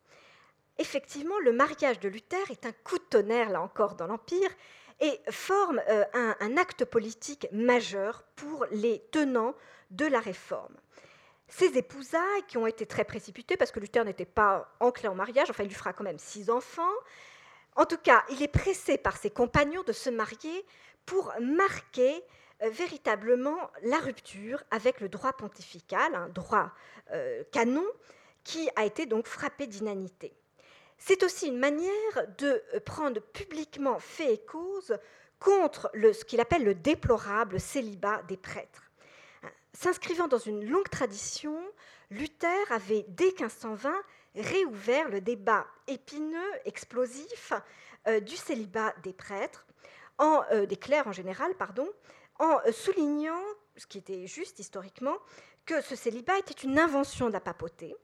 Effectivement, 0.77 1.39
le 1.39 1.53
mariage 1.53 1.99
de 1.99 2.09
Luther 2.09 2.51
est 2.51 2.65
un 2.65 2.71
coup 2.71 2.97
de 2.97 3.03
tonnerre, 3.03 3.49
là 3.49 3.61
encore, 3.61 3.95
dans 3.95 4.07
l'Empire, 4.07 4.49
et 4.99 5.19
forme 5.29 5.81
euh, 5.89 6.03
un, 6.13 6.57
acte 6.57 6.85
politique 6.85 7.47
majeur 7.51 8.23
pour 8.35 8.65
les 8.71 8.99
tenants 9.11 9.55
de 9.91 10.05
la 10.05 10.19
réforme. 10.19 10.75
Ces 11.47 11.77
épousailles, 11.77 12.43
qui 12.47 12.57
ont 12.57 12.67
été 12.67 12.85
très 12.85 13.05
précipitées, 13.05 13.57
parce 13.57 13.71
que 13.71 13.79
Luther 13.79 14.03
n'était 14.03 14.25
pas 14.25 14.73
enclin 14.79 15.11
en 15.11 15.15
mariage, 15.15 15.49
enfin 15.49 15.63
il 15.63 15.69
lui 15.69 15.75
fera 15.75 15.93
quand 15.93 16.03
même 16.03 16.19
six 16.19 16.49
enfants, 16.49 16.93
en 17.75 17.85
tout 17.85 17.97
cas, 17.97 18.23
il 18.29 18.41
est 18.41 18.47
pressé 18.47 18.97
par 18.97 19.17
ses 19.17 19.31
compagnons 19.31 19.83
de 19.83 19.93
se 19.93 20.09
marier 20.09 20.65
pour 21.05 21.33
marquer 21.39 22.23
véritablement 22.61 23.57
la 23.83 23.97
rupture 23.97 24.63
avec 24.71 25.01
le 25.01 25.09
droit 25.09 25.33
pontifical, 25.33 26.15
un 26.15 26.29
droit 26.29 26.71
euh, 27.11 27.43
canon, 27.51 27.85
qui 28.43 28.69
a 28.75 28.85
été 28.85 29.05
donc 29.05 29.27
frappé 29.27 29.67
d'inanité. 29.67 30.33
C'est 30.97 31.23
aussi 31.23 31.47
une 31.47 31.57
manière 31.57 32.27
de 32.37 32.63
euh, 32.73 32.79
prendre 32.79 33.21
publiquement 33.21 33.99
fait 33.99 34.33
et 34.33 34.37
cause 34.39 34.97
contre 35.39 35.91
ce 35.93 36.23
qu'il 36.23 36.39
appelle 36.39 36.63
le 36.63 36.75
déplorable 36.75 37.59
célibat 37.59 38.21
des 38.29 38.37
prêtres. 38.37 38.91
S'inscrivant 39.73 40.27
dans 40.27 40.37
une 40.37 40.63
longue 40.69 40.87
tradition, 40.89 41.59
Luther 42.09 42.71
avait, 42.71 43.05
dès 43.09 43.25
1520, 43.25 43.93
réouvert 44.35 45.09
le 45.09 45.19
débat 45.19 45.65
épineux, 45.87 46.51
explosif 46.65 47.53
euh, 48.07 48.19
du 48.19 48.35
célibat 48.35 48.93
des 49.03 49.13
prêtres, 49.13 49.65
euh, 50.21 50.65
des 50.65 50.77
clercs 50.77 51.07
en 51.07 51.11
général, 51.11 51.53
pardon, 51.55 51.87
en 52.39 52.59
euh, 52.65 52.71
soulignant, 52.71 53.41
ce 53.77 53.87
qui 53.87 53.97
était 53.97 54.27
juste 54.27 54.59
historiquement, 54.59 55.17
que 55.65 55.81
ce 55.81 55.95
célibat 55.95 56.37
était 56.39 56.53
une 56.53 56.77
invention 56.77 57.27
de 57.27 57.33
la 57.33 57.39
papauté 57.39 57.95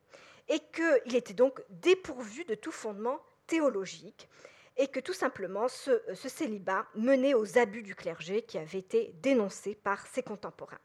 et 0.47 0.59
qu'il 0.59 1.15
était 1.15 1.33
donc 1.33 1.61
dépourvu 1.69 2.45
de 2.45 2.55
tout 2.55 2.71
fondement 2.71 3.19
théologique 3.47 4.29
et 4.77 4.87
que 4.87 4.99
tout 4.99 5.13
simplement 5.13 5.67
ce, 5.67 6.01
ce, 6.15 6.29
célibat 6.29 6.85
menait 6.95 7.33
aux 7.33 7.57
abus 7.57 7.83
du 7.83 7.95
clergé 7.95 8.43
qui 8.43 8.57
avaient 8.57 8.79
été 8.79 9.13
dénoncés 9.21 9.75
par 9.75 10.07
ses 10.07 10.23
contemporains. 10.23 10.79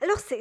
Alors 0.00 0.18
ces, 0.18 0.40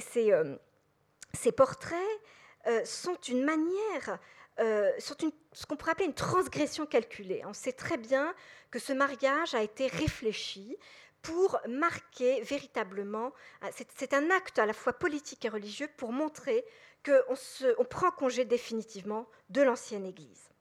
ces 1.34 1.51
portraits 1.51 2.20
euh, 2.68 2.86
sont 2.86 3.16
une 3.28 3.43
manière, 3.43 4.20
euh, 4.59 4.91
sont 4.99 5.16
ce 5.53 5.66
qu'on 5.66 5.76
pourrait 5.76 5.93
appeler 5.93 6.05
une 6.05 6.14
transgression 6.14 6.86
calculée. 6.86 7.41
On 7.45 7.53
sait 7.53 7.72
très 7.72 7.97
bien 7.97 8.36
que 8.70 8.80
ce 8.80 8.93
mariage 8.93 9.55
a 9.55 9.64
été 9.64 9.88
réfléchi 9.88 10.78
pour 11.22 11.60
marquer 11.68 12.42
véritablement, 12.42 13.34
euh, 13.64 13.68
c'est 13.96 14.14
un 14.14 14.30
acte 14.32 14.60
à 14.60 14.66
la 14.66 14.74
fois 14.74 14.94
politique 14.94 15.46
et 15.46 15.50
religieux 15.50 15.90
pour 15.98 16.12
montrer 16.12 16.66
qu'on 17.06 17.36
on 17.78 17.86
prend 17.86 18.12
congé 18.12 18.46
définitivement 18.46 19.28
de 19.50 19.62
l'ancienne 19.62 20.06
Église. 20.06 20.52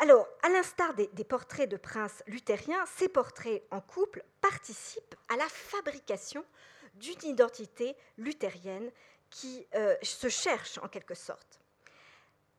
Alors, 0.00 0.28
à 0.42 0.48
l'instar 0.48 0.94
des, 0.94 1.08
portraits 1.24 1.68
de 1.68 1.76
princes 1.76 2.22
luthériens, 2.28 2.84
ces 2.86 3.08
portraits 3.08 3.64
en 3.72 3.80
couple 3.80 4.22
participent 4.40 5.16
à 5.28 5.36
la 5.36 5.48
fabrication 5.48 6.44
d'une 6.94 7.24
identité 7.24 7.96
luthérienne 8.16 8.90
qui 9.30 9.66
euh, 9.74 9.96
se 10.02 10.28
cherche 10.28 10.78
en 10.78 10.88
quelque 10.88 11.14
sorte. 11.14 11.58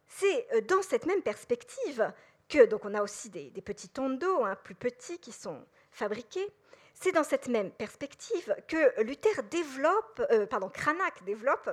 C'est 0.08 0.48
euh, 0.54 0.62
dans 0.62 0.82
cette 0.82 1.06
même 1.06 1.22
perspective 1.22 2.12
que, 2.50 2.66
donc 2.66 2.84
on 2.84 2.94
a 2.94 3.02
aussi 3.02 3.30
des, 3.30 3.50
petits 3.62 3.90
tondos 3.90 4.44
hein, 4.44 4.58
plus 4.64 4.76
petits 4.76 5.20
qui 5.20 5.32
sont 5.32 5.66
fabriqués, 5.92 6.48
c'est 7.00 7.14
dans 7.14 7.24
cette 7.24 7.48
même 7.48 7.72
perspective 7.72 8.56
que 8.68 9.02
Luther 9.02 9.44
développe, 9.50 10.22
euh, 10.32 10.46
pardon, 10.46 10.70
Cranach 10.70 11.24
développe, 11.24 11.70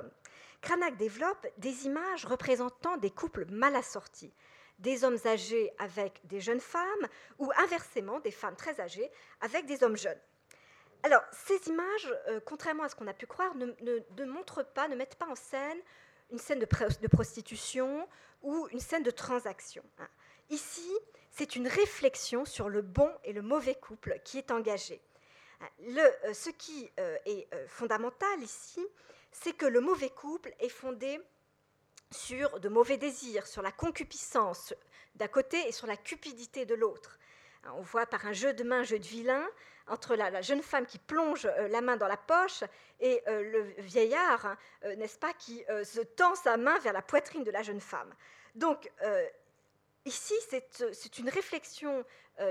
Cranach 0.61 0.95
des 0.95 1.85
images 1.85 2.25
représentant 2.25 2.97
des 2.97 3.11
couples 3.11 3.45
mal 3.49 3.75
assortis, 3.75 4.33
des 4.79 5.03
hommes 5.03 5.17
âgés 5.25 5.71
avec 5.79 6.21
des 6.25 6.39
jeunes 6.39 6.61
femmes, 6.61 7.07
ou 7.39 7.51
inversement 7.57 8.19
des 8.21 8.31
femmes 8.31 8.55
très 8.55 8.79
âgées 8.79 9.11
avec 9.41 9.65
des 9.65 9.83
hommes 9.83 9.97
jeunes. 9.97 10.19
Alors, 11.03 11.21
ces 11.31 11.69
images, 11.69 12.15
euh, 12.27 12.39
contrairement 12.45 12.83
à 12.83 12.89
ce 12.89 12.95
qu'on 12.95 13.07
a 13.07 13.13
pu 13.13 13.27
croire, 13.27 13.53
ne, 13.55 14.25
montrent 14.25 14.63
pas, 14.63 14.87
ne 14.87 14.95
mettent 14.95 15.15
pas 15.15 15.27
en 15.27 15.35
scène 15.35 15.77
une 16.31 16.39
scène 16.39 16.59
de, 16.59 17.07
prostitution 17.07 18.07
ou 18.41 18.67
une 18.71 18.79
scène 18.79 19.03
de 19.03 19.11
transaction. 19.11 19.83
Hein. 19.99 20.07
Ici, 20.49 20.91
c'est 21.31 21.55
une 21.55 21.67
réflexion 21.67 22.45
sur 22.45 22.69
le 22.69 22.81
bon 22.81 23.11
et 23.23 23.33
le 23.33 23.41
mauvais 23.41 23.75
couple 23.75 24.19
qui 24.23 24.37
est 24.37 24.51
engagée. 24.51 25.01
Euh, 25.61 26.33
ce 26.33 26.49
qui 26.49 26.89
euh, 26.99 27.17
est 27.25 27.47
fondamental 27.67 28.41
ici, 28.41 28.85
c'est 29.31 29.53
que 29.53 29.65
le 29.65 29.81
mauvais 29.81 30.09
couple 30.09 30.53
est 30.59 30.69
fondé 30.69 31.19
sur 32.11 32.59
de 32.59 32.69
mauvais 32.69 32.97
désirs, 32.97 33.47
sur 33.47 33.61
la 33.61 33.71
concupiscence 33.71 34.73
d'un 35.15 35.27
côté 35.27 35.67
et 35.67 35.71
sur 35.71 35.87
la 35.87 35.97
cupidité 35.97 36.65
de 36.65 36.75
l'autre. 36.75 37.17
Hein, 37.63 37.73
on 37.75 37.81
voit 37.81 38.05
par 38.05 38.25
un 38.25 38.33
jeu 38.33 38.53
de 38.53 38.63
main, 38.63 38.83
jeu 38.83 38.99
de 38.99 39.05
vilain, 39.05 39.45
entre 39.87 40.15
la, 40.15 40.41
jeune 40.41 40.61
femme 40.61 40.85
qui 40.85 40.99
plonge 40.99 41.45
euh, 41.45 41.67
la 41.69 41.81
main 41.81 41.97
dans 41.97 42.07
la 42.07 42.17
poche 42.17 42.63
et 42.99 43.21
euh, 43.27 43.43
le 43.51 43.81
vieillard, 43.81 44.45
hein, 44.45 44.57
euh, 44.83 44.95
n'est-ce 44.95 45.17
pas, 45.17 45.33
qui 45.33 45.63
se 45.83 46.01
tend 46.01 46.35
sa 46.35 46.57
main 46.57 46.77
vers 46.79 46.93
la 46.93 47.01
poitrine 47.01 47.43
de 47.43 47.51
la 47.51 47.63
jeune 47.63 47.81
femme. 47.81 48.13
Donc, 48.55 48.91
ici, 50.05 50.33
c'est 50.91 51.19
une 51.19 51.29
réflexion 51.29 52.03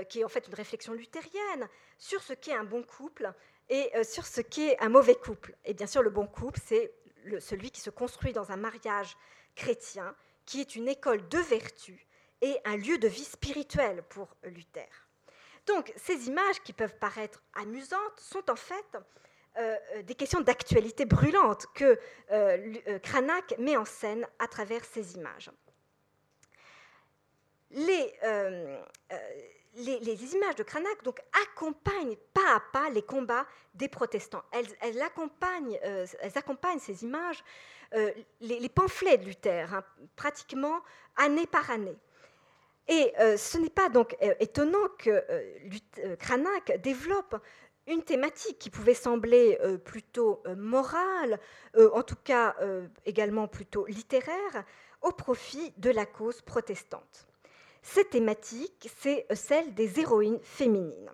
qui 0.09 0.19
est 0.19 0.23
en 0.23 0.29
fait 0.29 0.47
une 0.47 0.55
réflexion 0.55 0.93
luthérienne 0.93 1.67
sur 1.97 2.21
ce 2.21 2.33
qu'est 2.33 2.53
un 2.53 2.63
bon 2.63 2.83
couple 2.83 3.31
et 3.69 3.91
sur 4.03 4.25
ce 4.25 4.41
qu'est 4.41 4.77
un 4.79 4.89
mauvais 4.89 5.15
couple. 5.15 5.55
Et 5.65 5.73
bien 5.73 5.87
sûr, 5.87 6.01
le 6.01 6.09
bon 6.09 6.27
couple, 6.27 6.59
c'est 6.63 6.91
celui 7.39 7.71
qui 7.71 7.81
se 7.81 7.89
construit 7.89 8.33
dans 8.33 8.51
un 8.51 8.57
mariage 8.57 9.15
chrétien, 9.55 10.15
qui 10.45 10.61
est 10.61 10.75
une 10.75 10.87
école 10.87 11.27
de 11.29 11.39
vertu 11.39 12.07
et 12.41 12.57
un 12.65 12.77
lieu 12.77 12.97
de 12.97 13.07
vie 13.07 13.23
spirituelle 13.23 14.03
pour 14.09 14.35
Luther. 14.43 14.89
Donc 15.65 15.93
ces 15.97 16.27
images 16.27 16.61
qui 16.63 16.73
peuvent 16.73 16.95
paraître 16.97 17.43
amusantes 17.53 18.19
sont 18.19 18.49
en 18.49 18.55
fait 18.55 18.97
euh, 19.57 19.75
euh, 19.95 20.01
des 20.03 20.15
questions 20.15 20.39
d'actualité 20.41 21.05
brûlante 21.05 21.65
que 21.73 21.99
euh, 22.31 22.99
Cranach 22.99 23.57
met 23.59 23.75
en 23.75 23.85
scène 23.85 24.25
à 24.39 24.47
travers 24.47 24.83
ces 24.85 25.15
images. 25.15 25.51
Les, 27.71 28.13
les, 29.77 30.35
images 30.35 30.55
de 30.55 30.63
Cranach 30.63 31.03
donc, 31.03 31.21
accompagnent 31.43 32.17
pas 32.33 32.55
à 32.55 32.59
pas 32.71 32.89
les 32.89 33.01
combats 33.01 33.45
des 33.73 33.87
protestants. 33.87 34.43
Elles, 34.51 35.01
accompagnent, 35.01 35.79
elles 35.81 36.37
accompagnent, 36.37 36.79
ces 36.79 37.03
images 37.03 37.43
les, 38.41 38.69
pamphlets 38.69 39.17
de 39.17 39.25
Luther, 39.25 39.73
hein, 39.73 39.83
pratiquement 40.15 40.81
année 41.15 41.47
par 41.47 41.69
année. 41.71 41.97
Et 42.87 43.13
euh, 43.19 43.37
ce 43.37 43.57
n'est 43.57 43.69
pas 43.69 43.89
donc 43.89 44.15
euh, 44.21 44.33
étonnant 44.39 44.87
que 44.97 45.09
euh, 45.09 46.15
Cranach 46.17 46.71
développe 46.81 47.35
une 47.85 48.03
thématique 48.03 48.59
qui 48.59 48.69
pouvait 48.69 48.93
sembler 48.93 49.57
plutôt 49.85 50.43
morale, 50.57 51.39
en 51.77 52.03
tout 52.03 52.17
cas 52.21 52.53
également 53.05 53.47
plutôt 53.47 53.85
littéraire, 53.85 54.65
au 55.01 55.13
profit 55.13 55.73
de 55.77 55.89
la 55.89 56.05
cause 56.05 56.41
protestante. 56.41 57.26
Cette 57.89 58.09
thématique, 58.09 58.91
c'est 58.99 59.25
celle 59.33 59.73
des 59.73 60.01
héroïnes 60.01 60.41
féminines. 60.43 61.09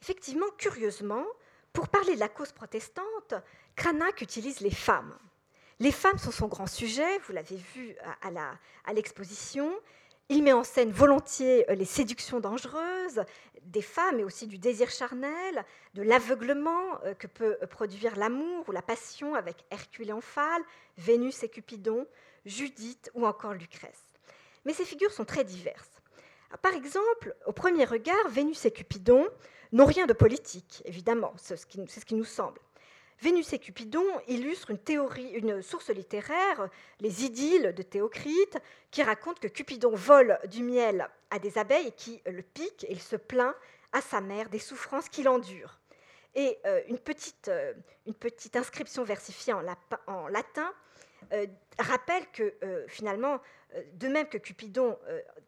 Effectivement, 0.00 0.46
curieusement, 0.56 1.26
pour 1.74 1.88
parler 1.88 2.14
de 2.14 2.20
la 2.20 2.30
cause 2.30 2.50
protestante, 2.52 3.34
Cranach 3.76 4.22
utilise 4.22 4.60
les 4.60 4.70
femmes. 4.70 5.14
Les 5.80 5.92
femmes 5.92 6.16
sont 6.16 6.30
son 6.30 6.48
grand 6.48 6.66
sujet, 6.66 7.18
vous 7.26 7.34
l'avez 7.34 7.56
vu 7.56 7.94
à 8.22 8.92
l'exposition. 8.94 9.70
Il 10.30 10.42
met 10.42 10.54
en 10.54 10.64
scène 10.64 10.90
volontiers 10.90 11.70
euh, 11.70 11.74
les 11.74 11.84
séductions 11.84 12.40
dangereuses 12.40 13.22
des 13.64 13.82
femmes 13.82 14.20
et 14.20 14.24
aussi 14.24 14.46
du 14.46 14.56
désir 14.56 14.88
charnel, 14.88 15.64
de 15.92 16.02
l'aveuglement 16.02 17.02
euh, 17.04 17.12
que 17.12 17.26
peut 17.26 17.58
euh, 17.60 17.66
produire 17.66 18.16
l'amour 18.16 18.66
ou 18.66 18.72
la 18.72 18.82
passion 18.82 19.34
avec 19.34 19.56
Hercule 19.70 20.08
et 20.08 20.12
Omphale, 20.12 20.62
Vénus 20.96 21.42
et 21.42 21.50
Cupidon, 21.50 22.06
Judith 22.46 23.10
ou 23.14 23.26
encore 23.26 23.52
Lucrèce. 23.52 24.11
Mais 24.64 24.72
ces 24.72 24.84
figures 24.84 25.12
sont 25.12 25.24
très 25.24 25.44
diverses. 25.44 25.90
Par 26.60 26.74
exemple, 26.74 27.34
au 27.46 27.52
premier 27.52 27.84
regard, 27.84 28.28
Vénus 28.28 28.64
et 28.66 28.70
Cupidon 28.70 29.28
n'ont 29.72 29.86
rien 29.86 30.06
de 30.06 30.12
politique, 30.12 30.82
évidemment, 30.84 31.32
c'est 31.36 31.56
ce 31.56 31.66
qui 31.66 32.14
nous 32.14 32.24
semble. 32.24 32.60
Vénus 33.22 33.52
et 33.52 33.60
Cupidon 33.60 34.04
illustrent 34.26 34.72
une, 34.72 35.62
source 35.62 35.90
littéraire, 35.90 36.68
les 36.98 37.24
idylles 37.24 37.72
de 37.72 37.82
Théocrite, 37.82 38.58
qui 38.90 39.00
racontent 39.04 39.38
que 39.40 39.46
Cupidon 39.46 39.94
vole 39.94 40.40
du 40.50 40.64
miel 40.64 41.08
à 41.30 41.38
des 41.38 41.56
abeilles 41.56 41.86
et 41.86 41.92
qui 41.92 42.20
le 42.26 42.42
pique 42.42 42.84
et 42.88 42.92
il 42.92 43.00
se 43.00 43.14
plaint 43.14 43.54
à 43.92 44.00
sa 44.00 44.20
mère 44.20 44.48
des 44.48 44.58
souffrances 44.58 45.08
qu'il 45.08 45.28
endure. 45.28 45.78
Et 46.34 46.58
euh, 46.66 46.80
une, 46.88 46.98
petite, 46.98 47.46
euh, 47.46 47.74
une, 48.06 48.14
petite, 48.14 48.56
inscription 48.56 49.04
versifiée 49.04 49.52
en 49.52 50.28
latin 50.28 50.72
euh, 51.32 51.46
rappelle 51.78 52.24
que 52.32 52.54
finalement, 52.88 53.40
de 53.94 54.08
même 54.08 54.28
que 54.28 54.38
Cupidon 54.38 54.98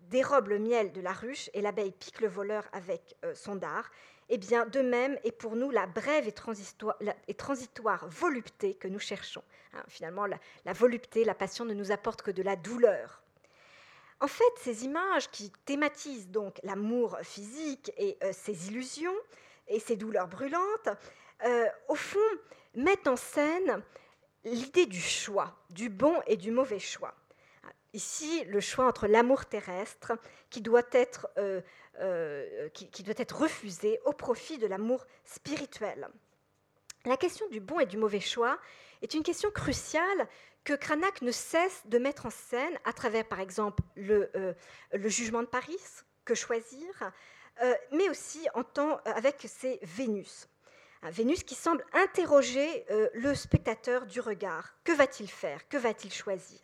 dérobe 0.03 0.49
le 0.49 0.59
miel 0.59 0.93
de 0.93 1.01
la 1.01 1.13
ruche 1.13 1.51
et 1.53 1.61
l'abeille 1.61 1.93
pique 1.93 2.21
le 2.21 2.29
voleur 2.29 2.65
avec 2.73 3.17
son 3.35 3.57
dard, 3.57 3.91
eh 4.29 4.39
bien, 4.39 4.67
de 4.67 4.81
même 4.81 5.19
est 5.25 5.33
pour 5.33 5.57
nous 5.57 5.71
la 5.71 5.87
brève 5.87 6.27
et 6.27 7.35
transitoire, 7.35 8.09
volupté 8.09 8.75
que 8.75 8.89
nous 8.89 8.99
cherchons. 8.99 9.43
Hein, 9.75 9.83
finalement, 9.89 10.27
la, 10.27 10.73
volupté, 10.73 11.25
la 11.25 11.35
passion 11.35 11.65
ne 11.65 11.75
nous 11.75 11.93
apporte 11.93 12.23
que 12.23 12.31
de 12.31 12.43
la 12.43 12.57
douleur. 12.57 13.23
En 14.21 14.29
fait, 14.29 14.45
ces 14.61 14.85
images 14.85 15.31
qui 15.31 15.53
thématisent 15.67 16.29
donc 16.29 16.59
l'amour 16.63 17.19
physique 17.23 17.93
et 17.99 18.17
euh, 18.23 18.33
ses 18.33 18.69
illusions 18.69 19.15
et 19.69 19.81
ses 19.81 19.97
douleurs 19.97 20.29
brûlantes, 20.29 20.89
euh, 21.45 21.67
au 21.89 21.95
fond, 21.95 22.19
mettent 22.75 23.09
en 23.09 23.17
scène 23.17 23.83
l'idée 24.45 24.87
du 24.87 25.01
choix, 25.01 25.57
du 25.71 25.89
bon 25.89 26.21
et 26.27 26.37
du 26.37 26.51
mauvais 26.51 26.79
choix. 26.79 27.15
Ici, 27.93 28.45
le 28.45 28.61
choix 28.61 28.87
entre 28.87 29.07
l'amour 29.07 29.47
terrestre 29.47 30.13
qui 30.51 30.61
doit 30.61 30.83
être, 30.93 31.29
euh, 31.39 31.61
euh, 32.01 32.69
qui, 32.71 33.03
doit 33.03 33.15
être 33.17 33.41
refusé 33.41 34.01
au 34.05 34.13
profit 34.13 34.59
de 34.59 34.67
l'amour 34.67 35.07
spirituel. 35.25 36.09
La 37.05 37.17
question 37.17 37.49
du 37.51 37.61
bon 37.61 37.79
et 37.79 37.87
du 37.87 37.97
mauvais 37.97 38.21
choix 38.21 38.59
est 39.03 39.15
une 39.15 39.23
question 39.23 39.51
cruciale 39.51 40.29
que 40.65 40.73
Cranach 40.73 41.23
ne 41.23 41.31
cesse 41.31 41.83
de 41.85 41.99
mettre 41.99 42.27
en 42.27 42.31
scène 42.31 42.79
à 42.85 42.93
travers, 42.93 43.29
par 43.29 43.39
exemple, 43.39 43.83
le, 43.95 44.31
euh, 44.35 44.55
jugement 45.05 45.43
de 45.43 45.49
Paris, 45.49 45.79
que 46.25 46.35
choisir, 46.35 47.13
mais 47.93 48.09
aussi 48.09 48.49
en 48.55 48.65
temps 48.65 48.99
avec 49.05 49.47
ses 49.47 49.79
Vénus. 49.83 50.49
Vénus 51.11 51.43
qui 51.43 51.55
semble 51.55 51.85
interroger 51.93 52.87
le 53.15 53.35
spectateur 53.35 54.07
du 54.07 54.21
regard. 54.21 54.75
Que 54.85 54.93
va-t-il 54.93 55.29
faire? 55.29 55.69
Que 55.69 55.77
va-t-il 55.77 56.13
choisir? 56.13 56.61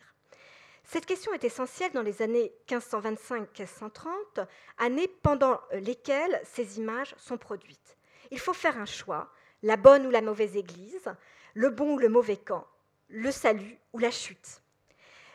Cette 0.83 1.05
question 1.05 1.33
est 1.33 1.43
essentielle 1.43 1.93
dans 1.93 2.01
les 2.01 2.21
années 2.21 2.51
1525-1530, 2.67 4.45
années 4.77 5.07
pendant 5.07 5.61
lesquelles 5.71 6.41
ces 6.43 6.79
images 6.79 7.15
sont 7.17 7.37
produites. 7.37 7.97
Il 8.29 8.39
faut 8.39 8.53
faire 8.53 8.77
un 8.77 8.85
choix, 8.85 9.31
la 9.63 9.77
bonne 9.77 10.05
ou 10.05 10.09
la 10.09 10.21
mauvaise 10.21 10.57
église, 10.57 11.09
le 11.53 11.69
bon 11.69 11.93
ou 11.93 11.97
le 11.97 12.09
mauvais 12.09 12.37
camp, 12.37 12.67
le 13.09 13.31
salut 13.31 13.77
ou 13.93 13.99
la 13.99 14.11
chute. 14.11 14.61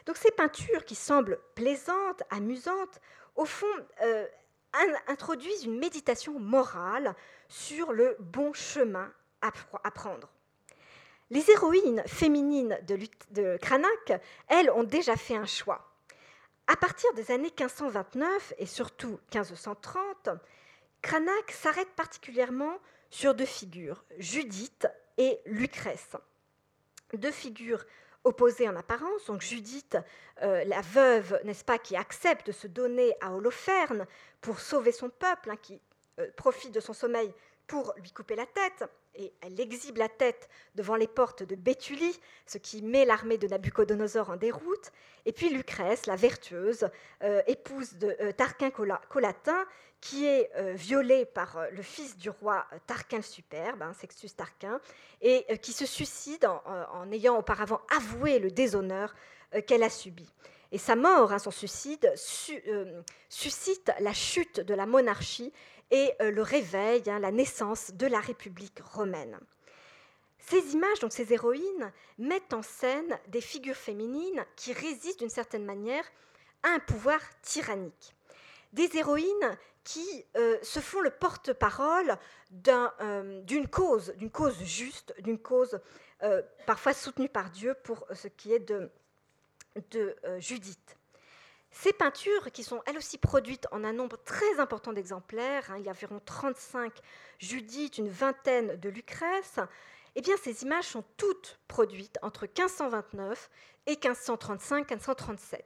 Donc 0.04 0.16
ces 0.16 0.30
peintures 0.30 0.84
qui 0.84 0.94
semblent 0.94 1.40
plaisantes, 1.54 2.22
amusantes, 2.30 3.00
au 3.34 3.44
fond 3.44 3.66
euh, 4.02 4.26
introduisent 5.08 5.64
une 5.64 5.78
méditation 5.78 6.38
morale 6.38 7.14
sur 7.48 7.92
le 7.92 8.16
bon 8.18 8.52
chemin 8.52 9.12
à 9.40 9.90
prendre. 9.90 10.28
Les 11.30 11.50
héroïnes 11.50 12.02
féminines 12.06 12.78
de, 12.86 13.56
Cranach, 13.56 14.20
elles, 14.46 14.70
ont 14.70 14.84
déjà 14.84 15.16
fait 15.16 15.34
un 15.34 15.46
choix. 15.46 15.92
À 16.68 16.76
partir 16.76 17.12
des 17.14 17.30
années 17.30 17.52
1529 17.58 18.54
et 18.58 18.66
surtout 18.66 19.18
1530, 19.34 20.30
Cranach 21.02 21.50
s'arrête 21.50 21.90
particulièrement 21.96 22.78
sur 23.10 23.34
deux 23.34 23.46
figures, 23.46 24.04
Judith 24.18 24.86
et 25.18 25.40
Lucrèce. 25.46 26.16
Deux 27.12 27.32
figures 27.32 27.84
opposées 28.22 28.68
en 28.68 28.76
apparence, 28.76 29.26
donc 29.26 29.40
Judith, 29.40 29.96
euh, 30.42 30.64
la 30.64 30.80
veuve, 30.80 31.40
n'est-ce 31.44 31.64
pas, 31.64 31.78
qui 31.78 31.96
accepte 31.96 32.48
de 32.48 32.52
se 32.52 32.66
donner 32.66 33.14
à 33.20 33.32
Holoferne 33.32 34.06
pour 34.40 34.60
sauver 34.60 34.92
son 34.92 35.08
peuple, 35.08 35.50
hein, 35.50 35.56
qui 35.60 35.80
profite 36.36 36.72
de 36.72 36.80
son 36.80 36.92
sommeil 36.92 37.32
pour 37.66 37.92
lui 37.96 38.10
couper 38.12 38.36
la 38.36 38.46
tête, 38.46 38.84
et 39.14 39.32
elle 39.40 39.58
exhibe 39.60 39.96
la 39.96 40.08
tête 40.08 40.48
devant 40.74 40.94
les 40.94 41.08
portes 41.08 41.42
de 41.42 41.54
Béthulie, 41.54 42.18
ce 42.46 42.58
qui 42.58 42.82
met 42.82 43.04
l'armée 43.04 43.38
de 43.38 43.48
Nabucodonosor 43.48 44.30
en 44.30 44.36
déroute. 44.36 44.92
Et 45.24 45.32
puis 45.32 45.50
Lucrèce, 45.50 46.06
la 46.06 46.16
vertueuse, 46.16 46.88
euh, 47.22 47.42
épouse 47.46 47.94
de 47.94 48.16
euh, 48.20 48.32
Tarquin 48.32 48.70
Colatin, 48.70 49.64
qui 50.00 50.26
est 50.26 50.50
euh, 50.56 50.74
violée 50.74 51.24
par 51.24 51.58
le 51.72 51.82
fils 51.82 52.16
du 52.16 52.30
roi 52.30 52.66
Tarquin 52.86 53.16
le 53.16 53.22
Superbe, 53.22 53.82
hein, 53.82 53.94
Sextus 53.94 54.36
Tarquin, 54.36 54.80
et 55.20 55.58
qui 55.58 55.72
se 55.72 55.86
suicide 55.86 56.46
en, 56.46 57.10
ayant 57.10 57.38
auparavant 57.38 57.80
avoué 57.96 58.38
le 58.38 58.50
déshonneur 58.50 59.14
qu'elle 59.66 59.82
a 59.82 59.90
subi. 59.90 60.30
Et 60.72 60.78
sa 60.78 60.96
mort, 60.96 61.32
hein, 61.32 61.38
son 61.38 61.50
suicide, 61.50 62.12
suscite 63.28 63.90
la 64.00 64.12
chute 64.12 64.60
de 64.60 64.74
la 64.74 64.84
monarchie 64.84 65.52
et 65.90 66.12
euh, 66.20 66.30
le 66.30 66.42
réveil, 66.42 67.02
hein, 67.08 67.18
la 67.18 67.30
naissance 67.30 67.92
de 67.92 68.06
la 68.06 68.20
République 68.20 68.80
romaine. 68.80 69.38
Ces 70.38 70.74
images, 70.74 71.00
donc 71.00 71.12
ces 71.12 71.32
héroïnes, 71.32 71.92
mettent 72.18 72.52
en 72.52 72.62
scène 72.62 73.18
des 73.28 73.40
figures 73.40 73.76
féminines 73.76 74.44
qui 74.54 74.72
résistent 74.72 75.20
d'une 75.20 75.30
certaine 75.30 75.64
manière 75.64 76.04
à 76.62 76.68
un 76.68 76.78
pouvoir 76.78 77.20
tyrannique. 77.42 78.14
Des 78.72 78.96
héroïnes 78.96 79.58
qui 79.82 80.24
euh, 80.36 80.58
se 80.62 80.80
font 80.80 81.00
le 81.00 81.10
porte-parole 81.10 82.16
euh, 82.68 83.42
d'une 83.42 83.68
cause, 83.68 84.12
d'une 84.16 84.30
cause 84.30 84.62
juste, 84.62 85.14
d'une 85.20 85.38
cause 85.38 85.80
parfois 86.64 86.94
soutenue 86.94 87.28
par 87.28 87.50
Dieu 87.50 87.74
pour 87.84 88.06
ce 88.14 88.26
qui 88.26 88.52
est 88.54 88.58
de, 88.58 88.90
de 89.90 90.16
Judith. 90.38 90.95
Ces 91.78 91.92
peintures, 91.92 92.50
qui 92.52 92.64
sont 92.64 92.80
elles 92.86 92.96
aussi 92.96 93.18
produites 93.18 93.66
en 93.70 93.84
un 93.84 93.92
nombre 93.92 94.16
très 94.24 94.58
important 94.60 94.94
d'exemplaires, 94.94 95.70
hein, 95.70 95.76
il 95.78 95.84
y 95.84 95.88
a 95.88 95.90
environ 95.90 96.22
35 96.24 96.90
Judith, 97.38 97.98
une 97.98 98.08
vingtaine 98.08 98.76
de 98.76 98.88
Lucrèce, 98.88 99.60
eh 100.14 100.22
bien, 100.22 100.34
ces 100.38 100.62
images 100.62 100.86
sont 100.86 101.04
toutes 101.18 101.60
produites 101.68 102.18
entre 102.22 102.46
1529 102.46 103.50
et 103.88 103.92
1535-1537, 103.96 105.60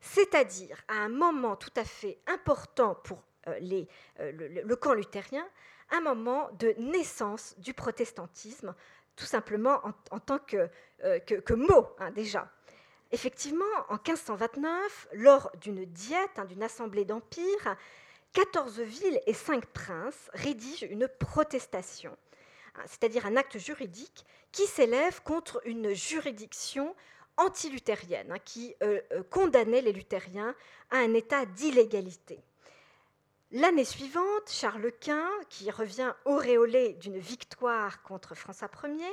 c'est-à-dire 0.00 0.82
à 0.88 0.94
un 0.94 1.10
moment 1.10 1.56
tout 1.56 1.72
à 1.76 1.84
fait 1.84 2.18
important 2.26 2.94
pour 2.94 3.22
euh, 3.46 3.84
euh, 4.20 4.32
le, 4.64 4.76
camp 4.76 4.94
luthérien, 4.94 5.46
un 5.90 6.00
moment 6.00 6.48
de 6.58 6.74
naissance 6.78 7.54
du 7.58 7.74
protestantisme, 7.74 8.74
tout 9.14 9.26
simplement 9.26 9.82
en, 10.10 10.20
tant 10.20 10.38
que, 10.38 10.70
euh, 11.04 11.20
mot 11.50 11.86
hein, 11.98 12.12
déjà. 12.12 12.50
Effectivement, 13.12 13.64
en 13.88 13.94
1529, 13.94 15.08
lors 15.14 15.50
d'une 15.60 15.84
diète, 15.84 16.30
hein, 16.36 16.44
d'une 16.44 16.62
assemblée 16.62 17.04
d'empire, 17.04 17.76
14 18.32 18.80
villes 18.80 19.20
et 19.26 19.34
5 19.34 19.66
princes 19.66 20.30
rédigent 20.32 20.86
une 20.88 21.08
protestation, 21.08 22.16
hein, 22.76 22.82
c'est-à-dire 22.86 23.26
un 23.26 23.36
acte 23.36 23.58
juridique 23.58 24.24
qui 24.52 24.66
s'élève 24.66 25.22
contre 25.22 25.60
une 25.64 25.92
juridiction 25.92 26.94
anti-luthérienne, 27.36 28.30
hein, 28.30 28.38
qui 28.44 28.76
euh, 28.82 29.00
euh, 29.12 29.22
condamnait 29.24 29.80
les 29.80 29.92
luthériens 29.92 30.54
à 30.90 30.98
un 30.98 31.14
état 31.14 31.46
d'illégalité. 31.46 32.38
L'année 33.50 33.84
suivante, 33.84 34.48
Charles 34.48 34.92
Quint, 35.00 35.28
qui 35.48 35.72
revient 35.72 36.12
auréolé 36.24 36.92
d'une 36.94 37.18
victoire 37.18 38.02
contre 38.02 38.36
François 38.36 38.70
Ier, 38.84 39.12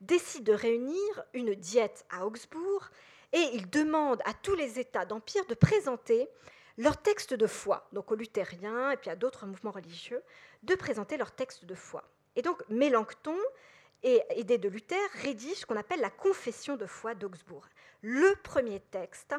décide 0.00 0.42
de 0.42 0.52
réunir 0.52 1.24
une 1.32 1.54
diète 1.54 2.04
à 2.10 2.26
Augsbourg 2.26 2.90
et 3.32 3.50
il 3.54 3.68
demande 3.68 4.22
à 4.24 4.32
tous 4.34 4.54
les 4.54 4.78
États 4.78 5.04
d'Empire 5.04 5.44
de 5.46 5.54
présenter 5.54 6.28
leur 6.76 6.96
texte 6.96 7.34
de 7.34 7.46
foi, 7.46 7.88
donc 7.92 8.10
aux 8.12 8.14
luthériens 8.14 8.92
et 8.92 8.96
puis 8.96 9.10
à 9.10 9.16
d'autres 9.16 9.46
mouvements 9.46 9.72
religieux, 9.72 10.22
de 10.62 10.74
présenter 10.74 11.16
leur 11.16 11.32
texte 11.32 11.64
de 11.64 11.74
foi. 11.74 12.04
Et 12.36 12.42
donc 12.42 12.62
Mélenchon, 12.68 13.36
aidé 14.02 14.58
de 14.58 14.68
Luther, 14.68 14.96
rédige 15.22 15.58
ce 15.58 15.66
qu'on 15.66 15.76
appelle 15.76 16.00
la 16.00 16.10
Confession 16.10 16.76
de 16.76 16.86
foi 16.86 17.14
d'Augsbourg, 17.14 17.66
le 18.02 18.34
premier 18.42 18.80
texte 18.80 19.34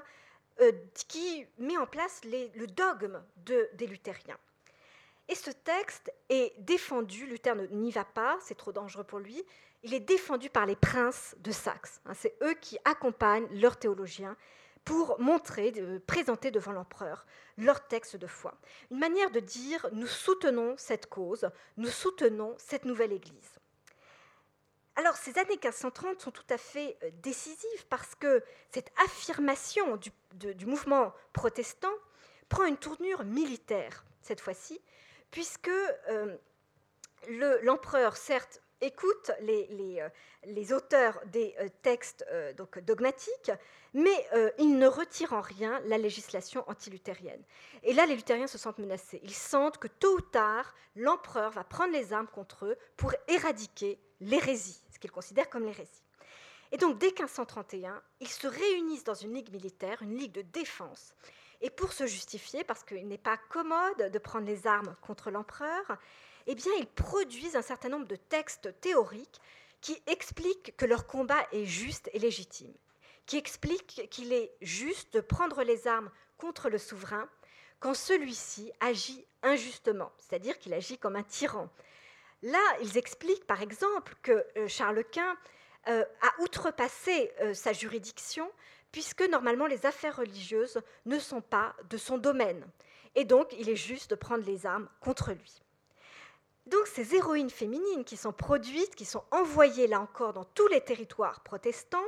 euh, 0.59 0.71
qui 1.07 1.45
met 1.57 1.77
en 1.77 1.87
place 1.87 2.21
le 2.25 2.67
dogme 2.67 3.23
des 3.37 3.87
luthériens. 3.87 4.37
Et 5.29 5.35
ce 5.35 5.51
texte 5.51 6.11
est 6.27 6.59
défendu, 6.59 7.27
Luther 7.27 7.55
n'y 7.71 7.91
va 7.91 8.03
pas, 8.03 8.37
c'est 8.41 8.57
trop 8.57 8.71
dangereux 8.71 9.03
pour 9.03 9.19
lui, 9.19 9.43
il 9.83 9.93
est 9.93 9.99
défendu 9.99 10.49
par 10.49 10.65
les 10.65 10.75
princes 10.75 11.35
de 11.39 11.51
Saxe. 11.51 12.01
Hein, 12.05 12.13
c'est 12.13 12.35
eux 12.43 12.53
qui 12.55 12.77
accompagnent 12.85 13.47
leurs 13.51 13.77
théologiens 13.77 14.35
pour 14.85 15.19
montrer, 15.19 15.73
présenter 16.07 16.51
devant 16.51 16.71
l'empereur 16.71 17.25
leur 17.57 17.87
texte 17.87 18.15
de 18.15 18.27
foi. 18.27 18.55
Une 18.91 18.99
manière 18.99 19.29
de 19.31 19.39
dire 19.39 19.87
nous 19.91 20.07
soutenons 20.07 20.75
cette 20.77 21.07
cause, 21.07 21.49
nous 21.77 21.89
soutenons 21.89 22.55
cette 22.57 22.85
nouvelle 22.85 23.11
Église. 23.11 23.59
Alors 24.95 25.15
ces 25.15 25.37
années 25.37 25.51
1530 25.51 26.19
sont 26.19 26.31
tout 26.31 26.43
à 26.49 26.57
fait 26.57 26.97
euh, 27.03 27.11
décisives 27.21 27.85
parce 27.89 28.15
que 28.15 28.43
cette 28.71 28.91
affirmation 29.05 29.97
du, 29.97 30.65
mouvement 30.65 31.13
protestant 31.31 31.93
prend 32.49 32.65
une 32.65 32.77
tournure 32.77 33.23
militaire 33.23 34.03
cette 34.21 34.41
fois-ci, 34.41 34.81
puisque 35.31 35.69
euh, 35.69 36.35
l'empereur, 37.61 38.17
certes, 38.17 38.61
écoute 38.81 39.31
les, 39.41 40.01
euh, 40.01 40.75
auteurs 40.75 41.19
des 41.27 41.55
euh, 41.59 41.69
textes 41.81 42.25
euh, 42.31 42.53
donc, 42.53 42.79
dogmatiques, 42.79 43.51
mais 43.93 44.27
ils 44.59 44.77
ne 44.77 44.87
retirent 44.87 45.33
en 45.33 45.41
rien 45.41 45.81
la 45.85 45.97
législation 45.97 46.63
antiluthérienne. 46.69 47.41
Et 47.81 47.93
là, 47.93 48.05
les 48.05 48.15
luthériens 48.15 48.45
se 48.45 48.59
sentent 48.59 48.77
menacés. 48.77 49.19
Ils 49.23 49.33
sentent 49.33 49.79
que 49.79 49.87
tôt 49.87 50.17
ou 50.17 50.21
tard, 50.21 50.75
l'empereur 50.95 51.49
va 51.49 51.63
prendre 51.63 51.91
les 51.91 52.13
armes 52.13 52.27
contre 52.27 52.65
eux 52.67 52.77
pour 52.97 53.15
éradiquer 53.27 53.99
l'hérésie, 54.19 54.79
ce 54.93 54.99
qu'ils 54.99 55.11
considèrent 55.11 55.49
comme 55.49 55.65
l'hérésie. 55.65 56.03
Et 56.71 56.77
donc, 56.77 56.99
dès 56.99 57.07
1531, 57.07 57.99
ils 58.19 58.27
se 58.27 58.45
réunissent 58.45 59.05
dans 59.05 59.15
une 59.15 59.33
ligue 59.33 59.51
militaire, 59.51 60.03
une 60.03 60.15
ligue 60.15 60.33
de 60.33 60.43
défense. 60.43 61.15
Et 61.61 61.71
pour 61.71 61.91
se 61.91 62.05
justifier, 62.05 62.63
parce 62.63 62.83
qu'il 62.83 63.07
n'est 63.07 63.17
pas 63.17 63.37
commode 63.49 64.11
de 64.11 64.19
prendre 64.19 64.45
les 64.45 64.67
armes 64.67 64.95
contre 65.01 65.31
l'empereur, 65.31 65.97
eh 66.47 66.55
bien, 66.55 66.71
ils 66.79 66.87
produisent 66.87 67.55
un 67.55 67.61
certain 67.61 67.89
nombre 67.89 68.07
de 68.07 68.15
textes 68.15 68.73
théoriques 68.81 69.39
qui 69.81 70.01
expliquent 70.07 70.75
que 70.77 70.85
leur 70.85 71.07
combat 71.07 71.47
est 71.51 71.65
juste 71.65 72.09
et 72.13 72.19
légitime, 72.19 72.73
qui 73.25 73.37
expliquent 73.37 74.07
qu'il 74.09 74.33
est 74.33 74.51
juste 74.61 75.13
de 75.13 75.21
prendre 75.21 75.63
les 75.63 75.87
armes 75.87 76.11
contre 76.37 76.69
le 76.69 76.77
souverain 76.77 77.29
quand 77.79 77.93
celui-ci 77.93 78.71
agit 78.81 79.25
injustement, 79.41 80.11
c'est-à-dire 80.17 80.59
qu'il 80.59 80.73
agit 80.73 80.97
comme 80.97 81.15
un 81.15 81.23
tyran. 81.23 81.69
Là, 82.41 82.59
ils 82.81 82.97
expliquent 82.97 83.47
par 83.47 83.61
exemple 83.61 84.15
que 84.21 84.45
euh, 84.57 84.67
Charles 84.67 85.03
Quint 85.05 85.37
a 85.85 86.41
outrepassé 86.41 87.31
sa 87.53 87.73
juridiction, 87.73 88.51
puisque 88.91 89.21
normalement 89.21 89.65
les 89.65 89.87
affaires 89.87 90.17
religieuses 90.17 90.79
ne 91.05 91.17
sont 91.17 91.41
pas 91.41 91.75
de 91.89 91.97
son 91.97 92.17
domaine. 92.19 92.63
Et 93.15 93.25
donc, 93.25 93.53
il 93.57 93.69
est 93.69 93.75
juste 93.75 94.11
de 94.11 94.15
prendre 94.15 94.45
les 94.45 94.65
armes 94.65 94.87
contre 94.99 95.31
lui. 95.31 95.61
Donc, 96.69 96.85
ces 96.85 97.15
héroïnes 97.15 97.49
féminines 97.49 98.05
qui 98.05 98.15
sont 98.15 98.31
produites, 98.31 98.93
qui 98.93 99.05
sont 99.05 99.23
envoyées 99.31 99.87
là 99.87 99.99
encore 99.99 100.33
dans 100.33 100.45
tous 100.45 100.67
les 100.67 100.81
territoires 100.81 101.41
protestants, 101.41 102.05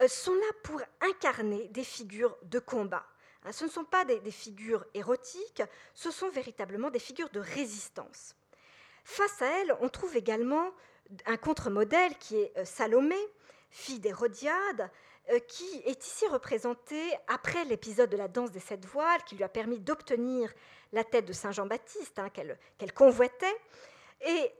euh, 0.00 0.06
sont 0.06 0.34
là 0.34 0.46
pour 0.62 0.80
incarner 1.00 1.68
des 1.68 1.82
figures 1.82 2.36
de 2.44 2.60
combat. 2.60 3.04
Hein, 3.44 3.52
ce 3.52 3.64
ne 3.64 3.70
sont 3.70 3.84
pas 3.84 4.04
des, 4.04 4.30
figures 4.30 4.84
érotiques, 4.94 5.62
ce 5.94 6.12
sont 6.12 6.28
véritablement 6.28 6.90
des 6.90 7.00
figures 7.00 7.30
de 7.30 7.40
résistance. 7.40 8.36
Face 9.04 9.42
à 9.42 9.46
elles, 9.46 9.76
on 9.80 9.88
trouve 9.88 10.16
également 10.16 10.70
un 11.26 11.36
contre-modèle 11.36 12.16
qui 12.18 12.36
est 12.36 12.52
euh, 12.58 12.64
Salomé, 12.64 13.18
fille 13.70 13.98
d'Hérodiade, 13.98 14.88
qui 15.48 15.82
est 15.84 16.04
ici 16.04 16.26
représentée 16.26 17.12
après 17.28 17.64
l'épisode 17.64 18.10
de 18.10 18.16
la 18.16 18.28
danse 18.28 18.50
des 18.50 18.60
sept 18.60 18.84
voiles, 18.86 19.22
qui 19.24 19.36
lui 19.36 19.44
a 19.44 19.48
permis 19.48 19.78
d'obtenir 19.78 20.52
la 20.92 21.04
tête 21.04 21.26
de 21.26 21.32
Saint 21.32 21.52
Jean-Baptiste, 21.52 22.18
hein, 22.18 22.30
qu'elle 22.30 22.92
convoitait. 22.92 23.56
Et 24.22 24.52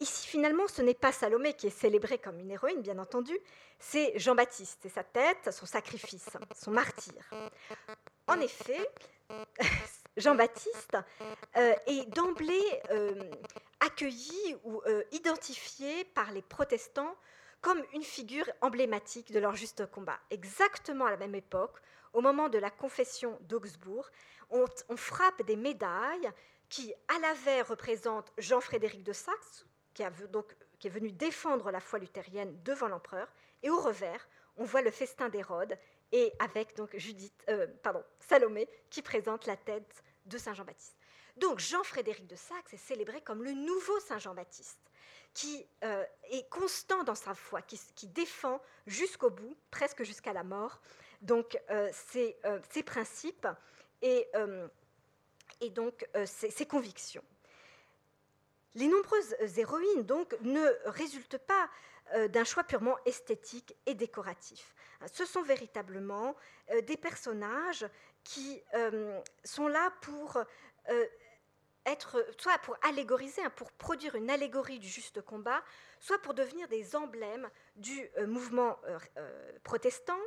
Ici, 0.00 0.26
finalement, 0.26 0.66
ce 0.66 0.82
n'est 0.82 0.94
pas 0.94 1.12
Salomé 1.12 1.54
qui 1.54 1.68
est 1.68 1.78
célébrée 1.78 2.18
comme 2.18 2.38
une 2.38 2.50
héroïne, 2.50 2.82
bien 2.82 2.98
entendu, 2.98 3.38
c'est 3.78 4.12
Jean-Baptiste, 4.18 4.80
c'est 4.82 4.88
sa 4.88 5.04
tête, 5.04 5.50
son 5.52 5.66
sacrifice, 5.66 6.28
son 6.54 6.72
martyr. 6.72 7.14
En 8.26 8.40
effet, 8.40 8.86
Jean-Baptiste 10.16 10.96
euh, 11.56 11.74
est 11.86 12.06
d'emblée 12.14 12.82
euh, 12.90 13.30
accueilli 13.80 14.56
ou 14.64 14.82
euh, 14.86 15.04
identifié 15.12 16.04
par 16.04 16.32
les 16.32 16.42
protestants 16.42 17.16
comme 17.64 17.82
une 17.94 18.02
figure 18.02 18.44
emblématique 18.60 19.32
de 19.32 19.38
leur 19.38 19.56
juste 19.56 19.86
combat. 19.86 20.20
Exactement 20.30 21.06
à 21.06 21.10
la 21.10 21.16
même 21.16 21.34
époque, 21.34 21.80
au 22.12 22.20
moment 22.20 22.50
de 22.50 22.58
la 22.58 22.70
confession 22.70 23.38
d'Augsbourg, 23.48 24.06
on, 24.50 24.66
frappe 24.98 25.42
des 25.46 25.56
médailles 25.56 26.30
qui, 26.68 26.92
à 27.08 27.18
l'avers, 27.20 27.66
représentent 27.66 28.34
Jean-Frédéric 28.36 29.02
de 29.02 29.14
Saxe, 29.14 29.64
qui, 29.94 30.02
est 30.02 30.90
venu 30.90 31.10
défendre 31.10 31.70
la 31.70 31.80
foi 31.80 31.98
luthérienne 31.98 32.54
devant 32.64 32.88
l'empereur, 32.88 33.32
et 33.62 33.70
au 33.70 33.80
revers, 33.80 34.28
on 34.58 34.64
voit 34.64 34.82
le 34.82 34.90
festin 34.90 35.30
d'Hérode, 35.30 35.78
et 36.12 36.34
avec 36.40 36.76
donc 36.76 36.94
Judith, 36.98 37.42
euh, 37.48 37.66
Salomé 38.20 38.68
qui 38.90 39.00
présente 39.00 39.46
la 39.46 39.56
tête 39.56 40.04
de 40.26 40.36
Saint 40.36 40.52
Jean-Baptiste. 40.52 40.98
Donc 41.38 41.60
Jean-Frédéric 41.60 42.26
de 42.26 42.36
Saxe 42.36 42.74
est 42.74 42.76
célébré 42.76 43.22
comme 43.22 43.42
le 43.42 43.52
nouveau 43.52 43.98
Saint 44.00 44.18
Jean-Baptiste, 44.18 44.90
qui 45.34 45.66
euh, 45.82 46.04
est 46.30 46.48
constant 46.48 47.04
dans 47.04 47.14
sa 47.14 47.34
foi, 47.34 47.60
qui, 47.62 48.06
défend 48.06 48.60
jusqu'au 48.86 49.30
bout, 49.30 49.56
presque 49.70 50.04
jusqu'à 50.04 50.32
la 50.32 50.44
mort, 50.44 50.80
donc 51.22 51.60
euh, 51.70 51.90
ses, 51.92 52.36
principes 52.84 53.48
et, 54.00 54.26
donc 55.70 56.06
ses 56.24 56.66
convictions. 56.66 57.24
Les 58.76 58.88
nombreuses 58.88 59.34
héroïnes, 59.56 60.02
donc, 60.02 60.36
ne 60.40 60.66
résultent 60.86 61.38
pas 61.38 61.68
euh, 62.12 62.28
d'un 62.28 62.44
choix 62.44 62.64
purement 62.64 62.96
esthétique 63.06 63.74
et 63.86 63.94
décoratif. 63.94 64.74
Ce 65.10 65.24
sont 65.24 65.42
véritablement 65.42 66.36
euh, 66.70 66.82
des 66.82 66.98
personnages 66.98 67.86
qui 68.22 68.62
euh, 68.74 69.20
sont 69.42 69.68
là 69.68 69.90
pour 70.02 70.38
être, 71.86 72.24
soit 72.38 72.58
pour 72.58 72.76
allégoriser, 72.82 73.42
hein, 73.42 73.50
pour 73.56 73.70
produire 73.72 74.14
une 74.14 74.30
allégorie 74.30 74.78
du 74.78 74.88
juste 74.88 75.20
combat, 75.22 75.62
soit 76.00 76.18
pour 76.18 76.34
devenir 76.34 76.68
des 76.68 76.96
emblèmes 76.96 77.48
du 77.76 78.08
mouvement 78.26 78.78
protestant, 79.62 80.18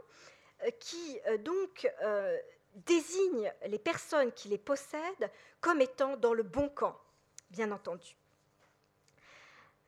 qui 0.80 1.20
donc 1.40 1.88
désignent 2.74 3.52
les 3.66 3.80
personnes 3.80 4.32
qui 4.32 4.48
les 4.50 4.58
possèdent 4.58 5.32
comme 5.62 5.82
étant 5.82 6.18
dans 6.18 6.34
le 6.34 6.44
bon 6.44 6.70
camp, 6.70 7.00
bien 7.50 7.72
entendu. 7.72 8.16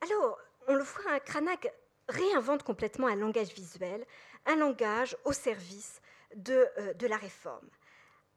Alors, 0.01 0.39
on 0.67 0.75
le 0.75 0.83
voit, 0.83 1.19
Cranach 1.19 1.67
réinvente 2.07 2.63
complètement 2.63 3.07
un 3.07 3.15
langage 3.15 3.53
visuel, 3.53 4.05
un 4.45 4.55
langage 4.55 5.17
au 5.25 5.33
service 5.33 6.01
de, 6.35 6.67
euh, 6.77 7.07
la 7.07 7.17
réforme. 7.17 7.69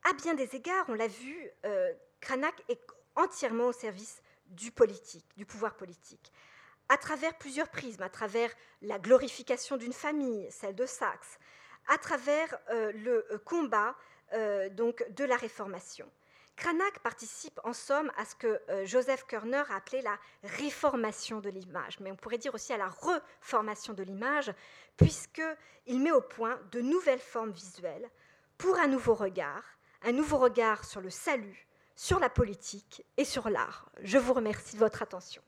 À 0.09 0.12
bien 0.14 0.35
des 0.35 0.57
égards, 0.57 0.85
on 0.89 0.95
l'a 0.95 1.07
vu, 1.07 1.51
euh, 1.64 1.93
Cranach 2.20 2.55
est 2.68 2.80
entièrement 3.17 3.67
au 3.67 3.73
service 3.73 4.23
du 4.47 4.71
politique, 4.71 5.27
du 5.37 5.47
pouvoir 5.47 5.77
politique, 5.77 6.33
à 6.89 6.97
travers 6.97 7.37
plusieurs 7.39 7.69
prismes, 7.69 8.03
à 8.03 8.11
travers 8.11 8.51
la 8.83 8.99
glorification 8.99 9.77
d'une 9.77 9.93
famille, 9.93 10.51
celle 10.51 10.75
de 10.75 10.87
Saxe, 10.87 11.39
à 11.89 11.99
travers 11.99 12.59
euh, 12.71 12.93
le 12.93 13.39
combat 13.45 13.97
donc 14.71 15.05
de 15.11 15.25
la 15.25 15.37
réformation. 15.37 16.11
Cranach 16.57 16.99
participe 17.03 17.59
en 17.65 17.73
somme 17.73 18.13
à 18.17 18.25
ce 18.25 18.35
que 18.35 18.61
euh, 18.69 18.85
Joseph 18.85 19.25
Körner 19.27 19.63
a 19.71 19.77
appelé 19.77 20.03
la 20.03 20.19
réformation 20.45 21.41
de 21.41 21.49
l'image, 21.49 21.99
mais 22.01 22.13
on 22.13 22.17
pourrait 22.17 22.39
dire 22.39 22.55
aussi 22.55 22.73
à 22.73 22.77
la 22.77 22.89
reformation 22.89 23.95
de 23.95 24.03
l'image, 24.03 24.53
puisqu'il 24.97 26.01
met 26.01 26.13
au 26.13 26.21
point 26.21 26.61
de 26.71 26.81
nouvelles 26.81 27.19
formes 27.19 27.53
visuelles 27.53 28.09
pour 28.59 28.79
un 28.79 28.87
nouveau 28.87 29.15
regard, 29.15 29.65
un 30.03 30.13
nouveau 30.13 30.39
regard 30.39 30.85
sur 30.85 31.01
le 31.01 31.11
salut, 31.11 31.67
sur 32.03 32.19
la 32.19 32.29
politique 32.29 33.05
et 33.17 33.25
sur 33.25 33.49
l'art. 33.49 33.89
Je 34.03 34.19
vous 34.19 34.33
remercie 34.33 34.75
de 34.75 34.81
votre 34.81 35.03
attention. 35.03 35.41